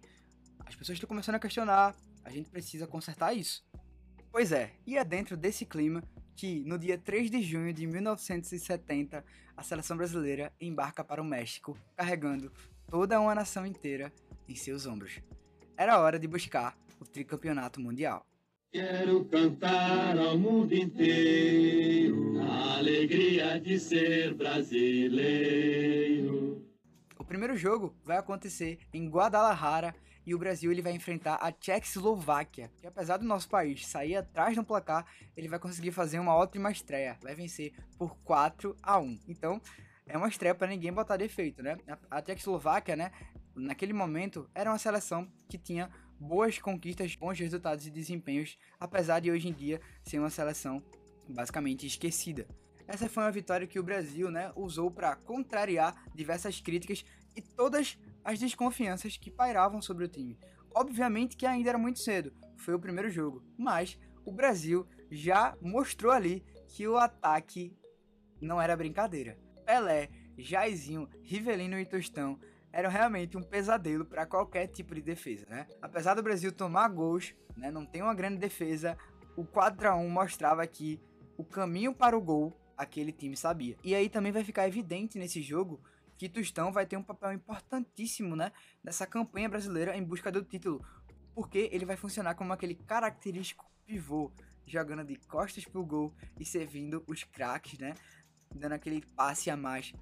As 0.66 0.76
pessoas 0.76 0.98
estão 0.98 1.08
começando 1.08 1.36
a 1.36 1.40
questionar. 1.40 1.96
A 2.24 2.30
gente 2.30 2.50
precisa 2.50 2.88
consertar 2.88 3.34
isso. 3.34 3.66
Pois 4.32 4.52
é, 4.52 4.74
e 4.86 4.98
é 4.98 5.04
dentro 5.04 5.36
desse 5.36 5.66
clima 5.66 6.04
que 6.36 6.64
no 6.66 6.78
dia 6.78 6.98
3 6.98 7.30
de 7.30 7.42
junho 7.42 7.74
de 7.74 7.86
1970 7.86 9.24
a 9.56 9.64
seleção 9.64 9.96
brasileira 9.96 10.52
embarca 10.60 11.04
para 11.04 11.22
o 11.22 11.26
México, 11.26 11.78
carregando 11.96 12.52
toda 12.88 13.20
uma 13.20 13.36
nação 13.36 13.66
inteira 13.66 14.12
em 14.48 14.56
seus 14.56 14.86
ombros. 14.86 15.20
Era 15.78 16.00
hora 16.00 16.20
de 16.20 16.28
buscar 16.28 16.78
o 17.00 17.06
tricampeonato 17.06 17.80
mundial. 17.80 18.26
Quero 18.72 19.26
cantar 19.26 20.18
ao 20.18 20.38
mundo 20.38 20.74
inteiro 20.74 22.42
a 22.42 22.78
alegria 22.78 23.60
de 23.60 23.80
ser 23.80 24.34
brasileiro. 24.34 25.64
O 27.20 27.24
primeiro 27.24 27.56
jogo 27.56 27.96
vai 28.04 28.18
acontecer 28.18 28.80
em 28.92 29.08
Guadalajara 29.08 29.94
e 30.26 30.34
o 30.34 30.40
Brasil 30.40 30.72
ele 30.72 30.82
vai 30.82 30.94
enfrentar 30.94 31.36
a 31.36 31.52
Tchecoslováquia, 31.52 32.72
que 32.78 32.88
apesar 32.88 33.18
do 33.18 33.26
nosso 33.26 33.50
país 33.50 33.86
sair 33.86 34.16
atrás 34.16 34.56
no 34.56 34.64
placar, 34.64 35.06
ele 35.36 35.48
vai 35.48 35.60
conseguir 35.60 35.92
fazer 35.92 36.20
uma 36.20 36.36
ótima 36.36 36.72
estreia, 36.72 37.18
vai 37.22 37.36
vencer 37.36 37.74
por 37.98 38.16
4 38.24 38.76
a 38.82 39.00
1. 39.00 39.20
Então, 39.28 39.62
é 40.06 40.18
uma 40.18 40.28
estreia 40.28 40.56
para 40.56 40.68
ninguém 40.68 40.92
botar 40.92 41.18
defeito, 41.18 41.62
né? 41.62 41.78
A 42.10 42.22
Tchecoslováquia, 42.22 42.96
né, 42.96 43.12
naquele 43.56 43.94
momento 43.94 44.50
era 44.54 44.70
uma 44.70 44.78
seleção 44.78 45.32
que 45.48 45.58
tinha 45.58 45.90
boas 46.20 46.58
conquistas, 46.58 47.16
bons 47.16 47.40
resultados 47.40 47.86
e 47.86 47.92
desempenhos, 47.92 48.58
apesar 48.80 49.20
de 49.20 49.30
hoje 49.30 49.50
em 49.50 49.54
dia 49.54 49.82
ser 50.04 50.20
uma 50.20 50.30
seleção 50.30 50.82
basicamente 51.28 51.86
esquecida. 51.86 52.48
Essa 52.88 53.08
foi 53.08 53.24
uma 53.24 53.32
vitória 53.32 53.68
que 53.68 53.80
o 53.80 53.84
Brasil 53.84 54.30
né, 54.30 54.52
usou 54.56 54.92
para 54.92 55.16
contrariar 55.16 55.96
diversas 56.14 56.60
críticas 56.60 57.06
e 57.36 57.42
todas 57.42 57.98
as 58.24 58.40
desconfianças 58.40 59.18
que 59.18 59.32
pairavam 59.32 59.82
sobre 59.82 60.06
o 60.06 60.08
time. 60.08 60.38
Obviamente 60.76 61.38
que 61.38 61.46
ainda 61.46 61.70
era 61.70 61.78
muito 61.78 62.00
cedo, 62.00 62.34
foi 62.58 62.74
o 62.74 62.80
primeiro 62.80 63.10
jogo, 63.10 63.44
mas 63.58 64.00
o 64.26 64.32
Brasil 64.32 64.88
já 65.12 65.56
mostrou 65.62 66.12
ali 66.12 66.44
que 66.68 66.88
o 66.88 66.98
ataque 66.98 67.76
não 68.42 68.62
era 68.62 68.76
brincadeira. 68.76 69.38
Pelé, 69.66 70.10
Jairzinho, 70.38 71.10
Rivelino 71.22 71.80
e 71.80 71.86
Tostão 71.86 72.40
eram 72.72 72.90
realmente 72.90 73.38
um 73.38 73.44
pesadelo 73.44 74.04
para 74.04 74.26
qualquer 74.26 74.68
tipo 74.68 74.96
de 74.96 75.02
defesa, 75.02 75.46
né? 75.48 75.68
Apesar 75.82 76.16
do 76.16 76.24
Brasil 76.24 76.52
tomar 76.52 76.90
gols, 76.90 77.36
né, 77.56 77.70
não 77.70 77.86
tem 77.86 78.02
uma 78.02 78.16
grande 78.16 78.38
defesa, 78.38 78.98
o 79.38 79.46
4 79.46 79.90
a 79.90 79.96
1 79.96 80.10
mostrava 80.10 80.66
que 80.66 81.00
o 81.38 81.44
caminho 81.44 81.94
para 81.94 82.18
o 82.18 82.22
gol 82.22 82.60
aquele 82.76 83.12
time 83.12 83.38
sabia. 83.38 83.78
E 83.84 83.94
aí 83.94 84.10
também 84.10 84.32
vai 84.32 84.44
ficar 84.44 84.68
evidente 84.68 85.20
nesse 85.20 85.42
jogo 85.42 85.80
que 86.18 86.30
Tostão 86.30 86.72
vai 86.72 86.86
ter 86.86 86.98
um 86.98 87.04
papel 87.04 87.34
importantíssimo, 87.34 88.36
né, 88.36 88.52
nessa 88.84 89.06
campanha 89.06 89.50
brasileira 89.50 89.96
em 89.96 90.04
busca 90.04 90.32
do 90.32 90.44
título, 90.44 90.86
porque 91.34 91.70
ele 91.72 91.86
vai 91.86 91.98
funcionar 91.98 92.36
como 92.36 92.54
aquele 92.54 92.76
característico 92.76 93.70
pivô, 93.86 94.32
jogando 94.66 95.04
de 95.04 95.16
costas 95.16 95.66
pro 95.66 95.86
gol 95.86 96.14
e 96.40 96.46
servindo 96.46 97.04
os 97.08 97.24
craques, 97.24 97.78
né, 97.80 97.94
dando 98.54 98.74
aquele 98.74 99.06
passe 99.16 99.50
a 99.50 99.58
mais 99.58 99.94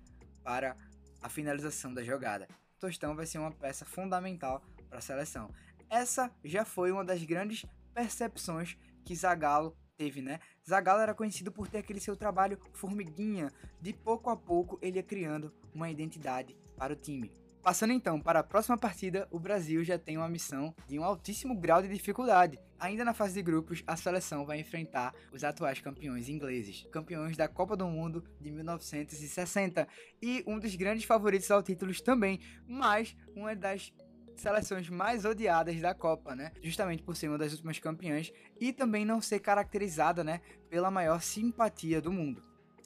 para 0.44 0.76
a 1.22 1.30
finalização 1.30 1.94
da 1.94 2.04
jogada. 2.04 2.48
Tostão 2.80 3.16
vai 3.16 3.26
ser 3.26 3.38
uma 3.38 3.52
peça 3.52 3.86
fundamental 3.86 4.64
para 4.90 4.98
a 4.98 5.02
seleção. 5.02 5.50
Essa 5.90 6.32
já 6.44 6.66
foi 6.66 6.92
uma 6.92 7.06
das 7.06 7.24
grandes 7.24 7.66
percepções 7.94 8.78
que 9.04 9.16
Zagallo 9.16 9.76
teve, 9.98 10.22
né? 10.22 10.40
Zagallo 10.68 11.02
era 11.02 11.14
conhecido 11.14 11.52
por 11.52 11.68
ter 11.68 11.80
aquele 11.80 12.00
seu 12.00 12.16
trabalho 12.16 12.58
formiguinha, 12.74 13.52
de 13.80 13.94
pouco 13.94 14.30
a 14.30 14.36
pouco 14.36 14.80
ele 14.82 14.98
ia 14.98 15.04
criando 15.04 15.54
uma 15.74 15.90
identidade 15.90 16.56
para 16.78 16.94
o 16.94 16.96
time. 16.96 17.32
Passando 17.62 17.94
então 17.94 18.20
para 18.20 18.40
a 18.40 18.44
próxima 18.44 18.76
partida, 18.76 19.28
o 19.30 19.40
Brasil 19.40 19.84
já 19.84 19.96
tem 19.96 20.18
uma 20.18 20.28
missão 20.28 20.74
de 20.88 20.98
um 20.98 21.04
altíssimo 21.04 21.56
grau 21.56 21.80
de 21.80 21.88
dificuldade. 21.88 22.60
Ainda 22.80 23.06
na 23.06 23.14
fase 23.14 23.36
de 23.36 23.44
grupos, 23.44 23.84
a 23.86 23.96
seleção 23.96 24.48
vai 24.48 24.60
enfrentar 24.60 25.14
os 25.32 25.44
atuais 25.44 25.80
campeões 25.80 26.28
ingleses, 26.28 26.88
campeões 26.92 27.38
da 27.38 27.48
Copa 27.48 27.78
do 27.78 27.86
Mundo 27.86 28.24
de 28.40 28.50
1960 28.50 29.88
e 30.20 30.44
um 30.48 30.58
dos 30.58 30.74
grandes 30.76 31.04
favoritos 31.04 31.52
ao 31.52 31.62
título 31.62 31.94
também, 32.02 32.40
mas 32.68 33.16
uma 33.36 33.56
das 33.56 33.94
seleções 34.42 34.90
mais 34.90 35.24
odiadas 35.24 35.80
da 35.80 35.94
Copa, 35.94 36.36
né? 36.36 36.52
Justamente 36.62 37.04
por 37.04 37.16
ser 37.16 37.30
uma 37.30 37.38
das 37.38 37.54
últimas 37.54 37.80
campeãs 37.80 38.34
e 38.60 38.74
também 38.74 39.06
não 39.06 39.22
ser 39.22 39.40
caracterizada, 39.40 40.24
né, 40.24 40.42
pela 40.70 40.92
maior 40.92 41.22
simpatia 41.22 42.02
do 42.02 42.12
mundo. 42.12 42.44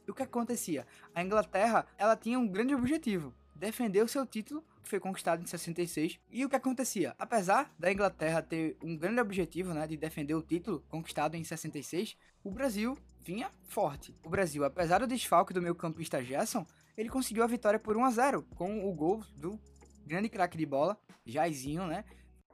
E 0.08 0.12
o 0.12 0.14
que 0.14 0.22
acontecia? 0.22 0.86
A 1.14 1.24
Inglaterra, 1.24 1.88
ela 1.97 2.16
tinha 2.16 2.38
um 2.38 2.47
grande 2.47 2.76
objetivo, 2.76 3.34
defender 3.56 4.03
o 4.03 4.08
seu 4.08 4.26
título, 4.26 4.64
que 4.84 4.89
foi 4.89 4.99
conquistado 4.99 5.41
em 5.41 5.47
66. 5.47 6.20
E 6.30 6.45
o 6.45 6.49
que 6.49 6.56
acontecia? 6.56 7.16
Apesar 7.18 7.74
da 7.80 7.91
Inglaterra 7.91 8.41
ter 8.41 8.78
um 8.84 8.95
grande 8.95 9.20
objetivo, 9.20 9.74
né, 9.74 9.88
de 9.88 9.97
defender 9.97 10.36
o 10.36 10.43
título 10.43 10.84
conquistado 10.89 11.36
em 11.36 11.43
66, 11.43 12.16
o 12.43 12.51
Brasil 12.51 12.95
vinha 13.24 13.49
forte. 13.64 14.16
O 14.24 14.30
Brasil, 14.30 14.64
apesar 14.64 14.99
do 14.99 15.08
desfalque 15.08 15.53
do 15.53 15.62
meio 15.62 15.74
campista 15.74 16.24
Gerson, 16.24 16.66
ele 16.95 17.10
conseguiu 17.10 17.43
a 17.43 17.47
vitória 17.47 17.80
por 17.80 17.97
1 17.97 18.06
a 18.06 18.12
0 18.12 18.43
com 18.56 18.88
o 18.88 18.93
gol 18.93 19.24
do 19.36 19.60
grande 20.06 20.30
craque 20.30 20.58
de 20.58 20.66
bola, 20.66 20.97
Jairzinho, 21.26 21.88
né? 21.88 22.03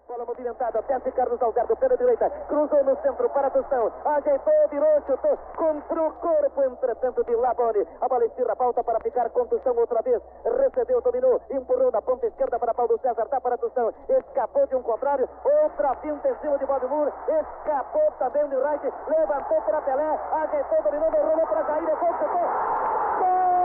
Bola 0.07 0.25
movimentada, 0.25 0.81
desce 0.81 1.09
Carlos 1.13 1.41
Alberto 1.41 1.73
pela 1.77 1.95
direita, 1.95 2.29
cruzou 2.49 2.83
no 2.83 3.01
centro 3.01 3.29
para 3.29 3.49
Tostão, 3.49 3.93
ajeitou, 4.03 4.67
virou, 4.69 5.01
chutou, 5.07 5.37
contra 5.55 6.01
o 6.03 6.11
corpo, 6.13 6.63
entretanto 6.63 7.23
de 7.23 7.33
Labone. 7.33 7.87
A 8.01 8.09
bola 8.09 8.25
estira, 8.25 8.53
falta 8.57 8.83
para 8.83 8.99
ficar 8.99 9.29
com 9.29 9.47
Tostão 9.47 9.73
outra 9.77 10.01
vez, 10.01 10.21
recebeu, 10.43 11.01
dominou, 11.01 11.41
empurrou 11.49 11.91
na 11.93 12.01
ponta 12.01 12.27
esquerda 12.27 12.59
para 12.59 12.73
Paulo 12.73 12.99
César, 13.01 13.25
dá 13.29 13.39
para 13.39 13.57
Tostão, 13.57 13.93
escapou 14.09 14.67
de 14.67 14.75
um 14.75 14.83
contrário, 14.83 15.29
outra 15.45 15.95
finta 15.95 16.27
em 16.27 16.35
cima 16.41 16.57
de 16.57 16.65
Valdemur, 16.65 17.07
escapou 17.29 18.11
também 18.19 18.49
de 18.49 18.55
Reich, 18.55 18.93
levantou 19.07 19.61
para 19.61 19.81
Pelé, 19.81 20.19
ajeitou, 20.43 20.83
dominou, 20.83 21.09
rolou 21.09 21.47
para 21.47 21.63
Jair, 21.63 21.85
depois 21.85 22.17
chutou, 22.17 23.60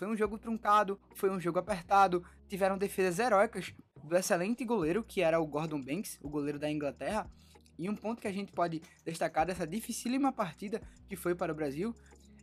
Foi 0.00 0.08
um 0.08 0.16
jogo 0.16 0.38
truncado, 0.38 0.98
foi 1.14 1.28
um 1.28 1.38
jogo 1.38 1.58
apertado, 1.58 2.24
tiveram 2.48 2.78
defesas 2.78 3.18
heróicas 3.18 3.74
do 4.02 4.16
excelente 4.16 4.64
goleiro 4.64 5.04
que 5.04 5.20
era 5.20 5.38
o 5.38 5.46
Gordon 5.46 5.78
Banks, 5.78 6.18
o 6.22 6.28
goleiro 6.30 6.58
da 6.58 6.70
Inglaterra. 6.70 7.30
E 7.78 7.86
um 7.86 7.94
ponto 7.94 8.18
que 8.18 8.26
a 8.26 8.32
gente 8.32 8.50
pode 8.50 8.80
destacar 9.04 9.44
dessa 9.44 9.66
dificílima 9.66 10.32
partida 10.32 10.80
que 11.06 11.16
foi 11.16 11.34
para 11.34 11.52
o 11.52 11.54
Brasil 11.54 11.94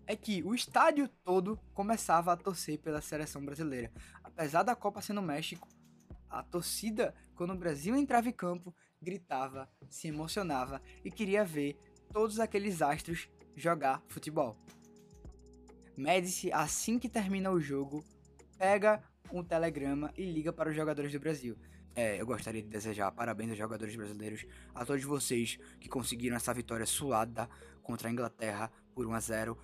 é 0.05 0.15
que 0.15 0.43
o 0.43 0.53
estádio 0.53 1.09
todo 1.23 1.59
começava 1.73 2.31
a 2.31 2.37
torcer 2.37 2.77
pela 2.77 3.01
seleção 3.01 3.43
brasileira. 3.43 3.91
Apesar 4.23 4.61
da 4.61 4.75
Copa 4.75 5.01
ser 5.01 5.13
no 5.13 5.23
México, 5.23 5.67
a 6.29 6.43
torcida, 6.43 7.11
quando 7.33 7.53
o 7.53 7.57
Brasil 7.57 7.95
entrava 7.95 8.29
em 8.29 8.33
campo, 8.33 8.71
gritava, 9.01 9.67
se 9.89 10.07
emocionava 10.07 10.79
e 11.03 11.09
queria 11.09 11.43
ver 11.43 11.75
todos 12.13 12.39
aqueles 12.39 12.83
astros 12.83 13.27
jogar 13.55 14.03
futebol. 14.09 14.55
Médici, 15.97 16.51
assim 16.51 16.99
que 16.99 17.09
termina 17.09 17.49
o 17.49 17.59
jogo, 17.59 18.05
pega 18.55 19.01
um 19.33 19.43
telegrama 19.43 20.13
e 20.15 20.23
liga 20.23 20.53
para 20.53 20.69
os 20.69 20.75
jogadores 20.75 21.11
do 21.11 21.19
Brasil. 21.19 21.57
É, 21.95 22.21
eu 22.21 22.25
gostaria 22.27 22.61
de 22.61 22.69
desejar 22.69 23.11
parabéns 23.11 23.49
aos 23.49 23.57
jogadores 23.57 23.95
brasileiros, 23.95 24.45
a 24.75 24.85
todos 24.85 25.03
vocês 25.03 25.57
que 25.79 25.89
conseguiram 25.89 26.35
essa 26.35 26.53
vitória 26.53 26.85
suada 26.85 27.49
contra 27.81 28.07
a 28.07 28.11
Inglaterra 28.11 28.71
por 28.93 29.07
1 29.07 29.13
a 29.13 29.19
0. 29.19 29.57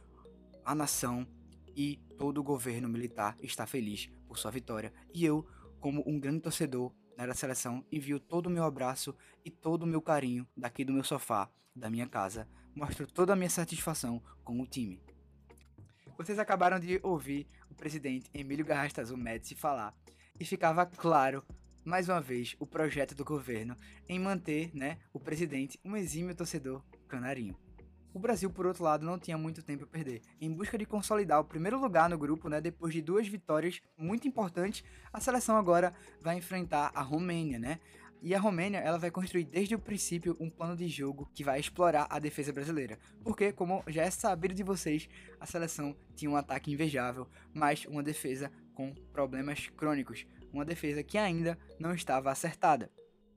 A 0.66 0.74
nação 0.74 1.28
e 1.76 1.98
todo 2.18 2.40
o 2.40 2.44
governo 2.44 2.90
militar 2.90 3.38
está 3.40 3.68
feliz 3.68 4.10
por 4.26 4.40
sua 4.40 4.50
vitória. 4.50 4.92
E 5.14 5.24
eu, 5.24 5.48
como 5.80 6.04
um 6.08 6.20
grande 6.20 6.40
torcedor 6.40 6.92
da 7.16 7.36
seleção, 7.36 7.86
envio 7.92 8.20
todo 8.20 8.48
o 8.48 8.50
meu 8.50 8.64
abraço 8.64 9.16
e 9.46 9.52
todo 9.52 9.84
o 9.84 9.88
meu 9.88 10.02
carinho 10.02 10.48
daqui 10.58 10.84
do 10.84 10.92
meu 10.92 11.04
sofá, 11.04 11.48
da 11.76 11.92
minha 11.92 12.08
casa. 12.08 12.48
Mostro 12.76 13.06
toda 13.06 13.34
a 13.34 13.36
minha 13.36 13.52
satisfação 13.52 14.20
com 14.44 14.60
o 14.60 14.66
time. 14.66 15.00
Vocês 16.24 16.40
acabaram 16.40 16.80
de 16.80 17.02
ouvir 17.04 17.46
o 17.70 17.76
presidente 17.76 18.30
Emílio 18.34 18.64
Garrastazu 18.64 19.18
Médici 19.18 19.56
falar 19.56 19.94
e 20.40 20.46
ficava 20.46 20.86
claro, 20.86 21.44
mais 21.84 22.08
uma 22.08 22.22
vez, 22.22 22.56
o 22.62 22.66
projeto 22.66 23.14
do 23.14 23.26
governo 23.26 23.76
em 24.08 24.18
manter 24.20 24.74
né, 24.74 25.00
o 25.12 25.20
presidente 25.20 25.78
um 25.84 25.98
exímio 25.98 26.34
torcedor 26.34 26.82
canarinho. 27.10 27.58
O 28.14 28.20
Brasil, 28.20 28.50
por 28.50 28.66
outro 28.66 28.86
lado, 28.86 29.06
não 29.06 29.20
tinha 29.20 29.38
muito 29.38 29.62
tempo 29.62 29.84
a 29.84 29.88
perder. 29.88 30.22
Em 30.40 30.50
busca 30.50 30.78
de 30.78 30.86
consolidar 30.86 31.42
o 31.42 31.44
primeiro 31.44 31.78
lugar 31.78 32.10
no 32.10 32.18
grupo, 32.18 32.48
né, 32.48 32.62
depois 32.62 32.94
de 32.94 33.02
duas 33.02 33.28
vitórias 33.28 33.82
muito 33.98 34.26
importantes, 34.26 34.82
a 35.12 35.20
seleção 35.20 35.58
agora 35.58 35.94
vai 36.22 36.38
enfrentar 36.38 36.90
a 36.96 37.02
Romênia, 37.02 37.60
né? 37.60 37.82
E 38.26 38.34
a 38.34 38.40
Romênia, 38.40 38.78
ela 38.78 38.98
vai 38.98 39.12
construir 39.12 39.44
desde 39.44 39.76
o 39.76 39.80
princípio 39.80 40.38
um 40.40 40.50
plano 40.50 40.78
de 40.78 40.88
jogo 40.88 41.30
que 41.36 41.44
vai 41.44 41.60
explorar 41.60 42.08
a 42.10 42.20
defesa 42.20 42.54
brasileira. 42.54 42.98
Porque, 43.22 43.52
como 43.52 43.84
já 43.86 44.04
é 44.04 44.10
sabido 44.10 44.54
de 44.54 44.64
vocês, 44.64 45.10
a 45.42 45.46
seleção 45.46 45.94
tinha 46.16 46.32
um 46.32 46.38
ataque 46.38 46.72
invejável, 46.72 47.28
mas 47.54 47.84
uma 47.84 48.02
defesa 48.02 48.50
com 48.74 48.96
problemas 49.12 49.68
crônicos, 49.76 50.26
uma 50.54 50.64
defesa 50.64 51.04
que 51.04 51.18
ainda 51.18 51.60
não 51.78 51.94
estava 51.94 52.32
acertada. 52.32 52.90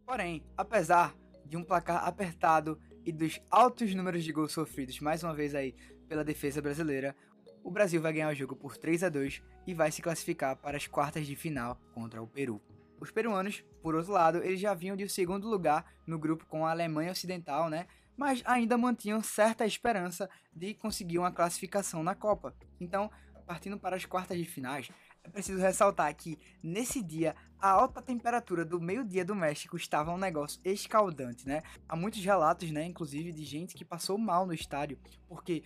Porém, 0.06 0.44
apesar 0.56 1.16
de 1.44 1.56
um 1.56 1.64
placar 1.64 2.06
apertado 2.06 2.78
e 3.04 3.10
dos 3.10 3.40
altos 3.50 3.92
números 3.92 4.22
de 4.22 4.30
gols 4.30 4.52
sofridos 4.52 5.00
mais 5.00 5.24
uma 5.24 5.34
vez 5.34 5.52
aí 5.52 5.74
pela 6.08 6.22
defesa 6.22 6.62
brasileira, 6.62 7.16
o 7.64 7.72
Brasil 7.72 8.00
vai 8.00 8.12
ganhar 8.12 8.30
o 8.30 8.36
jogo 8.36 8.54
por 8.54 8.76
3 8.76 9.02
a 9.02 9.08
2 9.08 9.42
e 9.66 9.74
vai 9.74 9.90
se 9.90 10.00
classificar 10.00 10.54
para 10.54 10.76
as 10.76 10.86
quartas 10.86 11.26
de 11.26 11.34
final 11.34 11.76
contra 11.92 12.22
o 12.22 12.26
Peru. 12.28 12.62
Os 13.00 13.10
peruanos, 13.10 13.62
por 13.82 13.94
outro 13.94 14.12
lado, 14.12 14.42
eles 14.42 14.60
já 14.60 14.74
vinham 14.74 14.96
de 14.96 15.08
segundo 15.08 15.48
lugar 15.48 15.84
no 16.06 16.18
grupo 16.18 16.46
com 16.46 16.66
a 16.66 16.70
Alemanha 16.70 17.12
Ocidental, 17.12 17.68
né? 17.68 17.86
Mas 18.16 18.42
ainda 18.46 18.78
mantinham 18.78 19.22
certa 19.22 19.66
esperança 19.66 20.28
de 20.54 20.74
conseguir 20.74 21.18
uma 21.18 21.30
classificação 21.30 22.02
na 22.02 22.14
Copa. 22.14 22.54
Então, 22.80 23.10
partindo 23.46 23.78
para 23.78 23.96
as 23.96 24.04
quartas 24.04 24.38
de 24.38 24.44
finais, 24.44 24.90
é 25.22 25.28
preciso 25.28 25.60
ressaltar 25.60 26.14
que 26.14 26.38
nesse 26.62 27.02
dia 27.02 27.34
a 27.58 27.70
alta 27.70 28.00
temperatura 28.00 28.64
do 28.64 28.80
meio-dia 28.80 29.24
do 29.24 29.34
México 29.34 29.76
estava 29.76 30.12
um 30.12 30.18
negócio 30.18 30.60
escaldante, 30.64 31.46
né? 31.46 31.62
Há 31.88 31.96
muitos 31.96 32.24
relatos, 32.24 32.70
né, 32.70 32.84
inclusive 32.84 33.32
de 33.32 33.44
gente 33.44 33.74
que 33.74 33.84
passou 33.84 34.16
mal 34.16 34.46
no 34.46 34.54
estádio 34.54 34.98
porque 35.28 35.64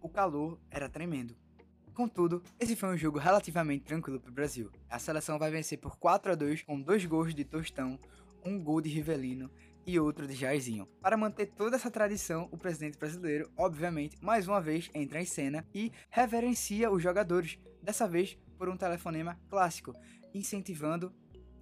o 0.00 0.08
calor 0.08 0.58
era 0.70 0.88
tremendo. 0.88 1.36
Contudo, 2.00 2.42
esse 2.58 2.74
foi 2.74 2.88
um 2.88 2.96
jogo 2.96 3.18
relativamente 3.18 3.84
tranquilo 3.84 4.18
para 4.18 4.30
o 4.30 4.34
Brasil. 4.34 4.70
A 4.88 4.98
seleção 4.98 5.38
vai 5.38 5.50
vencer 5.50 5.76
por 5.76 5.98
4 5.98 6.32
a 6.32 6.34
2 6.34 6.62
com 6.62 6.80
dois 6.80 7.04
gols 7.04 7.34
de 7.34 7.44
Tostão, 7.44 8.00
um 8.42 8.58
gol 8.58 8.80
de 8.80 8.88
Rivelino 8.88 9.50
e 9.86 10.00
outro 10.00 10.26
de 10.26 10.32
Jairzinho. 10.32 10.88
Para 11.02 11.18
manter 11.18 11.48
toda 11.48 11.76
essa 11.76 11.90
tradição, 11.90 12.48
o 12.50 12.56
presidente 12.56 12.96
brasileiro, 12.96 13.50
obviamente, 13.54 14.16
mais 14.18 14.48
uma 14.48 14.62
vez 14.62 14.88
entra 14.94 15.20
em 15.20 15.26
cena 15.26 15.62
e 15.74 15.92
reverencia 16.08 16.90
os 16.90 17.02
jogadores, 17.02 17.58
dessa 17.82 18.08
vez 18.08 18.34
por 18.56 18.70
um 18.70 18.78
telefonema 18.78 19.38
clássico, 19.50 19.92
incentivando 20.32 21.12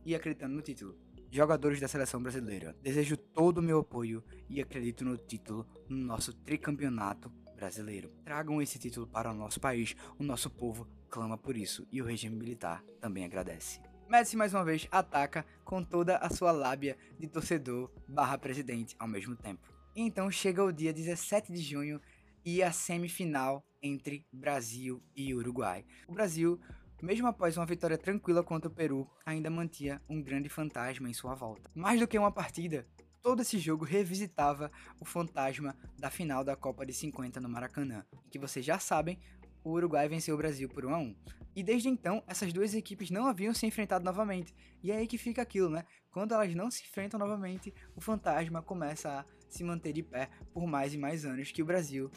e 0.06 0.14
acreditando 0.14 0.54
no 0.54 0.62
título. 0.62 0.96
Jogadores 1.32 1.80
da 1.80 1.88
seleção 1.88 2.22
brasileira, 2.22 2.76
desejo 2.80 3.16
todo 3.16 3.58
o 3.58 3.62
meu 3.62 3.80
apoio 3.80 4.22
e 4.48 4.62
acredito 4.62 5.04
no 5.04 5.16
título 5.16 5.66
no 5.88 5.96
nosso 5.96 6.32
tricampeonato 6.32 7.28
brasileiro. 7.58 8.10
Tragam 8.24 8.62
esse 8.62 8.78
título 8.78 9.06
para 9.06 9.30
o 9.30 9.34
nosso 9.34 9.60
país, 9.60 9.96
o 10.18 10.22
nosso 10.22 10.48
povo 10.48 10.86
clama 11.10 11.36
por 11.36 11.56
isso 11.56 11.86
e 11.90 12.00
o 12.00 12.04
regime 12.04 12.36
militar 12.36 12.82
também 13.00 13.24
agradece. 13.24 13.80
Messi 14.08 14.36
mais 14.36 14.54
uma 14.54 14.64
vez 14.64 14.86
ataca 14.90 15.44
com 15.64 15.82
toda 15.82 16.16
a 16.16 16.30
sua 16.30 16.52
lábia 16.52 16.96
de 17.18 17.26
torcedor 17.26 17.90
barra 18.08 18.38
presidente 18.38 18.96
ao 18.98 19.08
mesmo 19.08 19.36
tempo. 19.36 19.68
Então 19.94 20.30
chega 20.30 20.64
o 20.64 20.72
dia 20.72 20.92
17 20.92 21.52
de 21.52 21.60
junho 21.60 22.00
e 22.44 22.62
a 22.62 22.72
semifinal 22.72 23.66
entre 23.82 24.24
Brasil 24.32 25.02
e 25.14 25.34
Uruguai. 25.34 25.84
O 26.06 26.12
Brasil 26.12 26.58
mesmo 27.00 27.28
após 27.28 27.56
uma 27.56 27.66
vitória 27.66 27.96
tranquila 27.96 28.42
contra 28.42 28.68
o 28.68 28.74
Peru, 28.74 29.08
ainda 29.24 29.48
mantinha 29.48 30.02
um 30.08 30.20
grande 30.20 30.48
fantasma 30.48 31.08
em 31.08 31.12
sua 31.12 31.34
volta. 31.34 31.70
Mais 31.72 32.00
do 32.00 32.08
que 32.08 32.18
uma 32.18 32.32
partida, 32.32 32.84
todo 33.22 33.42
esse 33.42 33.58
jogo 33.58 33.84
revisitava 33.84 34.70
o 35.00 35.04
fantasma 35.04 35.76
da 35.98 36.10
final 36.10 36.42
da 36.42 36.56
Copa 36.56 36.84
de 36.84 36.92
50 36.92 37.40
no 37.40 37.48
Maracanã, 37.48 38.04
que 38.30 38.38
vocês 38.38 38.64
já 38.64 38.78
sabem, 38.78 39.18
o 39.64 39.70
Uruguai 39.70 40.08
venceu 40.08 40.34
o 40.34 40.38
Brasil 40.38 40.68
por 40.68 40.84
1 40.84 40.94
a 40.94 40.98
1. 40.98 41.16
E 41.56 41.62
desde 41.62 41.88
então, 41.88 42.22
essas 42.26 42.52
duas 42.52 42.74
equipes 42.74 43.10
não 43.10 43.26
haviam 43.26 43.52
se 43.52 43.66
enfrentado 43.66 44.04
novamente. 44.04 44.54
E 44.82 44.92
é 44.92 44.96
aí 44.96 45.06
que 45.06 45.18
fica 45.18 45.42
aquilo, 45.42 45.68
né? 45.68 45.84
Quando 46.10 46.32
elas 46.32 46.54
não 46.54 46.70
se 46.70 46.82
enfrentam 46.82 47.18
novamente, 47.18 47.74
o 47.96 48.00
fantasma 48.00 48.62
começa 48.62 49.20
a 49.20 49.24
se 49.48 49.64
manter 49.64 49.92
de 49.92 50.02
pé 50.02 50.30
por 50.52 50.66
mais 50.66 50.94
e 50.94 50.98
mais 50.98 51.24
anos 51.24 51.50
que 51.50 51.62
o 51.62 51.66
Brasil 51.66 52.10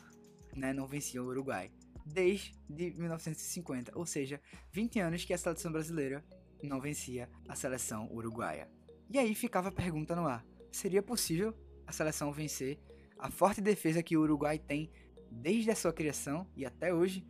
né, 0.55 0.73
não 0.73 0.85
vencia 0.85 1.21
o 1.21 1.27
Uruguai. 1.27 1.71
Desde 2.05 2.53
1950, 2.69 3.97
ou 3.97 4.05
seja, 4.05 4.39
20 4.71 4.99
anos 4.99 5.25
que 5.25 5.33
a 5.33 5.37
seleção 5.37 5.71
brasileira 5.71 6.23
não 6.63 6.79
vencia 6.79 7.29
a 7.47 7.55
seleção 7.55 8.09
uruguaia. 8.11 8.69
E 9.09 9.17
aí 9.17 9.35
ficava 9.35 9.69
a 9.69 9.71
pergunta 9.71 10.15
no 10.15 10.27
ar: 10.27 10.45
seria 10.71 11.01
possível 11.01 11.53
a 11.85 11.91
seleção 11.91 12.31
vencer 12.31 12.79
a 13.17 13.29
forte 13.29 13.61
defesa 13.61 14.01
que 14.01 14.17
o 14.17 14.21
Uruguai 14.21 14.57
tem 14.57 14.89
desde 15.29 15.69
a 15.69 15.75
sua 15.75 15.93
criação 15.93 16.47
e 16.55 16.65
até 16.65 16.93
hoje, 16.93 17.25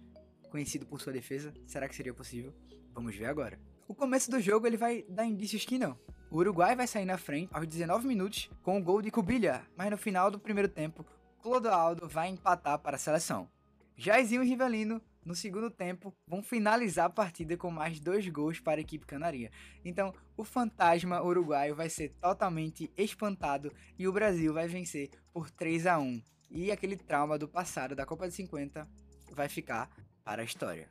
conhecido 0.50 0.86
por 0.86 1.02
sua 1.02 1.12
defesa? 1.12 1.54
Será 1.68 1.88
que 1.88 1.96
seria 1.96 2.14
possível? 2.14 2.54
Vamos 2.94 3.16
ver 3.16 3.26
agora. 3.26 3.60
O 3.88 3.94
começo 3.94 4.32
do 4.32 4.40
jogo 4.40 4.66
ele 4.66 4.78
vai 4.78 5.04
dar 5.10 5.26
indícios 5.26 5.66
que 5.66 5.78
não. 5.78 6.00
O 6.30 6.38
Uruguai 6.38 6.78
vai 6.78 6.88
sair 6.88 7.04
na 7.04 7.18
frente 7.18 7.50
aos 7.54 7.68
19 7.68 8.08
minutos 8.08 8.50
com 8.64 8.78
o 8.78 8.84
gol 8.84 9.02
de 9.02 9.12
Cubilha, 9.12 9.64
mas 9.76 9.92
no 9.92 9.98
final 9.98 10.32
do 10.32 10.40
primeiro 10.40 10.70
tempo, 10.70 11.06
Clodoaldo 11.42 12.08
vai 12.08 12.30
empatar 12.30 12.80
para 12.80 12.96
a 12.96 13.00
seleção. 13.00 13.50
Jairzinho 13.98 14.44
e 14.44 14.48
Rivelino, 14.48 15.02
no 15.24 15.36
segundo 15.36 15.70
tempo, 15.70 16.14
vão 16.28 16.42
finalizar 16.42 17.06
a 17.06 17.10
partida 17.10 17.56
com 17.56 17.70
mais 17.70 18.00
dois 18.00 18.28
gols 18.28 18.60
para 18.60 18.80
a 18.80 18.82
equipe 18.82 19.06
canaria. 19.06 19.52
Então, 19.86 20.14
o 20.36 20.44
fantasma 20.44 21.22
uruguaio 21.22 21.76
vai 21.76 21.90
ser 21.90 22.10
totalmente 22.20 22.92
espantado 22.98 23.72
e 24.00 24.08
o 24.08 24.14
Brasil 24.14 24.54
vai 24.54 24.68
vencer 24.68 25.12
por 25.32 25.52
3 25.52 25.86
a 25.86 26.00
1 26.00 26.22
E 26.50 26.72
aquele 26.72 26.98
trauma 26.98 27.38
do 27.38 27.48
passado 27.48 27.96
da 27.96 28.06
Copa 28.06 28.28
de 28.28 28.34
50 28.34 28.88
vai 29.32 29.48
ficar 29.48 29.90
para 30.24 30.42
a 30.42 30.46
história. 30.46 30.90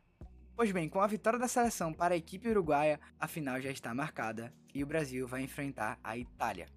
Pois 0.54 0.70
bem, 0.70 0.88
com 0.88 1.00
a 1.00 1.06
vitória 1.06 1.38
da 1.38 1.48
seleção 1.48 1.92
para 1.92 2.14
a 2.14 2.18
equipe 2.18 2.48
uruguaia, 2.48 3.00
a 3.18 3.26
final 3.26 3.60
já 3.60 3.70
está 3.70 3.94
marcada 3.94 4.52
e 4.74 4.82
o 4.82 4.86
Brasil 4.86 5.26
vai 5.26 5.42
enfrentar 5.42 5.98
a 6.04 6.16
Itália. 6.16 6.68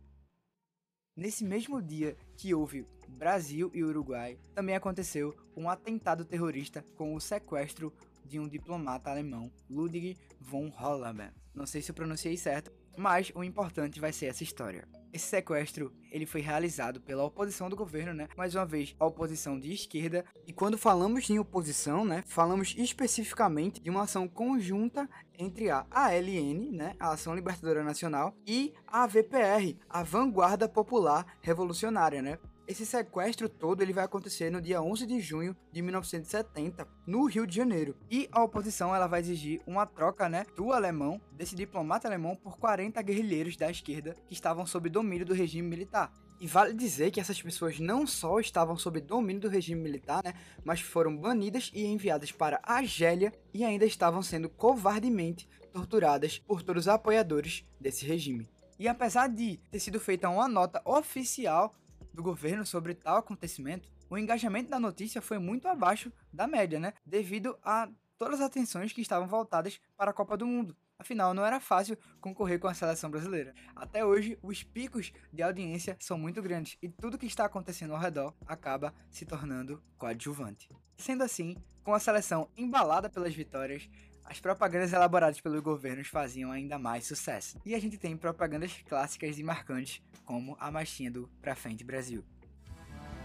Nesse 1.16 1.44
mesmo 1.44 1.82
dia 1.82 2.18
que 2.36 2.54
houve 2.56 2.88
Brasil 3.14 3.72
e 3.74 3.84
Uruguai, 3.84 4.38
também 4.54 4.76
aconteceu 4.76 5.36
um 5.56 5.70
atentado 5.70 6.26
terrorista 6.26 6.84
com 6.96 7.16
o 7.16 7.22
sequestro 7.22 7.94
de 8.26 8.40
um 8.40 8.48
diplomata 8.48 9.10
alemão, 9.10 9.52
Ludwig 9.70 10.18
von 10.40 10.70
Hollermann. 10.70 11.32
Não 11.54 11.66
sei 11.66 11.82
se 11.82 11.92
eu 11.92 11.96
pronunciei 11.96 12.36
certo, 12.36 12.72
mas 12.98 13.32
o 13.36 13.44
importante 13.44 14.00
vai 14.00 14.12
ser 14.12 14.28
essa 14.28 14.44
história. 14.44 14.88
Esse 15.12 15.28
sequestro 15.28 15.94
ele 16.12 16.26
foi 16.26 16.42
realizado 16.42 17.00
pela 17.00 17.24
oposição 17.24 17.70
do 17.70 17.76
governo, 17.76 18.14
né? 18.16 18.28
Mais 18.36 18.56
uma 18.56 18.66
vez, 18.66 18.96
a 19.00 19.06
oposição 19.06 19.60
de 19.60 19.72
esquerda. 19.72 20.26
E 20.48 20.52
quando 20.52 20.76
falamos 20.76 21.30
em 21.30 21.38
oposição, 21.38 22.04
né, 22.04 22.24
falamos 22.26 22.74
especificamente 22.76 23.80
de 23.80 23.92
uma 23.92 24.04
ação 24.04 24.28
conjunta 24.28 25.08
entre 25.38 25.70
a 25.70 25.86
ALN, 25.92 26.72
né, 26.72 26.96
a 27.00 27.12
Ação 27.12 27.36
Libertadora 27.36 27.84
Nacional, 27.84 28.36
e 28.46 28.74
a 28.88 29.06
VPR, 29.06 29.78
a 29.88 30.02
Vanguarda 30.02 30.68
Popular 30.68 31.38
Revolucionária, 31.42 32.22
né? 32.22 32.40
Esse 32.66 32.86
sequestro 32.86 33.50
todo 33.50 33.82
ele 33.82 33.92
vai 33.92 34.06
acontecer 34.06 34.50
no 34.50 34.62
dia 34.62 34.82
11 34.82 35.06
de 35.06 35.20
junho 35.20 35.54
de 35.70 35.82
1970, 35.82 36.88
no 37.06 37.26
Rio 37.26 37.46
de 37.46 37.54
Janeiro. 37.54 37.94
E 38.10 38.30
a 38.32 38.42
oposição 38.42 38.96
ela 38.96 39.06
vai 39.06 39.20
exigir 39.20 39.62
uma 39.68 39.86
troca, 39.86 40.30
né, 40.30 40.46
do 40.56 40.72
alemão, 40.72 41.20
desse 41.34 41.56
diplomata 41.56 42.08
alemão 42.08 42.38
por 42.38 42.58
40 42.58 43.02
guerrilheiros 43.02 43.58
da 43.58 43.70
esquerda 43.70 44.16
que 44.26 44.34
estavam 44.34 44.66
sob 44.66 44.90
domínio 44.90 45.26
do 45.26 45.34
regime 45.34 45.68
militar. 45.68 46.10
E 46.40 46.48
vale 46.48 46.74
dizer 46.74 47.12
que 47.12 47.20
essas 47.20 47.42
pessoas 47.42 47.82
não 47.82 48.08
só 48.08 48.40
estavam 48.40 48.78
sob 48.78 49.02
domínio 49.02 49.42
do 49.42 49.50
regime 49.50 49.82
militar, 49.82 50.24
né, 50.24 50.34
mas 50.64 50.80
foram 50.80 51.18
banidas 51.18 51.70
e 51.74 51.86
enviadas 51.86 52.32
para 52.32 52.62
a 52.64 52.76
Argélia 52.76 53.34
e 53.54 53.66
ainda 53.66 53.86
estavam 53.86 54.24
sendo 54.24 54.48
covardemente 54.48 55.50
torturadas 55.74 56.40
por 56.40 56.62
todos 56.62 56.84
os 56.84 56.88
apoiadores 56.88 57.66
desse 57.78 58.06
regime. 58.06 58.48
E 58.80 58.88
apesar 58.88 59.28
de 59.28 59.58
ter 59.70 59.80
sido 59.80 60.00
feita 60.00 60.30
uma 60.30 60.48
nota 60.48 60.82
oficial 60.86 61.74
do 62.14 62.24
governo 62.24 62.66
sobre 62.66 62.94
tal 62.94 63.18
acontecimento, 63.18 63.90
o 64.10 64.18
engajamento 64.18 64.70
da 64.70 64.80
notícia 64.80 65.22
foi 65.22 65.40
muito 65.40 65.68
abaixo 65.68 66.12
da 66.32 66.46
média, 66.46 66.80
né? 66.80 66.94
Devido 67.06 67.58
a 67.64 67.90
todas 68.18 68.40
as 68.40 68.46
atenções 68.46 68.94
que 68.94 69.02
estavam 69.02 69.28
voltadas 69.28 69.80
para 69.98 70.12
a 70.12 70.14
Copa 70.14 70.38
do 70.38 70.46
Mundo. 70.46 70.76
Afinal, 70.98 71.34
não 71.34 71.46
era 71.46 71.60
fácil 71.60 71.98
concorrer 72.22 72.60
com 72.60 72.68
a 72.68 72.74
seleção 72.74 73.10
brasileira. 73.10 73.54
Até 73.76 74.06
hoje, 74.06 74.38
os 74.42 74.64
picos 74.64 75.12
de 75.34 75.42
audiência 75.42 75.98
são 76.00 76.18
muito 76.18 76.42
grandes 76.42 76.78
e 76.82 76.88
tudo 76.88 77.18
que 77.18 77.26
está 77.26 77.46
acontecendo 77.46 77.94
ao 77.94 78.00
redor 78.00 78.34
acaba 78.46 78.94
se 79.10 79.26
tornando 79.26 79.84
coadjuvante. 79.98 80.70
Sendo 80.96 81.24
assim, 81.24 81.58
com 81.84 81.94
a 81.94 82.00
seleção 82.00 82.50
embalada 82.56 83.10
pelas 83.10 83.34
vitórias, 83.34 83.90
as 84.34 84.40
propagandas 84.40 84.92
elaboradas 84.92 85.40
pelos 85.40 85.62
governos 85.62 86.08
faziam 86.08 86.52
ainda 86.52 86.80
mais 86.80 87.06
sucesso. 87.06 87.62
E 87.64 87.76
a 87.76 87.80
gente 87.80 88.00
tem 88.00 88.18
propagandas 88.18 88.74
clássicas 88.90 89.38
e 89.38 89.44
marcantes, 89.44 90.02
como 90.26 90.58
a 90.60 90.72
marchinha 90.72 91.12
do 91.12 91.30
Pra 91.40 91.54
Frente 91.54 91.84
Brasil. 91.84 92.24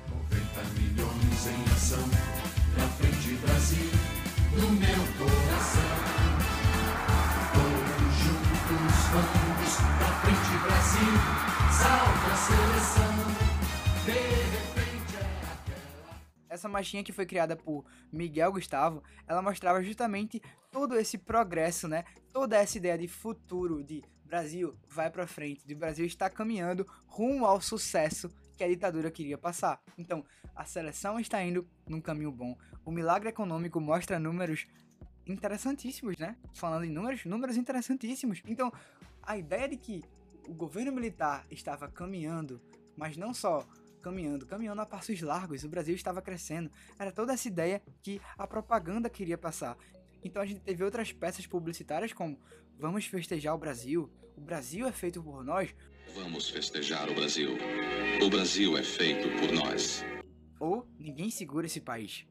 90 0.06 0.64
milhões 0.78 1.46
em 1.46 1.72
ação, 1.72 2.04
pra 2.74 2.86
frente 2.88 3.34
Brasil, 3.36 3.90
no 4.52 4.70
meu 4.72 5.00
coração. 5.16 5.96
Todos 7.54 8.14
juntos 8.20 8.98
vamos, 9.10 9.76
pra 9.96 10.12
frente 10.20 10.52
Brasil, 10.62 11.14
salve 11.72 12.26
a 12.30 12.36
seleção. 12.36 13.18
Essa 16.58 16.68
marchinha 16.68 17.04
que 17.04 17.12
foi 17.12 17.24
criada 17.24 17.54
por 17.54 17.84
Miguel 18.10 18.50
Gustavo, 18.50 19.00
ela 19.28 19.40
mostrava 19.40 19.80
justamente 19.80 20.42
todo 20.72 20.98
esse 20.98 21.16
progresso, 21.16 21.86
né? 21.86 22.02
Toda 22.32 22.56
essa 22.56 22.76
ideia 22.76 22.98
de 22.98 23.06
futuro, 23.06 23.84
de 23.84 24.02
Brasil 24.24 24.76
vai 24.88 25.08
para 25.08 25.24
frente, 25.24 25.64
de 25.64 25.72
Brasil 25.72 26.04
está 26.04 26.28
caminhando 26.28 26.84
rumo 27.06 27.46
ao 27.46 27.60
sucesso 27.60 28.28
que 28.56 28.64
a 28.64 28.68
ditadura 28.68 29.08
queria 29.08 29.38
passar. 29.38 29.80
Então, 29.96 30.24
a 30.52 30.64
seleção 30.64 31.20
está 31.20 31.40
indo 31.44 31.64
num 31.86 32.00
caminho 32.00 32.32
bom. 32.32 32.58
O 32.84 32.90
milagre 32.90 33.28
econômico 33.28 33.80
mostra 33.80 34.18
números 34.18 34.66
interessantíssimos, 35.28 36.18
né? 36.18 36.36
Falando 36.54 36.86
em 36.86 36.90
números, 36.90 37.24
números 37.24 37.56
interessantíssimos. 37.56 38.42
Então, 38.48 38.72
a 39.22 39.38
ideia 39.38 39.68
de 39.68 39.76
que 39.76 40.02
o 40.48 40.54
governo 40.54 40.90
militar 40.90 41.46
estava 41.52 41.86
caminhando, 41.86 42.60
mas 42.96 43.16
não 43.16 43.32
só 43.32 43.64
caminhando, 43.98 44.46
caminhando 44.46 44.80
a 44.80 44.86
passos 44.86 45.20
largos, 45.20 45.64
o 45.64 45.68
Brasil 45.68 45.94
estava 45.94 46.22
crescendo. 46.22 46.70
Era 46.98 47.12
toda 47.12 47.32
essa 47.32 47.48
ideia 47.48 47.82
que 48.02 48.20
a 48.36 48.46
propaganda 48.46 49.10
queria 49.10 49.38
passar. 49.38 49.76
Então 50.22 50.42
a 50.42 50.46
gente 50.46 50.60
teve 50.60 50.82
outras 50.82 51.12
peças 51.12 51.46
publicitárias 51.46 52.12
como 52.12 52.38
Vamos 52.78 53.06
festejar 53.06 53.54
o 53.54 53.58
Brasil, 53.58 54.08
o 54.36 54.40
Brasil 54.40 54.86
é 54.86 54.92
feito 54.92 55.20
por 55.20 55.42
nós, 55.42 55.74
Vamos 56.14 56.48
festejar 56.48 57.08
o 57.10 57.14
Brasil. 57.14 57.50
O 58.22 58.30
Brasil 58.30 58.76
é 58.76 58.82
feito 58.82 59.28
por 59.38 59.52
nós. 59.52 60.02
ou 60.58 60.86
Ninguém 60.98 61.30
segura 61.30 61.66
esse 61.66 61.80
país. 61.80 62.26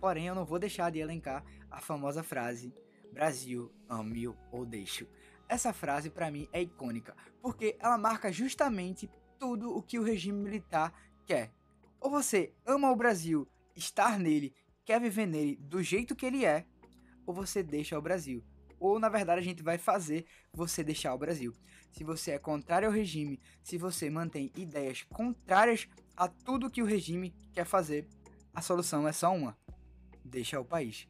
Porém, 0.00 0.26
eu 0.26 0.34
não 0.34 0.44
vou 0.44 0.58
deixar 0.58 0.90
de 0.90 1.00
elencar 1.00 1.44
a 1.70 1.80
famosa 1.80 2.22
frase 2.22 2.72
Brasil, 3.12 3.72
ame-o 3.88 4.36
ou 4.52 4.64
deixo. 4.64 5.06
Essa 5.48 5.72
frase 5.72 6.10
para 6.10 6.30
mim 6.30 6.48
é 6.52 6.62
icônica, 6.62 7.16
porque 7.42 7.76
ela 7.80 7.98
marca 7.98 8.30
justamente 8.30 9.10
tudo 9.38 9.76
o 9.76 9.82
que 9.82 9.98
o 9.98 10.02
regime 10.02 10.38
militar 10.38 10.92
quer. 11.26 11.52
Ou 12.00 12.10
você 12.10 12.52
ama 12.66 12.90
o 12.90 12.96
Brasil, 12.96 13.48
estar 13.74 14.18
nele, 14.18 14.54
quer 14.84 15.00
viver 15.00 15.26
nele 15.26 15.56
do 15.56 15.82
jeito 15.82 16.16
que 16.16 16.26
ele 16.26 16.44
é, 16.44 16.64
ou 17.26 17.34
você 17.34 17.62
deixa 17.62 17.98
o 17.98 18.02
Brasil. 18.02 18.42
Ou 18.80 18.98
na 18.98 19.08
verdade 19.08 19.40
a 19.40 19.44
gente 19.44 19.62
vai 19.62 19.76
fazer 19.76 20.24
você 20.52 20.84
deixar 20.84 21.14
o 21.14 21.18
Brasil. 21.18 21.52
Se 21.90 22.04
você 22.04 22.32
é 22.32 22.38
contrário 22.38 22.86
ao 22.86 22.94
regime, 22.94 23.40
se 23.62 23.76
você 23.76 24.08
mantém 24.08 24.52
ideias 24.56 25.02
contrárias 25.02 25.88
a 26.16 26.28
tudo 26.28 26.70
que 26.70 26.82
o 26.82 26.86
regime 26.86 27.34
quer 27.52 27.64
fazer, 27.64 28.06
a 28.54 28.62
solução 28.62 29.06
é 29.06 29.12
só 29.12 29.34
uma: 29.34 29.56
deixa 30.24 30.60
o 30.60 30.64
país. 30.64 31.08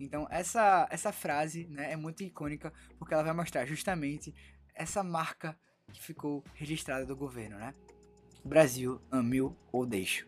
Então 0.00 0.26
essa 0.30 0.86
essa 0.90 1.12
frase 1.12 1.66
né, 1.66 1.92
é 1.92 1.96
muito 1.96 2.22
icônica 2.22 2.72
porque 2.98 3.14
ela 3.14 3.22
vai 3.22 3.32
mostrar 3.32 3.64
justamente 3.66 4.34
essa 4.74 5.02
marca 5.02 5.58
que 5.92 6.02
ficou 6.02 6.44
registrada 6.54 7.04
do 7.04 7.16
governo, 7.16 7.56
né? 7.58 7.72
Brasil, 8.44 9.00
ame-o 9.10 9.56
ou 9.72 9.84
deixo. 9.84 10.26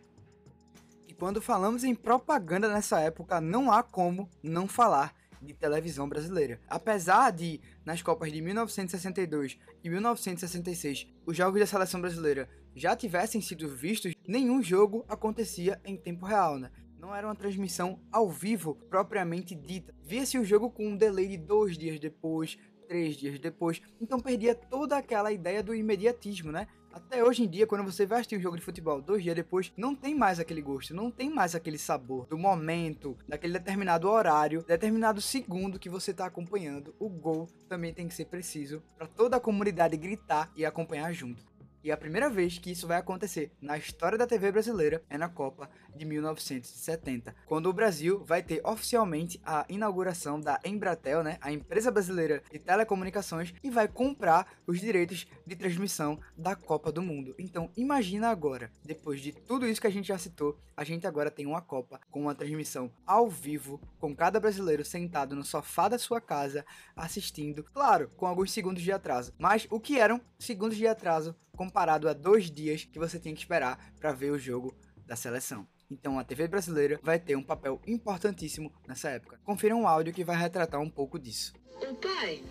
E 1.09 1.15
quando 1.15 1.41
falamos 1.41 1.85
em 1.85 1.95
propaganda 1.95 2.69
nessa 2.69 3.01
época, 3.01 3.41
não 3.41 3.71
há 3.71 3.83
como 3.83 4.29
não 4.43 4.69
falar 4.69 5.15
de 5.41 5.55
televisão 5.55 6.09
brasileira. 6.09 6.61
Apesar 6.69 7.31
de, 7.31 7.61
nas 7.85 8.03
Copas 8.03 8.33
de 8.33 8.43
1962 8.43 9.59
e 9.83 9.89
1966, 9.89 11.07
os 11.25 11.37
jogos 11.37 11.61
da 11.61 11.67
seleção 11.67 12.01
brasileira 12.01 12.49
já 12.75 12.95
tivessem 12.95 13.41
sido 13.41 13.69
vistos, 13.69 14.13
nenhum 14.27 14.63
jogo 14.63 15.05
acontecia 15.09 15.81
em 15.85 15.97
tempo 15.97 16.27
real, 16.27 16.59
né? 16.59 16.71
não 17.01 17.17
era 17.17 17.27
uma 17.27 17.35
transmissão 17.35 17.99
ao 18.13 18.31
vivo 18.31 18.75
propriamente 18.89 19.55
dita. 19.55 19.95
Via-se 20.05 20.39
o 20.39 20.45
jogo 20.45 20.71
com 20.71 20.87
um 20.87 20.97
delay 20.97 21.27
de 21.27 21.39
dois 21.39 21.77
dias 21.77 21.99
depois, 21.99 22.59
três 22.91 23.17
dias 23.17 23.39
depois, 23.39 23.81
então 24.01 24.19
perdia 24.19 24.53
toda 24.53 24.97
aquela 24.97 25.31
ideia 25.31 25.63
do 25.63 25.73
imediatismo, 25.73 26.51
né? 26.51 26.67
Até 26.93 27.23
hoje 27.23 27.45
em 27.45 27.49
dia, 27.49 27.65
quando 27.65 27.85
você 27.85 28.05
vai 28.05 28.19
assistir 28.19 28.37
um 28.37 28.41
jogo 28.41 28.57
de 28.57 28.65
futebol 28.65 29.01
dois 29.01 29.23
dias 29.23 29.37
depois, 29.37 29.73
não 29.77 29.95
tem 29.95 30.13
mais 30.13 30.41
aquele 30.41 30.61
gosto, 30.61 30.93
não 30.93 31.09
tem 31.09 31.31
mais 31.31 31.55
aquele 31.55 31.79
sabor 31.79 32.27
do 32.27 32.37
momento, 32.37 33.17
daquele 33.29 33.53
determinado 33.53 34.09
horário, 34.09 34.65
determinado 34.67 35.21
segundo 35.21 35.79
que 35.79 35.89
você 35.89 36.11
está 36.11 36.27
acompanhando. 36.27 36.93
O 36.99 37.09
gol 37.09 37.49
também 37.69 37.95
tem 37.95 38.09
que 38.09 38.15
ser 38.15 38.25
preciso 38.25 38.83
para 38.99 39.07
toda 39.07 39.37
a 39.37 39.41
comunidade 39.41 39.97
gritar 39.97 40.51
e 40.57 40.67
acompanhar 40.67 41.13
junto. 41.13 41.50
E 41.83 41.91
a 41.91 41.97
primeira 41.97 42.29
vez 42.29 42.59
que 42.59 42.71
isso 42.71 42.87
vai 42.87 42.99
acontecer 42.99 43.51
na 43.61 43.79
história 43.79 44.19
da 44.19 44.27
TV 44.27 44.53
brasileira 44.53 45.03
é 45.09 45.17
na 45.17 45.31
Copa 45.31 45.71
de 45.97 46.05
1970, 46.05 47.35
quando 47.47 47.71
o 47.71 47.73
Brasil 47.73 48.23
vai 48.25 48.43
ter 48.43 48.61
oficialmente 48.65 49.41
a 49.45 49.65
inauguração 49.69 50.39
da 50.39 50.61
Embratel, 50.63 51.23
né, 51.23 51.39
a 51.41 51.51
empresa 51.51 51.91
brasileira 51.91 52.43
de 52.53 52.59
telecomunicações, 52.59 53.55
e 53.63 53.71
vai 53.71 53.89
comprar 53.89 54.47
os 54.67 54.79
direitos 54.79 55.27
de 55.47 55.57
transmissão 55.57 56.21
da 56.37 56.55
Copa 56.55 56.93
do 56.93 57.03
Mundo. 57.03 57.35
Então, 57.39 57.71
imagina 57.77 58.29
agora, 58.29 58.71
depois 58.85 59.21
de 59.21 59.33
tudo 59.33 59.67
isso 59.67 59.81
que 59.81 59.87
a 59.87 59.93
gente 59.93 60.09
já 60.09 60.19
citou, 60.19 60.59
a 60.77 60.85
gente 60.85 61.07
agora 61.07 61.31
tem 61.31 61.47
uma 61.47 61.63
Copa 61.63 62.01
com 62.11 62.21
uma 62.21 62.35
transmissão 62.35 62.91
ao 63.07 63.29
vivo, 63.29 63.81
com 63.99 64.15
cada 64.15 64.39
brasileiro 64.39 64.85
sentado 64.85 65.35
no 65.35 65.45
sofá 65.45 65.89
da 65.89 65.99
sua 65.99 66.21
casa 66.21 66.65
assistindo, 66.95 67.65
claro, 67.73 68.11
com 68.17 68.27
alguns 68.27 68.53
segundos 68.53 68.83
de 68.83 68.93
atraso. 68.93 69.33
Mas 69.39 69.67
o 69.71 69.81
que 69.81 69.99
eram 69.99 70.21
segundos 70.39 70.77
de 70.77 70.87
atraso 70.87 71.35
comparado 71.61 72.09
a 72.09 72.15
dois 72.15 72.51
dias 72.51 72.89
que 72.91 72.99
você 72.99 73.19
tinha 73.19 73.35
que 73.35 73.41
esperar 73.43 73.93
para 74.01 74.15
ver 74.15 74.31
o 74.31 74.39
jogo 74.39 74.75
da 75.05 75.15
seleção. 75.15 75.69
Então 75.91 76.19
a 76.19 76.25
TV 76.25 76.49
brasileira 76.49 76.99
vai 77.03 77.19
ter 77.19 77.37
um 77.37 77.43
papel 77.43 77.79
importantíssimo 77.87 78.73
nessa 78.89 79.11
época. 79.11 79.39
Confira 79.45 79.77
um 79.77 79.87
áudio 79.87 80.15
que 80.15 80.25
vai 80.25 80.39
retratar 80.39 80.81
um 80.81 80.89
pouco 80.89 81.19
disso. 81.19 81.53
Ô 81.87 81.95
pai, 81.97 82.43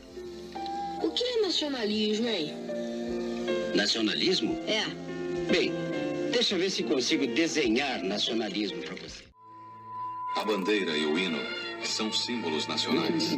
o 1.01 1.09
que 1.09 1.23
é 1.23 1.41
nacionalismo, 1.41 2.27
hein? 2.27 2.53
Nacionalismo? 3.75 4.53
É. 4.67 4.85
Bem, 5.51 5.71
deixa 6.31 6.53
eu 6.53 6.59
ver 6.59 6.69
se 6.69 6.83
consigo 6.83 7.25
desenhar 7.33 8.03
nacionalismo 8.03 8.79
para 8.83 8.93
você. 8.93 9.28
A 10.35 10.43
bandeira 10.45 10.95
e 10.97 11.05
o 11.05 11.17
hino 11.17 11.39
são 11.83 12.11
símbolos 12.11 12.67
nacionais. 12.67 13.37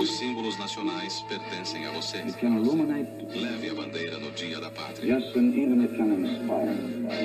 Os 0.00 0.18
símbolos 0.18 0.58
nacionais 0.58 1.20
pertencem 1.22 1.86
a 1.86 1.92
você. 1.92 2.18
Leve 2.22 3.70
a 3.70 3.74
bandeira 3.74 4.18
no 4.18 4.30
dia 4.32 4.60
da 4.60 4.70
pátria. 4.70 5.18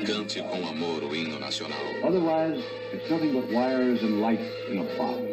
Cante 0.05 0.41
com 0.41 0.68
amor 0.68 1.03
o 1.03 1.16
hino 1.16 1.39
nacional. 1.39 1.80
Otherwise, 2.03 2.64
it's 2.93 3.10
nothing 3.10 3.34
but 3.34 3.51
wires 3.51 4.01
and 4.03 4.22
lights 4.22 4.47
in 4.70 4.80
a 4.80 4.84
box. 4.97 5.30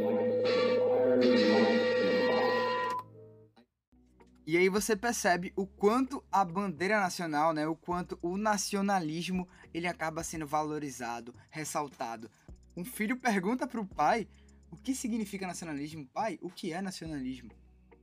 E 4.49 4.57
aí 4.57 4.69
você 4.69 4.95
percebe 4.95 5.53
o 5.57 5.67
quanto 5.67 6.23
a 6.31 6.45
bandeira 6.45 7.01
nacional, 7.01 7.53
né, 7.53 7.67
o 7.67 7.75
quanto 7.75 8.17
o 8.23 8.37
nacionalismo, 8.37 9.49
ele 9.75 9.89
acaba 9.89 10.23
sendo 10.23 10.47
valorizado, 10.47 11.35
ressaltado. 11.51 12.31
Um 12.77 12.85
filho 12.85 13.17
pergunta 13.17 13.67
para 13.67 13.81
o 13.81 13.87
pai 13.87 14.29
o 14.71 14.77
que 14.77 14.95
significa 14.95 15.47
nacionalismo. 15.47 16.07
Pai, 16.13 16.39
o 16.43 16.51
que 16.51 16.75
é 16.75 16.83
nacionalismo? 16.83 17.51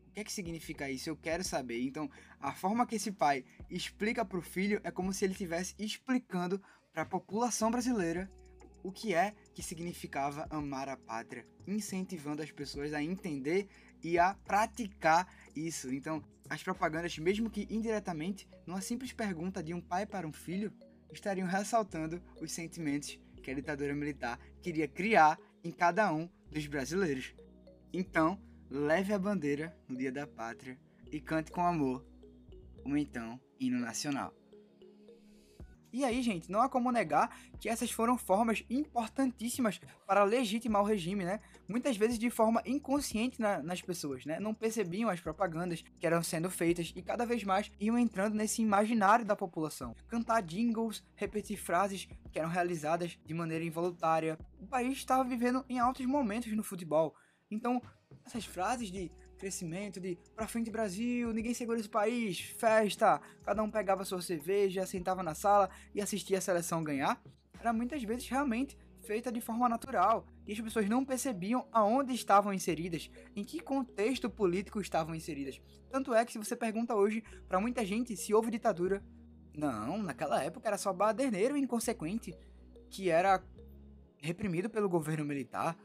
O 0.07 0.11
que 0.13 0.19
é 0.19 0.23
que 0.23 0.33
significa 0.33 0.89
isso? 0.89 1.09
Eu 1.09 1.15
quero 1.15 1.43
saber. 1.43 1.79
Então, 1.81 2.09
a 2.39 2.53
forma 2.53 2.85
que 2.87 2.95
esse 2.95 3.11
pai 3.11 3.45
explica 3.69 4.25
para 4.25 4.39
o 4.39 4.41
filho 4.41 4.81
é 4.83 4.89
como 4.89 5.13
se 5.13 5.25
ele 5.25 5.33
estivesse 5.33 5.75
explicando 5.77 6.59
para 6.91 7.03
a 7.03 7.05
população 7.05 7.69
brasileira 7.69 8.31
o 8.81 8.91
que 8.91 9.13
é 9.13 9.35
que 9.53 9.61
significava 9.61 10.47
amar 10.49 10.89
a 10.89 10.97
pátria, 10.97 11.47
incentivando 11.67 12.41
as 12.41 12.51
pessoas 12.51 12.93
a 12.93 13.01
entender 13.01 13.67
e 14.03 14.17
a 14.17 14.33
praticar 14.33 15.31
isso. 15.55 15.93
Então, 15.93 16.23
as 16.49 16.63
propagandas, 16.63 17.17
mesmo 17.19 17.49
que 17.49 17.67
indiretamente, 17.69 18.47
numa 18.65 18.81
simples 18.81 19.13
pergunta 19.13 19.61
de 19.61 19.73
um 19.73 19.79
pai 19.79 20.05
para 20.05 20.27
um 20.27 20.33
filho, 20.33 20.73
estariam 21.11 21.47
ressaltando 21.47 22.21
os 22.41 22.51
sentimentos 22.51 23.19
que 23.43 23.51
a 23.51 23.53
ditadura 23.53 23.93
militar 23.93 24.39
queria 24.61 24.87
criar 24.87 25.37
em 25.63 25.71
cada 25.71 26.11
um 26.11 26.27
dos 26.49 26.65
brasileiros. 26.65 27.35
Então, 27.93 28.41
leve 28.69 29.13
a 29.13 29.19
bandeira 29.19 29.77
no 29.87 29.95
Dia 29.95 30.11
da 30.11 30.25
Pátria 30.25 30.79
e 31.11 31.19
cante 31.19 31.51
com 31.51 31.61
amor 31.61 32.03
o 32.83 32.97
então 32.97 33.39
hino 33.59 33.79
nacional. 33.79 34.33
E 35.93 36.03
aí, 36.03 36.23
gente, 36.23 36.51
não 36.51 36.59
há 36.59 36.67
como 36.67 36.91
negar 36.91 37.37
que 37.59 37.69
essas 37.69 37.91
foram 37.91 38.17
formas 38.17 38.65
importantíssimas 38.67 39.79
para 40.07 40.23
legitimar 40.23 40.81
o 40.81 40.85
regime, 40.85 41.23
né? 41.23 41.39
Muitas 41.67 41.95
vezes 41.95 42.17
de 42.17 42.31
forma 42.31 42.63
inconsciente 42.65 43.39
na, 43.39 43.61
nas 43.61 43.79
pessoas, 43.79 44.25
né? 44.25 44.39
Não 44.39 44.55
percebiam 44.55 45.07
as 45.07 45.21
propagandas 45.21 45.83
que 45.99 46.07
eram 46.07 46.23
sendo 46.23 46.49
feitas 46.49 46.91
e 46.95 47.01
cada 47.03 47.27
vez 47.27 47.43
mais 47.43 47.71
iam 47.79 47.95
entrando 47.95 48.33
nesse 48.33 48.59
imaginário 48.59 49.23
da 49.23 49.35
população. 49.35 49.95
Cantar 50.07 50.41
jingles, 50.41 51.03
repetir 51.15 51.57
frases 51.57 52.07
que 52.31 52.39
eram 52.39 52.49
realizadas 52.49 53.19
de 53.23 53.33
maneira 53.35 53.63
involuntária. 53.63 54.39
O 54.59 54.65
país 54.65 54.97
estava 54.97 55.23
vivendo 55.23 55.63
em 55.69 55.77
altos 55.77 56.07
momentos 56.07 56.51
no 56.53 56.63
futebol. 56.63 57.15
Então, 57.51 57.79
essas 58.25 58.45
frases 58.45 58.89
de 58.89 59.11
crescimento, 59.43 59.99
de 59.99 60.17
pra 60.33 60.47
frente 60.47 60.71
Brasil, 60.71 61.33
ninguém 61.33 61.53
segura 61.53 61.77
esse 61.77 61.89
país, 61.89 62.39
festa, 62.39 63.19
cada 63.43 63.61
um 63.61 63.69
pegava 63.69 64.05
sua 64.05 64.21
cerveja, 64.21 64.85
sentava 64.85 65.21
na 65.21 65.35
sala 65.35 65.69
e 65.93 66.01
assistia 66.01 66.37
a 66.37 66.41
seleção 66.41 66.81
ganhar, 66.81 67.21
era 67.59 67.73
muitas 67.73 68.01
vezes 68.03 68.29
realmente 68.29 68.77
feita 69.01 69.29
de 69.29 69.41
forma 69.41 69.67
natural 69.67 70.25
e 70.47 70.53
as 70.53 70.61
pessoas 70.61 70.87
não 70.87 71.03
percebiam 71.03 71.67
aonde 71.73 72.13
estavam 72.13 72.53
inseridas, 72.53 73.11
em 73.35 73.43
que 73.43 73.59
contexto 73.59 74.29
político 74.29 74.79
estavam 74.79 75.13
inseridas. 75.13 75.61
Tanto 75.91 76.13
é 76.13 76.23
que 76.23 76.31
se 76.31 76.37
você 76.37 76.55
pergunta 76.55 76.95
hoje 76.95 77.21
para 77.45 77.59
muita 77.59 77.85
gente 77.85 78.15
se 78.15 78.33
houve 78.33 78.49
ditadura, 78.49 79.03
não, 79.53 80.01
naquela 80.01 80.41
época 80.41 80.69
era 80.69 80.77
só 80.77 80.93
baderneiro 80.93 81.57
inconsequente 81.57 82.33
que 82.89 83.09
era 83.09 83.43
reprimido 84.21 84.69
pelo 84.69 84.87
governo 84.87 85.25
militar. 85.25 85.77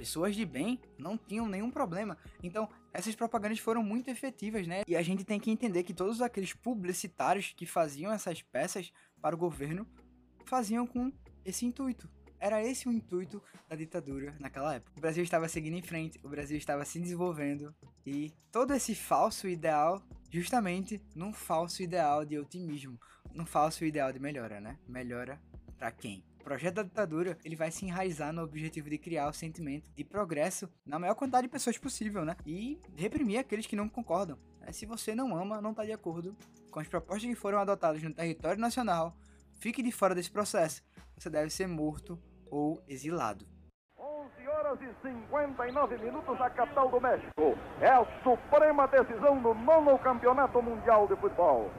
Pessoas 0.00 0.34
de 0.34 0.46
bem 0.46 0.80
não 0.98 1.18
tinham 1.18 1.46
nenhum 1.46 1.70
problema. 1.70 2.16
Então, 2.42 2.66
essas 2.90 3.14
propagandas 3.14 3.58
foram 3.58 3.82
muito 3.82 4.08
efetivas, 4.08 4.66
né? 4.66 4.80
E 4.88 4.96
a 4.96 5.02
gente 5.02 5.24
tem 5.24 5.38
que 5.38 5.50
entender 5.50 5.82
que 5.82 5.92
todos 5.92 6.22
aqueles 6.22 6.54
publicitários 6.54 7.52
que 7.54 7.66
faziam 7.66 8.10
essas 8.10 8.40
peças 8.40 8.90
para 9.20 9.34
o 9.34 9.38
governo 9.38 9.86
faziam 10.46 10.86
com 10.86 11.12
esse 11.44 11.66
intuito. 11.66 12.08
Era 12.38 12.64
esse 12.64 12.88
o 12.88 12.92
intuito 12.92 13.42
da 13.68 13.76
ditadura 13.76 14.34
naquela 14.40 14.74
época. 14.76 14.90
O 14.96 15.02
Brasil 15.02 15.22
estava 15.22 15.46
seguindo 15.48 15.76
em 15.76 15.82
frente, 15.82 16.18
o 16.24 16.30
Brasil 16.30 16.56
estava 16.56 16.82
se 16.86 16.98
desenvolvendo 16.98 17.74
e 18.06 18.32
todo 18.50 18.72
esse 18.72 18.94
falso 18.94 19.46
ideal, 19.46 20.02
justamente 20.30 20.98
num 21.14 21.34
falso 21.34 21.82
ideal 21.82 22.24
de 22.24 22.38
otimismo, 22.38 22.98
num 23.34 23.44
falso 23.44 23.84
ideal 23.84 24.10
de 24.10 24.18
melhora, 24.18 24.62
né? 24.62 24.78
Melhora 24.88 25.38
para 25.76 25.92
quem? 25.92 26.24
Projeto 26.42 26.76
da 26.76 26.82
ditadura 26.82 27.38
ele 27.44 27.54
vai 27.54 27.70
se 27.70 27.84
enraizar 27.84 28.32
no 28.32 28.42
objetivo 28.42 28.88
de 28.88 28.98
criar 28.98 29.28
o 29.28 29.32
sentimento 29.32 29.90
de 29.94 30.04
progresso 30.04 30.68
na 30.84 30.98
maior 30.98 31.14
quantidade 31.14 31.46
de 31.46 31.52
pessoas 31.52 31.78
possível, 31.78 32.24
né? 32.24 32.34
E 32.46 32.80
reprimir 32.96 33.38
aqueles 33.38 33.66
que 33.66 33.76
não 33.76 33.88
concordam. 33.88 34.38
Se 34.72 34.86
você 34.86 35.14
não 35.14 35.36
ama, 35.36 35.60
não 35.60 35.70
está 35.70 35.84
de 35.84 35.92
acordo 35.92 36.36
com 36.70 36.80
as 36.80 36.88
propostas 36.88 37.28
que 37.28 37.34
foram 37.34 37.58
adotadas 37.58 38.02
no 38.02 38.14
território 38.14 38.60
nacional, 38.60 39.16
fique 39.58 39.82
de 39.82 39.90
fora 39.90 40.14
desse 40.14 40.30
processo. 40.30 40.82
Você 41.16 41.28
deve 41.28 41.50
ser 41.50 41.66
morto 41.66 42.18
ou 42.50 42.82
exilado. 42.88 43.46
11 43.98 44.48
horas 44.48 44.78
e 44.80 44.94
59 45.02 45.98
minutos 45.98 46.38
na 46.38 46.48
capital 46.50 46.88
do 46.88 47.00
México. 47.00 47.58
É 47.80 47.88
a 47.88 48.04
suprema 48.22 48.86
decisão 48.86 49.40
do 49.42 49.54
nono 49.54 49.98
campeonato 49.98 50.62
mundial 50.62 51.06
de 51.08 51.16
futebol. 51.16 51.70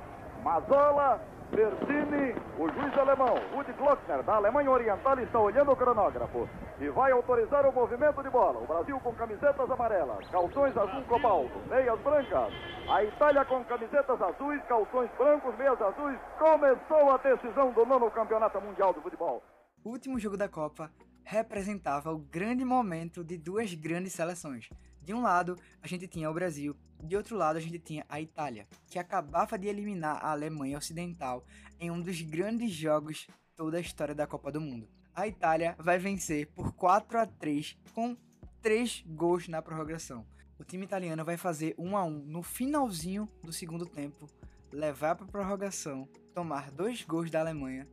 Mazola 0.44 1.22
Bertini, 1.52 2.34
o 2.58 2.70
juiz 2.72 2.98
alemão, 2.98 3.36
Rudi 3.54 3.74
Glockner, 3.74 4.24
da 4.24 4.36
Alemanha 4.36 4.72
Oriental, 4.72 5.20
está 5.20 5.38
olhando 5.38 5.72
o 5.72 5.76
cronógrafo 5.76 6.48
e 6.80 6.90
vai 6.90 7.12
autorizar 7.12 7.68
o 7.68 7.74
movimento 7.74 8.24
de 8.24 8.30
bola. 8.30 8.60
O 8.60 8.66
Brasil 8.66 8.98
com 9.02 9.14
camisetas 9.14 9.70
amarelas, 9.70 10.28
calções 10.30 10.76
azul 10.78 11.04
cobalto, 11.04 11.60
meias 11.70 12.00
brancas. 12.00 12.54
A 12.90 13.04
Itália 13.04 13.44
com 13.44 13.64
camisetas 13.66 14.22
azuis, 14.22 14.64
calções 14.64 15.10
brancos, 15.18 15.58
meias 15.58 15.82
azuis. 15.82 16.20
Começou 16.40 17.12
a 17.12 17.18
decisão 17.18 17.72
do 17.74 17.86
nono 17.86 18.10
campeonato 18.12 18.62
mundial 18.62 18.94
de 18.94 19.02
futebol. 19.02 19.44
O 19.84 19.90
último 19.90 20.18
jogo 20.18 20.38
da 20.38 20.48
Copa 20.48 20.90
representava 21.26 22.14
o 22.14 22.18
grande 22.18 22.64
momento 22.64 23.24
de 23.26 23.38
duas 23.38 23.74
grandes 23.74 24.14
seleções. 24.14 24.70
De 25.02 25.14
um 25.14 25.22
lado, 25.22 25.58
a 25.82 25.88
gente 25.88 26.08
tinha 26.08 26.30
o 26.30 26.34
Brasil, 26.34 26.76
de 27.04 27.16
outro 27.16 27.36
lado, 27.36 27.58
a 27.58 27.60
gente 27.60 27.80
tinha 27.80 28.06
a 28.08 28.22
Itália, 28.22 28.68
que 28.88 29.00
acabava 29.00 29.58
de 29.58 29.68
eliminar 29.68 30.24
a 30.24 30.32
Alemanha 30.32 30.78
Ocidental 30.78 31.44
em 31.80 31.90
um 31.90 32.00
dos 32.00 32.22
grandes 32.22 32.72
jogos 32.72 33.28
toda 33.56 33.78
a 33.78 33.82
história 33.82 34.14
da 34.14 34.28
Copa 34.28 34.52
do 34.52 34.62
Mundo. 34.62 34.88
A 35.14 35.28
Itália 35.28 35.76
vai 35.80 35.98
vencer 35.98 36.48
por 36.48 36.74
4 36.74 37.20
a 37.20 37.26
3 37.26 37.78
com 37.94 38.16
3 38.62 39.04
gols 39.08 39.48
na 39.48 39.62
prorrogação. 39.62 40.26
O 40.60 40.64
time 40.64 40.86
italiano 40.86 41.26
vai 41.26 41.38
fazer 41.38 41.74
1 41.78 41.98
a 41.98 42.04
1 42.04 42.10
no 42.28 42.44
finalzinho 42.44 43.28
do 43.44 43.52
segundo 43.52 43.86
tempo, 43.86 44.30
levar 44.72 45.16
para 45.16 45.26
a 45.26 45.30
prorrogação, 45.30 46.08
tomar 46.34 46.72
dois 46.72 47.04
gols 47.04 47.32
da 47.32 47.40
Alemanha, 47.40 47.88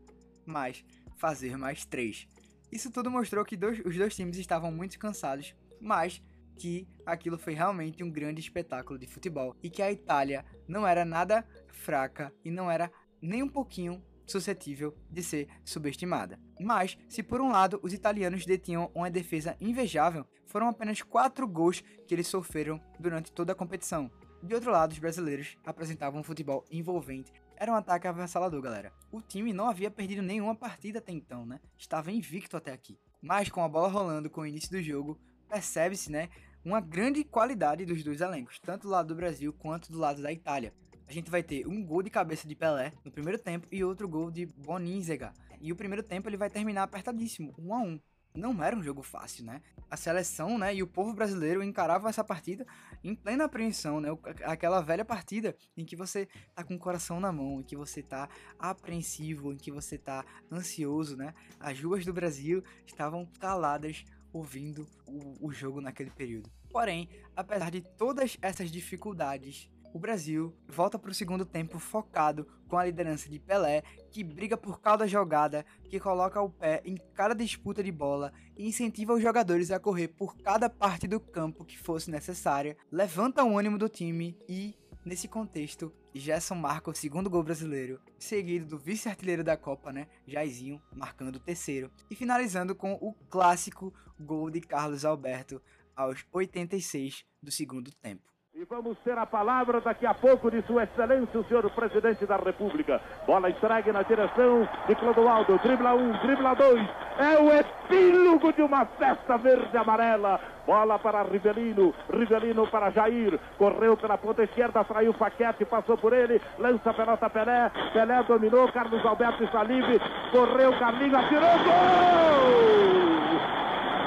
mas 0.44 0.84
fazer 1.16 1.56
mais 1.56 1.84
três. 1.86 2.28
Isso 2.70 2.90
tudo 2.90 3.10
mostrou 3.10 3.44
que 3.44 3.56
dois, 3.56 3.80
os 3.84 3.96
dois 3.96 4.14
times 4.14 4.36
estavam 4.36 4.70
muito 4.70 4.98
cansados, 4.98 5.54
mas 5.80 6.22
que 6.58 6.88
aquilo 7.06 7.38
foi 7.38 7.54
realmente 7.54 8.02
um 8.02 8.10
grande 8.10 8.40
espetáculo 8.40 8.98
de 8.98 9.06
futebol 9.06 9.56
e 9.62 9.70
que 9.70 9.80
a 9.80 9.92
Itália 9.92 10.44
não 10.66 10.86
era 10.86 11.04
nada 11.04 11.46
fraca 11.68 12.32
e 12.44 12.50
não 12.50 12.70
era 12.70 12.90
nem 13.22 13.42
um 13.42 13.48
pouquinho 13.48 14.02
suscetível 14.26 14.94
de 15.10 15.22
ser 15.22 15.48
subestimada. 15.64 16.38
Mas, 16.60 16.98
se 17.08 17.22
por 17.22 17.40
um 17.40 17.50
lado 17.50 17.80
os 17.82 17.94
italianos 17.94 18.44
detinham 18.44 18.90
uma 18.94 19.10
defesa 19.10 19.56
invejável, 19.60 20.26
foram 20.46 20.68
apenas 20.68 21.00
quatro 21.00 21.46
gols 21.46 21.82
que 22.06 22.14
eles 22.14 22.26
sofreram 22.26 22.80
durante 22.98 23.32
toda 23.32 23.52
a 23.52 23.56
competição. 23.56 24.10
De 24.42 24.54
outro 24.54 24.70
lado, 24.70 24.92
os 24.92 24.98
brasileiros 24.98 25.56
apresentavam 25.64 26.20
um 26.20 26.24
futebol 26.24 26.64
envolvente. 26.70 27.32
Era 27.56 27.72
um 27.72 27.74
ataque 27.74 28.06
avassalador, 28.06 28.60
galera. 28.62 28.92
O 29.10 29.20
time 29.20 29.52
não 29.52 29.68
havia 29.68 29.90
perdido 29.90 30.22
nenhuma 30.22 30.54
partida 30.54 30.98
até 30.98 31.12
então, 31.12 31.44
né? 31.44 31.60
Estava 31.76 32.12
invicto 32.12 32.56
até 32.56 32.72
aqui. 32.72 32.98
Mas 33.20 33.48
com 33.48 33.62
a 33.62 33.68
bola 33.68 33.88
rolando 33.88 34.30
com 34.30 34.42
o 34.42 34.46
início 34.46 34.70
do 34.70 34.82
jogo, 34.82 35.18
percebe-se, 35.48 36.12
né, 36.12 36.28
uma 36.68 36.80
grande 36.80 37.24
qualidade 37.24 37.86
dos 37.86 38.04
dois 38.04 38.20
elencos, 38.20 38.58
tanto 38.60 38.82
do 38.82 38.90
lado 38.90 39.08
do 39.08 39.14
Brasil 39.14 39.54
quanto 39.54 39.90
do 39.90 39.98
lado 39.98 40.20
da 40.20 40.30
Itália. 40.30 40.74
A 41.06 41.12
gente 41.12 41.30
vai 41.30 41.42
ter 41.42 41.66
um 41.66 41.82
gol 41.82 42.02
de 42.02 42.10
cabeça 42.10 42.46
de 42.46 42.54
Pelé 42.54 42.92
no 43.02 43.10
primeiro 43.10 43.38
tempo 43.38 43.66
e 43.72 43.82
outro 43.82 44.06
gol 44.06 44.30
de 44.30 44.44
Boninzega. 44.44 45.32
E 45.62 45.72
o 45.72 45.76
primeiro 45.76 46.02
tempo 46.02 46.28
ele 46.28 46.36
vai 46.36 46.50
terminar 46.50 46.82
apertadíssimo, 46.82 47.54
1 47.58 47.74
a 47.74 47.78
1 47.78 48.00
não 48.34 48.62
era 48.62 48.76
um 48.76 48.82
jogo 48.82 49.02
fácil, 49.02 49.44
né? 49.44 49.62
A 49.90 49.96
seleção, 49.96 50.58
né, 50.58 50.74
e 50.74 50.82
o 50.82 50.86
povo 50.86 51.14
brasileiro 51.14 51.62
encaravam 51.62 52.08
essa 52.08 52.22
partida 52.22 52.66
em 53.02 53.14
plena 53.14 53.44
apreensão, 53.44 53.98
né? 53.98 54.10
Aquela 54.44 54.82
velha 54.82 55.04
partida 55.04 55.56
em 55.74 55.86
que 55.86 55.96
você 55.96 56.28
tá 56.54 56.62
com 56.62 56.74
o 56.74 56.78
coração 56.78 57.18
na 57.18 57.32
mão, 57.32 57.60
em 57.60 57.64
que 57.64 57.74
você 57.74 58.02
tá 58.02 58.28
apreensivo, 58.58 59.52
em 59.52 59.56
que 59.56 59.72
você 59.72 59.96
tá 59.96 60.24
ansioso, 60.52 61.16
né? 61.16 61.34
As 61.58 61.80
ruas 61.80 62.04
do 62.04 62.12
Brasil 62.12 62.62
estavam 62.86 63.26
caladas 63.40 64.04
ouvindo 64.32 64.86
o, 65.06 65.48
o 65.48 65.50
jogo 65.50 65.80
naquele 65.80 66.10
período. 66.10 66.50
Porém, 66.70 67.08
apesar 67.34 67.70
de 67.70 67.80
todas 67.80 68.36
essas 68.40 68.70
dificuldades 68.70 69.70
o 69.92 69.98
Brasil 69.98 70.54
volta 70.68 70.98
para 70.98 71.10
o 71.10 71.14
segundo 71.14 71.44
tempo 71.44 71.78
focado 71.78 72.46
com 72.68 72.76
a 72.76 72.84
liderança 72.84 73.28
de 73.28 73.38
Pelé, 73.38 73.82
que 74.10 74.22
briga 74.22 74.56
por 74.56 74.80
cada 74.80 75.06
jogada, 75.06 75.64
que 75.84 75.98
coloca 75.98 76.40
o 76.40 76.50
pé 76.50 76.82
em 76.84 76.96
cada 77.14 77.34
disputa 77.34 77.82
de 77.82 77.90
bola 77.90 78.32
e 78.56 78.68
incentiva 78.68 79.14
os 79.14 79.22
jogadores 79.22 79.70
a 79.70 79.80
correr 79.80 80.08
por 80.08 80.36
cada 80.36 80.68
parte 80.68 81.06
do 81.06 81.18
campo 81.18 81.64
que 81.64 81.78
fosse 81.78 82.10
necessária, 82.10 82.76
levanta 82.92 83.42
o 83.42 83.58
ânimo 83.58 83.78
do 83.78 83.88
time 83.88 84.36
e, 84.48 84.74
nesse 85.04 85.26
contexto, 85.26 85.92
Gerson 86.14 86.56
marca 86.56 86.90
o 86.90 86.94
segundo 86.94 87.30
gol 87.30 87.42
brasileiro, 87.42 88.00
seguido 88.18 88.66
do 88.66 88.78
vice-artilheiro 88.78 89.44
da 89.44 89.56
Copa, 89.56 89.92
né, 89.92 90.08
Jairzinho, 90.26 90.82
marcando 90.92 91.36
o 91.36 91.40
terceiro, 91.40 91.90
e 92.10 92.14
finalizando 92.14 92.74
com 92.74 92.92
o 92.94 93.14
clássico 93.30 93.92
gol 94.18 94.50
de 94.50 94.60
Carlos 94.60 95.04
Alberto 95.04 95.62
aos 95.98 96.24
86 96.32 97.24
do 97.42 97.50
segundo 97.50 97.90
tempo. 98.00 98.22
E 98.54 98.64
vamos 98.64 98.98
ter 99.04 99.16
a 99.16 99.26
palavra 99.26 99.80
daqui 99.80 100.04
a 100.04 100.14
pouco 100.14 100.50
de 100.50 100.62
Sua 100.62 100.82
Excelência, 100.82 101.38
o 101.38 101.44
senhor 101.44 101.70
Presidente 101.70 102.26
da 102.26 102.36
República. 102.36 103.00
Bola 103.24 103.50
entregue 103.50 103.92
na 103.92 104.02
direção 104.02 104.68
de 104.88 104.96
Clodoaldo. 104.96 105.58
Dribla 105.58 105.94
um, 105.94 106.10
dribla 106.22 106.54
dois. 106.54 106.88
É 107.18 107.38
o 107.40 107.52
epílogo 107.52 108.52
de 108.52 108.62
uma 108.62 108.84
festa 108.84 109.36
verde-amarela. 109.36 110.40
Bola 110.66 110.98
para 110.98 111.22
Rivelino. 111.22 111.94
Rivelino 112.12 112.66
para 112.66 112.90
Jair. 112.90 113.38
Correu 113.56 113.96
pela 113.96 114.18
ponta 114.18 114.42
esquerda, 114.42 114.82
traiu 114.84 115.14
Paquete, 115.14 115.64
passou 115.64 115.96
por 115.96 116.12
ele. 116.12 116.40
Lança 116.58 116.90
a 116.90 116.94
pelota 116.94 117.30
Pelé. 117.30 117.70
Pelé 117.92 118.22
dominou. 118.24 118.72
Carlos 118.72 119.06
Alberto 119.06 119.44
está 119.44 119.62
livre. 119.62 120.00
Correu 120.32 120.76
Carlinhos, 120.80 121.14
atirou. 121.14 121.58
Gol! 121.64 122.88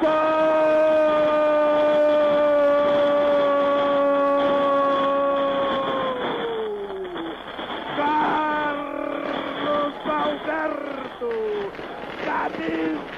Gol! 0.02 0.91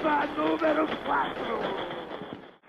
Número 0.03 0.85
4. 1.05 1.93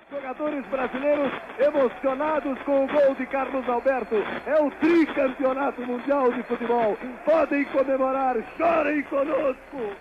Jogadores 0.08 0.64
brasileiros 0.68 1.32
emocionados 1.58 2.62
com 2.62 2.84
o 2.84 2.86
gol 2.86 3.14
de 3.16 3.26
Carlos 3.26 3.68
Alberto. 3.68 4.14
É 4.46 4.60
o 4.62 4.70
tricampeonato 4.78 5.84
mundial 5.84 6.32
de 6.32 6.44
futebol. 6.44 6.96
Podem 7.24 7.64
comemorar, 7.66 8.36
chorem 8.56 9.02
conosco. 9.04 9.96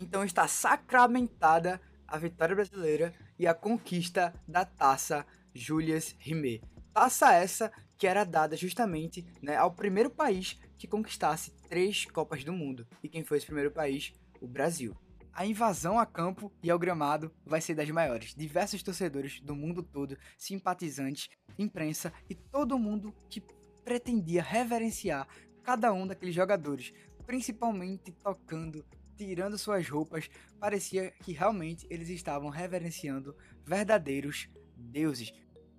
Então 0.00 0.22
está 0.22 0.46
sacramentada 0.46 1.80
a 2.06 2.18
vitória 2.18 2.54
brasileira 2.54 3.12
e 3.36 3.46
a 3.46 3.54
conquista 3.54 4.32
da 4.46 4.64
taça 4.64 5.26
Julius 5.52 6.14
Rimet. 6.20 6.62
Taça 6.92 7.32
essa 7.32 7.72
que 7.98 8.06
era 8.06 8.22
dada 8.22 8.56
justamente 8.56 9.26
né, 9.42 9.56
ao 9.56 9.72
primeiro 9.72 10.10
país 10.10 10.56
que 10.78 10.86
conquistasse 10.86 11.50
três 11.68 12.04
Copas 12.04 12.44
do 12.44 12.52
Mundo. 12.52 12.86
E 13.02 13.08
quem 13.08 13.24
foi 13.24 13.38
esse 13.38 13.46
primeiro 13.46 13.72
país? 13.72 14.12
O 14.40 14.46
Brasil. 14.46 14.94
A 15.36 15.44
invasão 15.44 15.98
a 15.98 16.06
campo 16.06 16.52
e 16.62 16.70
ao 16.70 16.78
gramado 16.78 17.28
vai 17.44 17.60
ser 17.60 17.74
das 17.74 17.90
maiores. 17.90 18.36
Diversos 18.36 18.84
torcedores 18.84 19.40
do 19.40 19.56
mundo 19.56 19.82
todo, 19.82 20.16
simpatizantes, 20.38 21.28
imprensa 21.58 22.12
e 22.30 22.36
todo 22.36 22.78
mundo 22.78 23.12
que 23.28 23.42
pretendia 23.84 24.44
reverenciar 24.44 25.26
cada 25.64 25.92
um 25.92 26.06
daqueles 26.06 26.36
jogadores, 26.36 26.92
principalmente 27.26 28.12
tocando, 28.12 28.84
tirando 29.16 29.58
suas 29.58 29.88
roupas, 29.88 30.30
parecia 30.60 31.10
que 31.10 31.32
realmente 31.32 31.84
eles 31.90 32.08
estavam 32.10 32.48
reverenciando 32.48 33.36
verdadeiros 33.64 34.48
deuses. 34.76 35.32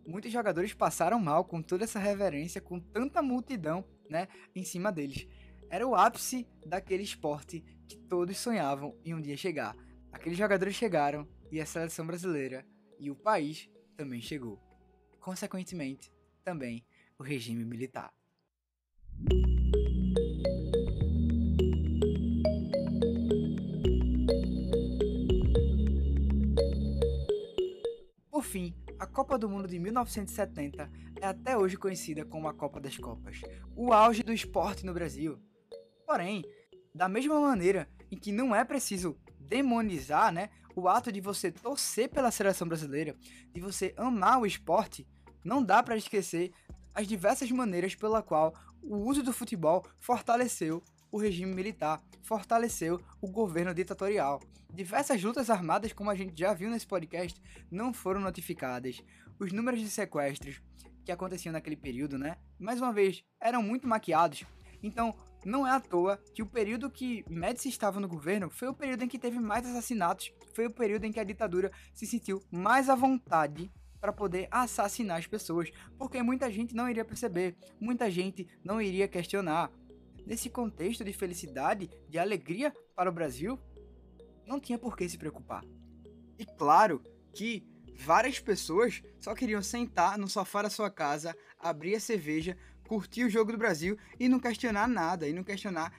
Muitos 0.06 0.34
jogadores 0.34 0.74
passaram 0.74 1.18
mal 1.18 1.46
com 1.46 1.62
toda 1.62 1.86
essa 1.86 1.98
reverência, 1.98 2.60
com 2.60 2.78
tanta 2.78 3.22
multidão, 3.22 3.86
né, 4.10 4.28
em 4.54 4.66
cima 4.66 4.92
deles. 4.92 5.26
Era 5.70 5.88
o 5.88 5.96
ápice 5.96 6.46
daquele 6.66 7.04
esporte 7.04 7.64
que 7.88 7.98
todos 7.98 8.38
sonhavam 8.38 8.98
em 9.04 9.14
um 9.14 9.22
dia 9.22 9.38
chegar. 9.38 9.76
Aqueles 10.12 10.38
jogadores 10.38 10.76
chegaram 10.76 11.28
e 11.52 11.62
a 11.62 11.66
seleção 11.66 12.06
brasileira 12.06 12.66
e 13.00 13.12
o 13.12 13.16
país 13.16 13.70
também 13.96 14.22
chegou. 14.22 14.60
Consequentemente, 15.20 16.12
também 16.44 16.86
o 17.18 17.24
regime 17.24 17.64
militar. 17.66 18.14
Por 28.30 28.44
fim, 28.44 28.76
a 29.00 29.08
Copa 29.08 29.38
do 29.38 29.50
Mundo 29.50 29.68
de 29.68 29.80
1970 29.80 30.92
é 31.22 31.26
até 31.28 31.58
hoje 31.58 31.78
conhecida 31.78 32.26
como 32.26 32.48
a 32.48 32.54
Copa 32.54 32.80
das 32.80 32.98
Copas, 32.98 33.42
o 33.76 33.92
auge 33.92 34.24
do 34.24 34.34
esporte 34.34 34.86
no 34.86 34.94
Brasil. 34.94 35.40
Porém, 36.06 36.44
da 36.96 37.10
mesma 37.10 37.40
maneira 37.42 37.90
em 38.10 38.16
que 38.16 38.32
não 38.32 38.56
é 38.56 38.64
preciso 38.64 39.18
demonizar, 39.38 40.32
né, 40.32 40.50
o 40.74 40.88
ato 40.88 41.12
de 41.12 41.20
você 41.20 41.52
torcer 41.52 42.10
pela 42.10 42.32
seleção 42.32 42.68
brasileira, 42.68 43.16
de 43.54 43.60
você 43.60 43.94
amar 43.98 44.40
o 44.40 44.46
esporte, 44.46 45.06
não 45.44 45.62
dá 45.62 45.84
para 45.84 45.98
esquecer 45.98 46.54
as 46.94 47.06
diversas 47.06 47.52
maneiras 47.52 47.94
pela 47.96 48.24
qual 48.24 48.54
o 48.82 48.96
uso 48.96 49.22
do 49.22 49.34
futebol 49.34 49.86
fortaleceu 50.00 50.82
o 51.12 51.18
regime 51.18 51.54
militar, 51.54 52.02
fortaleceu 52.24 53.02
o 53.22 53.28
governo 53.30 53.74
ditatorial. 53.74 54.42
Diversas 54.74 55.22
lutas 55.22 55.50
armadas, 55.50 55.92
como 55.92 56.10
a 56.10 56.16
gente 56.16 56.38
já 56.40 56.54
viu 56.54 56.70
nesse 56.70 56.88
podcast, 56.88 57.42
não 57.70 57.94
foram 57.94 58.22
notificadas. 58.22 59.02
Os 59.38 59.52
números 59.52 59.82
de 59.82 59.90
sequestros 59.90 60.62
que 61.04 61.12
aconteciam 61.12 61.54
naquele 61.54 61.76
período, 61.76 62.18
né? 62.18 62.38
Mais 62.58 62.82
uma 62.82 62.92
vez, 62.92 63.24
eram 63.40 63.62
muito 63.62 63.88
maquiados. 63.88 64.44
Então, 64.82 65.16
não 65.46 65.66
é 65.66 65.72
à 65.72 65.80
toa 65.80 66.20
que 66.34 66.42
o 66.42 66.46
período 66.48 66.90
que 66.90 67.24
Médici 67.30 67.70
estava 67.70 68.00
no 68.00 68.08
governo 68.08 68.50
foi 68.50 68.68
o 68.68 68.74
período 68.74 69.04
em 69.04 69.08
que 69.08 69.20
teve 69.20 69.40
mais 69.40 69.66
assassinatos, 69.66 70.34
foi 70.54 70.66
o 70.66 70.72
período 70.74 71.06
em 71.06 71.12
que 71.12 71.20
a 71.20 71.24
ditadura 71.24 71.72
se 71.94 72.08
sentiu 72.08 72.42
mais 72.52 72.90
à 72.90 72.96
vontade 72.96 73.72
para 74.02 74.12
poder 74.12 74.48
assassinar 74.52 75.20
as 75.20 75.28
pessoas, 75.28 75.72
porque 75.98 76.22
muita 76.22 76.52
gente 76.52 76.76
não 76.76 76.90
iria 76.90 77.06
perceber, 77.06 77.56
muita 77.80 78.10
gente 78.10 78.48
não 78.64 78.82
iria 78.82 79.08
questionar. 79.08 79.72
Nesse 80.26 80.50
contexto 80.50 81.04
de 81.04 81.14
felicidade, 81.14 81.90
de 82.10 82.18
alegria 82.18 82.74
para 82.96 83.10
o 83.10 83.14
Brasil, 83.14 83.60
não 84.46 84.60
tinha 84.60 84.78
por 84.78 84.98
que 84.98 85.08
se 85.08 85.18
preocupar. 85.18 85.64
E 86.38 86.46
claro 86.46 87.02
que 87.34 87.64
várias 87.98 88.40
pessoas 88.40 89.02
só 89.20 89.34
queriam 89.34 89.62
sentar 89.62 90.18
no 90.18 90.28
sofá 90.28 90.64
da 90.64 90.70
sua 90.70 90.90
casa, 90.90 91.36
abrir 91.60 91.96
a 91.96 92.00
cerveja, 92.00 92.58
curtir 92.88 93.24
o 93.24 93.30
jogo 93.30 93.52
do 93.52 93.58
Brasil 93.58 93.98
e 94.20 94.28
não 94.28 94.40
questionar 94.40 94.88
nada, 94.88 95.28
e 95.28 95.34
não 95.34 95.44
questionar 95.44 95.94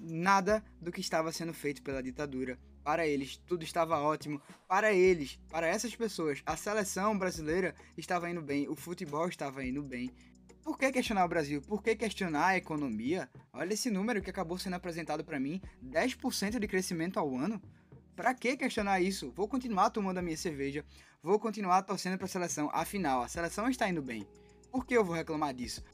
nada 0.00 0.62
do 0.80 0.92
que 0.92 1.00
estava 1.00 1.32
sendo 1.32 1.52
feito 1.52 1.82
pela 1.82 2.02
ditadura. 2.02 2.58
Para 2.84 3.06
eles, 3.06 3.36
tudo 3.36 3.64
estava 3.64 3.98
ótimo. 3.98 4.40
Para 4.68 4.92
eles, 4.92 5.40
para 5.50 5.66
essas 5.66 5.94
pessoas, 5.96 6.42
a 6.46 6.56
seleção 6.56 7.18
brasileira 7.18 7.74
estava 7.96 8.30
indo 8.30 8.40
bem, 8.40 8.68
o 8.68 8.76
futebol 8.76 9.28
estava 9.28 9.64
indo 9.64 9.82
bem. 9.82 10.10
Por 10.62 10.78
que 10.78 10.90
questionar 10.92 11.24
o 11.24 11.28
Brasil? 11.28 11.62
Por 11.62 11.82
que 11.82 11.94
questionar 11.94 12.46
a 12.46 12.56
economia? 12.56 13.28
Olha 13.52 13.72
esse 13.72 13.90
número 13.90 14.20
que 14.20 14.30
acabou 14.30 14.58
sendo 14.58 14.74
apresentado 14.74 15.24
para 15.24 15.38
mim: 15.38 15.60
10% 15.84 16.58
de 16.58 16.68
crescimento 16.68 17.18
ao 17.18 17.36
ano. 17.36 17.60
Pra 18.16 18.34
que 18.34 18.56
questionar 18.56 19.00
isso? 19.00 19.30
Vou 19.32 19.46
continuar 19.46 19.90
tomando 19.90 20.18
a 20.18 20.22
minha 20.22 20.36
cerveja, 20.36 20.84
vou 21.22 21.38
continuar 21.38 21.82
torcendo 21.82 22.18
pra 22.18 22.26
seleção. 22.26 22.70
Afinal, 22.72 23.22
a 23.22 23.28
seleção 23.28 23.68
está 23.68 23.88
indo 23.88 24.02
bem. 24.02 24.26
Por 24.70 24.84
que 24.84 24.96
eu 24.96 25.04
vou 25.04 25.14
reclamar 25.14 25.54
disso? 25.54 25.84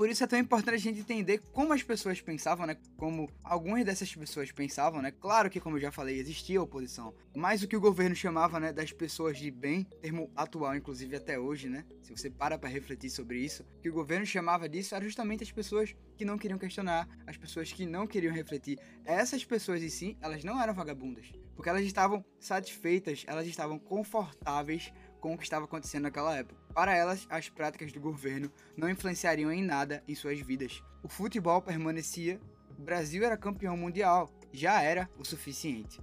Por 0.00 0.08
isso 0.08 0.24
é 0.24 0.26
tão 0.26 0.38
importante 0.38 0.76
a 0.76 0.78
gente 0.78 1.00
entender 1.00 1.42
como 1.52 1.74
as 1.74 1.82
pessoas 1.82 2.22
pensavam, 2.22 2.66
né? 2.66 2.74
Como 2.96 3.28
algumas 3.44 3.84
dessas 3.84 4.16
pessoas 4.16 4.50
pensavam, 4.50 5.02
né? 5.02 5.10
Claro 5.10 5.50
que, 5.50 5.60
como 5.60 5.76
eu 5.76 5.80
já 5.82 5.92
falei, 5.92 6.18
existia 6.18 6.62
oposição. 6.62 7.14
Mas 7.36 7.62
o 7.62 7.68
que 7.68 7.76
o 7.76 7.80
governo 7.82 8.16
chamava, 8.16 8.58
né, 8.58 8.72
das 8.72 8.92
pessoas 8.92 9.36
de 9.36 9.50
bem, 9.50 9.84
termo 10.00 10.30
atual, 10.34 10.74
inclusive 10.74 11.14
até 11.14 11.38
hoje, 11.38 11.68
né? 11.68 11.84
Se 12.00 12.16
você 12.16 12.30
para 12.30 12.56
para 12.56 12.70
refletir 12.70 13.10
sobre 13.10 13.40
isso, 13.40 13.62
o 13.62 13.82
que 13.82 13.90
o 13.90 13.92
governo 13.92 14.24
chamava 14.24 14.66
disso 14.66 14.94
era 14.94 15.04
justamente 15.04 15.44
as 15.44 15.52
pessoas 15.52 15.94
que 16.16 16.24
não 16.24 16.38
queriam 16.38 16.58
questionar, 16.58 17.06
as 17.26 17.36
pessoas 17.36 17.70
que 17.70 17.84
não 17.84 18.06
queriam 18.06 18.32
refletir. 18.32 18.78
Essas 19.04 19.44
pessoas 19.44 19.82
em 19.82 19.90
si, 19.90 20.16
elas 20.22 20.42
não 20.42 20.58
eram 20.62 20.72
vagabundas, 20.72 21.30
porque 21.54 21.68
elas 21.68 21.84
estavam 21.84 22.24
satisfeitas, 22.38 23.22
elas 23.26 23.46
estavam 23.46 23.78
confortáveis 23.78 24.94
com 25.20 25.34
o 25.34 25.36
que 25.36 25.44
estava 25.44 25.66
acontecendo 25.66 26.04
naquela 26.04 26.34
época. 26.34 26.59
Para 26.74 26.96
elas, 26.96 27.26
as 27.28 27.48
práticas 27.48 27.92
do 27.92 28.00
governo 28.00 28.50
não 28.76 28.88
influenciariam 28.88 29.52
em 29.52 29.62
nada 29.62 30.02
em 30.06 30.14
suas 30.14 30.40
vidas. 30.40 30.82
O 31.02 31.08
futebol 31.08 31.60
permanecia, 31.60 32.40
o 32.78 32.82
Brasil 32.82 33.24
era 33.24 33.36
campeão 33.36 33.76
mundial, 33.76 34.30
já 34.52 34.80
era 34.80 35.08
o 35.18 35.24
suficiente. 35.24 36.00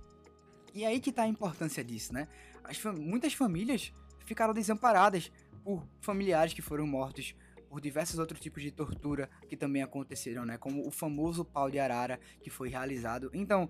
E 0.73 0.85
aí 0.85 0.99
que 0.99 1.09
está 1.09 1.23
a 1.23 1.27
importância 1.27 1.83
disso, 1.83 2.13
né? 2.13 2.27
Fam 2.75 2.93
muitas 2.93 3.33
famílias 3.33 3.93
ficaram 4.25 4.53
desamparadas 4.53 5.31
por 5.63 5.87
familiares 6.01 6.53
que 6.53 6.61
foram 6.61 6.85
mortos, 6.85 7.33
por 7.69 7.79
diversos 7.79 8.19
outros 8.19 8.39
tipos 8.39 8.61
de 8.61 8.71
tortura 8.71 9.29
que 9.47 9.55
também 9.55 9.81
aconteceram, 9.81 10.45
né? 10.45 10.57
Como 10.57 10.85
o 10.85 10.91
famoso 10.91 11.45
pau 11.45 11.71
de 11.71 11.79
arara 11.79 12.19
que 12.41 12.49
foi 12.49 12.69
realizado. 12.69 13.31
Então, 13.33 13.69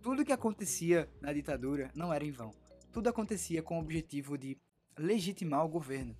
tudo 0.00 0.24
que 0.24 0.32
acontecia 0.32 1.08
na 1.20 1.32
ditadura 1.32 1.90
não 1.94 2.12
era 2.12 2.24
em 2.24 2.30
vão. 2.30 2.52
Tudo 2.92 3.08
acontecia 3.08 3.62
com 3.62 3.76
o 3.76 3.80
objetivo 3.80 4.38
de 4.38 4.56
legitimar 4.96 5.64
o 5.64 5.68
governo. 5.68 6.16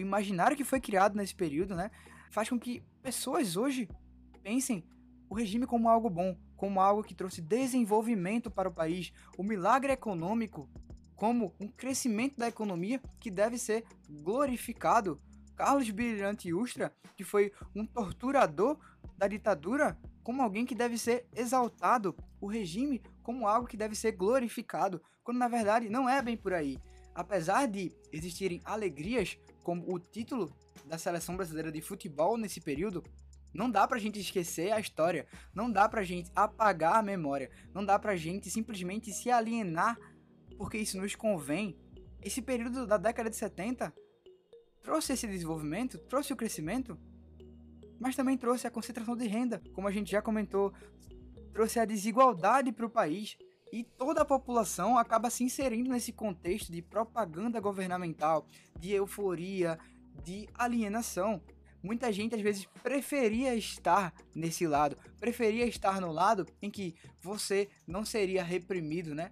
O 0.00 0.02
imaginário 0.02 0.56
que 0.56 0.64
foi 0.64 0.80
criado 0.80 1.14
nesse 1.14 1.34
período, 1.34 1.74
né, 1.74 1.90
faz 2.30 2.48
com 2.48 2.58
que 2.58 2.82
pessoas 3.02 3.54
hoje 3.54 3.86
pensem 4.42 4.82
o 5.28 5.34
regime 5.34 5.66
como 5.66 5.90
algo 5.90 6.08
bom, 6.08 6.34
como 6.56 6.80
algo 6.80 7.04
que 7.04 7.14
trouxe 7.14 7.42
desenvolvimento 7.42 8.50
para 8.50 8.68
o 8.68 8.72
país, 8.72 9.12
o 9.36 9.42
milagre 9.42 9.92
econômico 9.92 10.68
como 11.14 11.54
um 11.60 11.68
crescimento 11.68 12.38
da 12.38 12.48
economia 12.48 12.98
que 13.20 13.30
deve 13.30 13.58
ser 13.58 13.84
glorificado. 14.08 15.20
Carlos 15.54 15.90
Brilhante 15.90 16.50
Ustra, 16.54 16.94
que 17.14 17.22
foi 17.22 17.52
um 17.76 17.84
torturador 17.84 18.78
da 19.18 19.28
ditadura, 19.28 19.98
como 20.22 20.40
alguém 20.40 20.64
que 20.64 20.74
deve 20.74 20.96
ser 20.96 21.26
exaltado, 21.36 22.16
o 22.40 22.46
regime 22.46 23.02
como 23.22 23.46
algo 23.46 23.68
que 23.68 23.76
deve 23.76 23.94
ser 23.94 24.12
glorificado, 24.12 25.02
quando 25.22 25.36
na 25.36 25.48
verdade 25.48 25.90
não 25.90 26.08
é 26.08 26.22
bem 26.22 26.38
por 26.38 26.54
aí 26.54 26.78
apesar 27.14 27.66
de 27.66 27.92
existirem 28.12 28.60
alegrias 28.64 29.38
como 29.62 29.92
o 29.92 29.98
título 29.98 30.52
da 30.84 30.98
seleção 30.98 31.36
brasileira 31.36 31.70
de 31.70 31.80
futebol 31.80 32.36
nesse 32.36 32.60
período, 32.60 33.04
não 33.52 33.70
dá 33.70 33.86
pra 33.86 33.98
gente 33.98 34.18
esquecer 34.18 34.72
a 34.72 34.80
história, 34.80 35.26
não 35.54 35.70
dá 35.70 35.88
pra 35.88 36.02
gente 36.02 36.30
apagar 36.34 36.96
a 36.96 37.02
memória, 37.02 37.50
não 37.74 37.84
dá 37.84 37.98
pra 37.98 38.16
gente 38.16 38.50
simplesmente 38.50 39.12
se 39.12 39.30
alienar 39.30 39.98
porque 40.56 40.76
isso 40.76 41.00
nos 41.00 41.14
convém. 41.14 41.74
Esse 42.22 42.42
período 42.42 42.86
da 42.86 42.98
década 42.98 43.30
de 43.30 43.36
70 43.36 43.92
trouxe 44.82 45.14
esse 45.14 45.26
desenvolvimento, 45.26 45.98
trouxe 45.98 46.34
o 46.34 46.36
crescimento, 46.36 46.98
mas 47.98 48.14
também 48.14 48.36
trouxe 48.36 48.66
a 48.66 48.70
concentração 48.70 49.16
de 49.16 49.26
renda, 49.26 49.62
como 49.72 49.88
a 49.88 49.90
gente 49.90 50.10
já 50.10 50.20
comentou, 50.20 50.72
trouxe 51.52 51.80
a 51.80 51.84
desigualdade 51.84 52.72
para 52.72 52.84
o 52.84 52.90
país, 52.90 53.38
e 53.72 53.84
toda 53.84 54.22
a 54.22 54.24
população 54.24 54.98
acaba 54.98 55.30
se 55.30 55.44
inserindo 55.44 55.90
nesse 55.90 56.12
contexto 56.12 56.72
de 56.72 56.82
propaganda 56.82 57.60
governamental, 57.60 58.46
de 58.78 58.92
euforia, 58.92 59.78
de 60.24 60.48
alienação. 60.54 61.40
Muita 61.82 62.12
gente 62.12 62.34
às 62.34 62.40
vezes 62.40 62.66
preferia 62.82 63.54
estar 63.54 64.12
nesse 64.34 64.66
lado, 64.66 64.96
preferia 65.18 65.64
estar 65.64 66.00
no 66.00 66.12
lado 66.12 66.46
em 66.60 66.70
que 66.70 66.94
você 67.22 67.68
não 67.86 68.04
seria 68.04 68.42
reprimido, 68.42 69.14
né? 69.14 69.30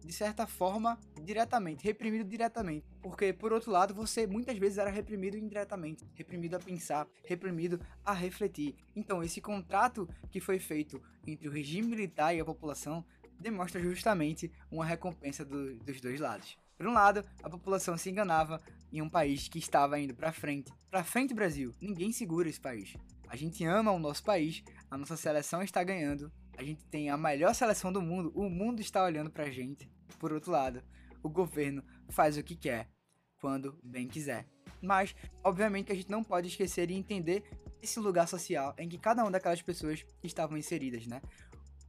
De 0.00 0.12
certa 0.12 0.48
forma, 0.48 0.98
diretamente, 1.22 1.84
reprimido 1.84 2.28
diretamente. 2.28 2.84
Porque, 3.00 3.32
por 3.32 3.52
outro 3.52 3.70
lado, 3.70 3.94
você 3.94 4.26
muitas 4.26 4.58
vezes 4.58 4.78
era 4.78 4.90
reprimido 4.90 5.36
indiretamente, 5.36 6.04
reprimido 6.14 6.56
a 6.56 6.58
pensar, 6.58 7.06
reprimido 7.24 7.78
a 8.04 8.12
refletir. 8.12 8.74
Então, 8.96 9.22
esse 9.22 9.40
contrato 9.40 10.08
que 10.30 10.40
foi 10.40 10.58
feito 10.58 11.00
entre 11.24 11.46
o 11.46 11.52
regime 11.52 11.86
militar 11.88 12.34
e 12.34 12.40
a 12.40 12.44
população 12.44 13.04
demonstra 13.42 13.80
justamente 13.80 14.50
uma 14.70 14.84
recompensa 14.84 15.44
do, 15.44 15.74
dos 15.76 16.00
dois 16.00 16.20
lados. 16.20 16.56
Por 16.76 16.86
um 16.86 16.94
lado, 16.94 17.24
a 17.42 17.50
população 17.50 17.96
se 17.96 18.10
enganava 18.10 18.60
em 18.92 19.02
um 19.02 19.08
país 19.08 19.48
que 19.48 19.58
estava 19.58 19.98
indo 20.00 20.14
para 20.14 20.32
frente. 20.32 20.72
Para 20.90 21.04
frente, 21.04 21.34
Brasil. 21.34 21.74
Ninguém 21.80 22.12
segura 22.12 22.48
esse 22.48 22.60
país. 22.60 22.94
A 23.28 23.36
gente 23.36 23.64
ama 23.64 23.92
o 23.92 23.98
nosso 23.98 24.22
país, 24.24 24.62
a 24.90 24.98
nossa 24.98 25.16
seleção 25.16 25.62
está 25.62 25.82
ganhando, 25.82 26.30
a 26.56 26.62
gente 26.62 26.84
tem 26.86 27.08
a 27.08 27.16
melhor 27.16 27.54
seleção 27.54 27.92
do 27.92 28.02
mundo, 28.02 28.32
o 28.34 28.50
mundo 28.50 28.80
está 28.80 29.02
olhando 29.04 29.30
pra 29.30 29.50
gente. 29.50 29.90
Por 30.18 30.32
outro 30.32 30.50
lado, 30.50 30.82
o 31.22 31.28
governo 31.28 31.82
faz 32.10 32.36
o 32.36 32.42
que 32.42 32.56
quer, 32.56 32.88
quando 33.40 33.78
bem 33.82 34.06
quiser. 34.06 34.46
Mas, 34.82 35.14
obviamente, 35.42 35.90
a 35.92 35.94
gente 35.94 36.10
não 36.10 36.22
pode 36.22 36.48
esquecer 36.48 36.90
e 36.90 36.94
entender 36.94 37.42
esse 37.80 37.98
lugar 37.98 38.28
social 38.28 38.74
em 38.78 38.88
que 38.88 38.98
cada 38.98 39.22
uma 39.22 39.30
daquelas 39.30 39.62
pessoas 39.62 40.04
estavam 40.22 40.58
inseridas, 40.58 41.06
né? 41.06 41.22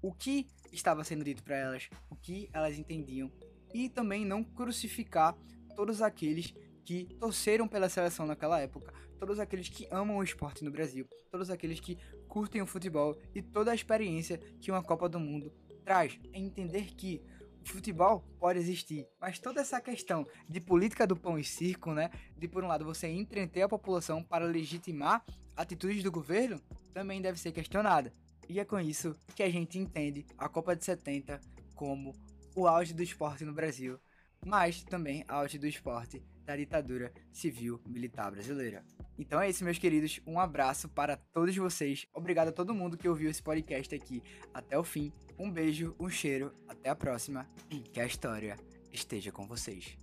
O 0.01 0.13
que 0.13 0.47
estava 0.73 1.03
sendo 1.03 1.23
dito 1.23 1.43
para 1.43 1.55
elas, 1.55 1.89
o 2.09 2.15
que 2.15 2.49
elas 2.51 2.77
entendiam, 2.77 3.31
e 3.73 3.89
também 3.89 4.25
não 4.25 4.43
crucificar 4.43 5.37
todos 5.75 6.01
aqueles 6.01 6.53
que 6.83 7.05
torceram 7.19 7.67
pela 7.67 7.89
seleção 7.89 8.25
naquela 8.25 8.59
época, 8.59 8.93
todos 9.17 9.39
aqueles 9.39 9.69
que 9.69 9.87
amam 9.89 10.17
o 10.17 10.23
esporte 10.23 10.63
no 10.63 10.71
Brasil, 10.71 11.07
todos 11.31 11.49
aqueles 11.49 11.79
que 11.79 11.97
curtem 12.27 12.61
o 12.61 12.67
futebol 12.67 13.17
e 13.33 13.41
toda 13.41 13.71
a 13.71 13.75
experiência 13.75 14.37
que 14.59 14.69
uma 14.69 14.83
Copa 14.83 15.07
do 15.07 15.19
Mundo 15.19 15.51
traz. 15.85 16.19
É 16.33 16.39
entender 16.39 16.93
que 16.95 17.21
o 17.63 17.69
futebol 17.69 18.21
pode 18.39 18.59
existir, 18.59 19.07
mas 19.21 19.39
toda 19.39 19.61
essa 19.61 19.79
questão 19.79 20.27
de 20.49 20.59
política 20.59 21.07
do 21.07 21.15
pão 21.15 21.39
e 21.39 21.43
circo, 21.43 21.93
né, 21.93 22.09
de 22.37 22.47
por 22.47 22.63
um 22.63 22.67
lado 22.67 22.83
você 22.83 23.07
entreter 23.07 23.63
a 23.63 23.69
população 23.69 24.21
para 24.21 24.45
legitimar 24.45 25.23
atitudes 25.55 26.03
do 26.03 26.11
governo, 26.11 26.61
também 26.93 27.21
deve 27.21 27.39
ser 27.39 27.51
questionada. 27.53 28.11
E 28.49 28.59
é 28.59 28.65
com 28.65 28.79
isso 28.79 29.15
que 29.35 29.43
a 29.43 29.49
gente 29.49 29.79
entende 29.79 30.25
a 30.37 30.49
Copa 30.49 30.75
de 30.75 30.83
70 30.83 31.39
como 31.75 32.13
o 32.55 32.67
auge 32.67 32.93
do 32.93 33.01
esporte 33.01 33.43
no 33.43 33.53
Brasil, 33.53 33.99
mas 34.45 34.83
também 34.83 35.23
auge 35.27 35.57
do 35.57 35.67
esporte 35.67 36.23
da 36.45 36.55
ditadura 36.55 37.13
civil-militar 37.31 38.31
brasileira. 38.31 38.83
Então 39.17 39.39
é 39.39 39.49
isso, 39.49 39.63
meus 39.63 39.77
queridos. 39.77 40.19
Um 40.25 40.39
abraço 40.39 40.89
para 40.89 41.15
todos 41.15 41.55
vocês. 41.55 42.07
Obrigado 42.13 42.49
a 42.49 42.51
todo 42.51 42.73
mundo 42.73 42.97
que 42.97 43.07
ouviu 43.07 43.29
esse 43.29 43.41
podcast 43.41 43.93
aqui 43.93 44.21
até 44.53 44.77
o 44.77 44.83
fim. 44.83 45.11
Um 45.37 45.49
beijo, 45.49 45.95
um 45.99 46.09
cheiro, 46.09 46.53
até 46.67 46.89
a 46.89 46.95
próxima 46.95 47.47
e 47.69 47.79
que 47.79 47.99
a 47.99 48.05
história 48.05 48.57
esteja 48.91 49.31
com 49.31 49.47
vocês. 49.47 50.02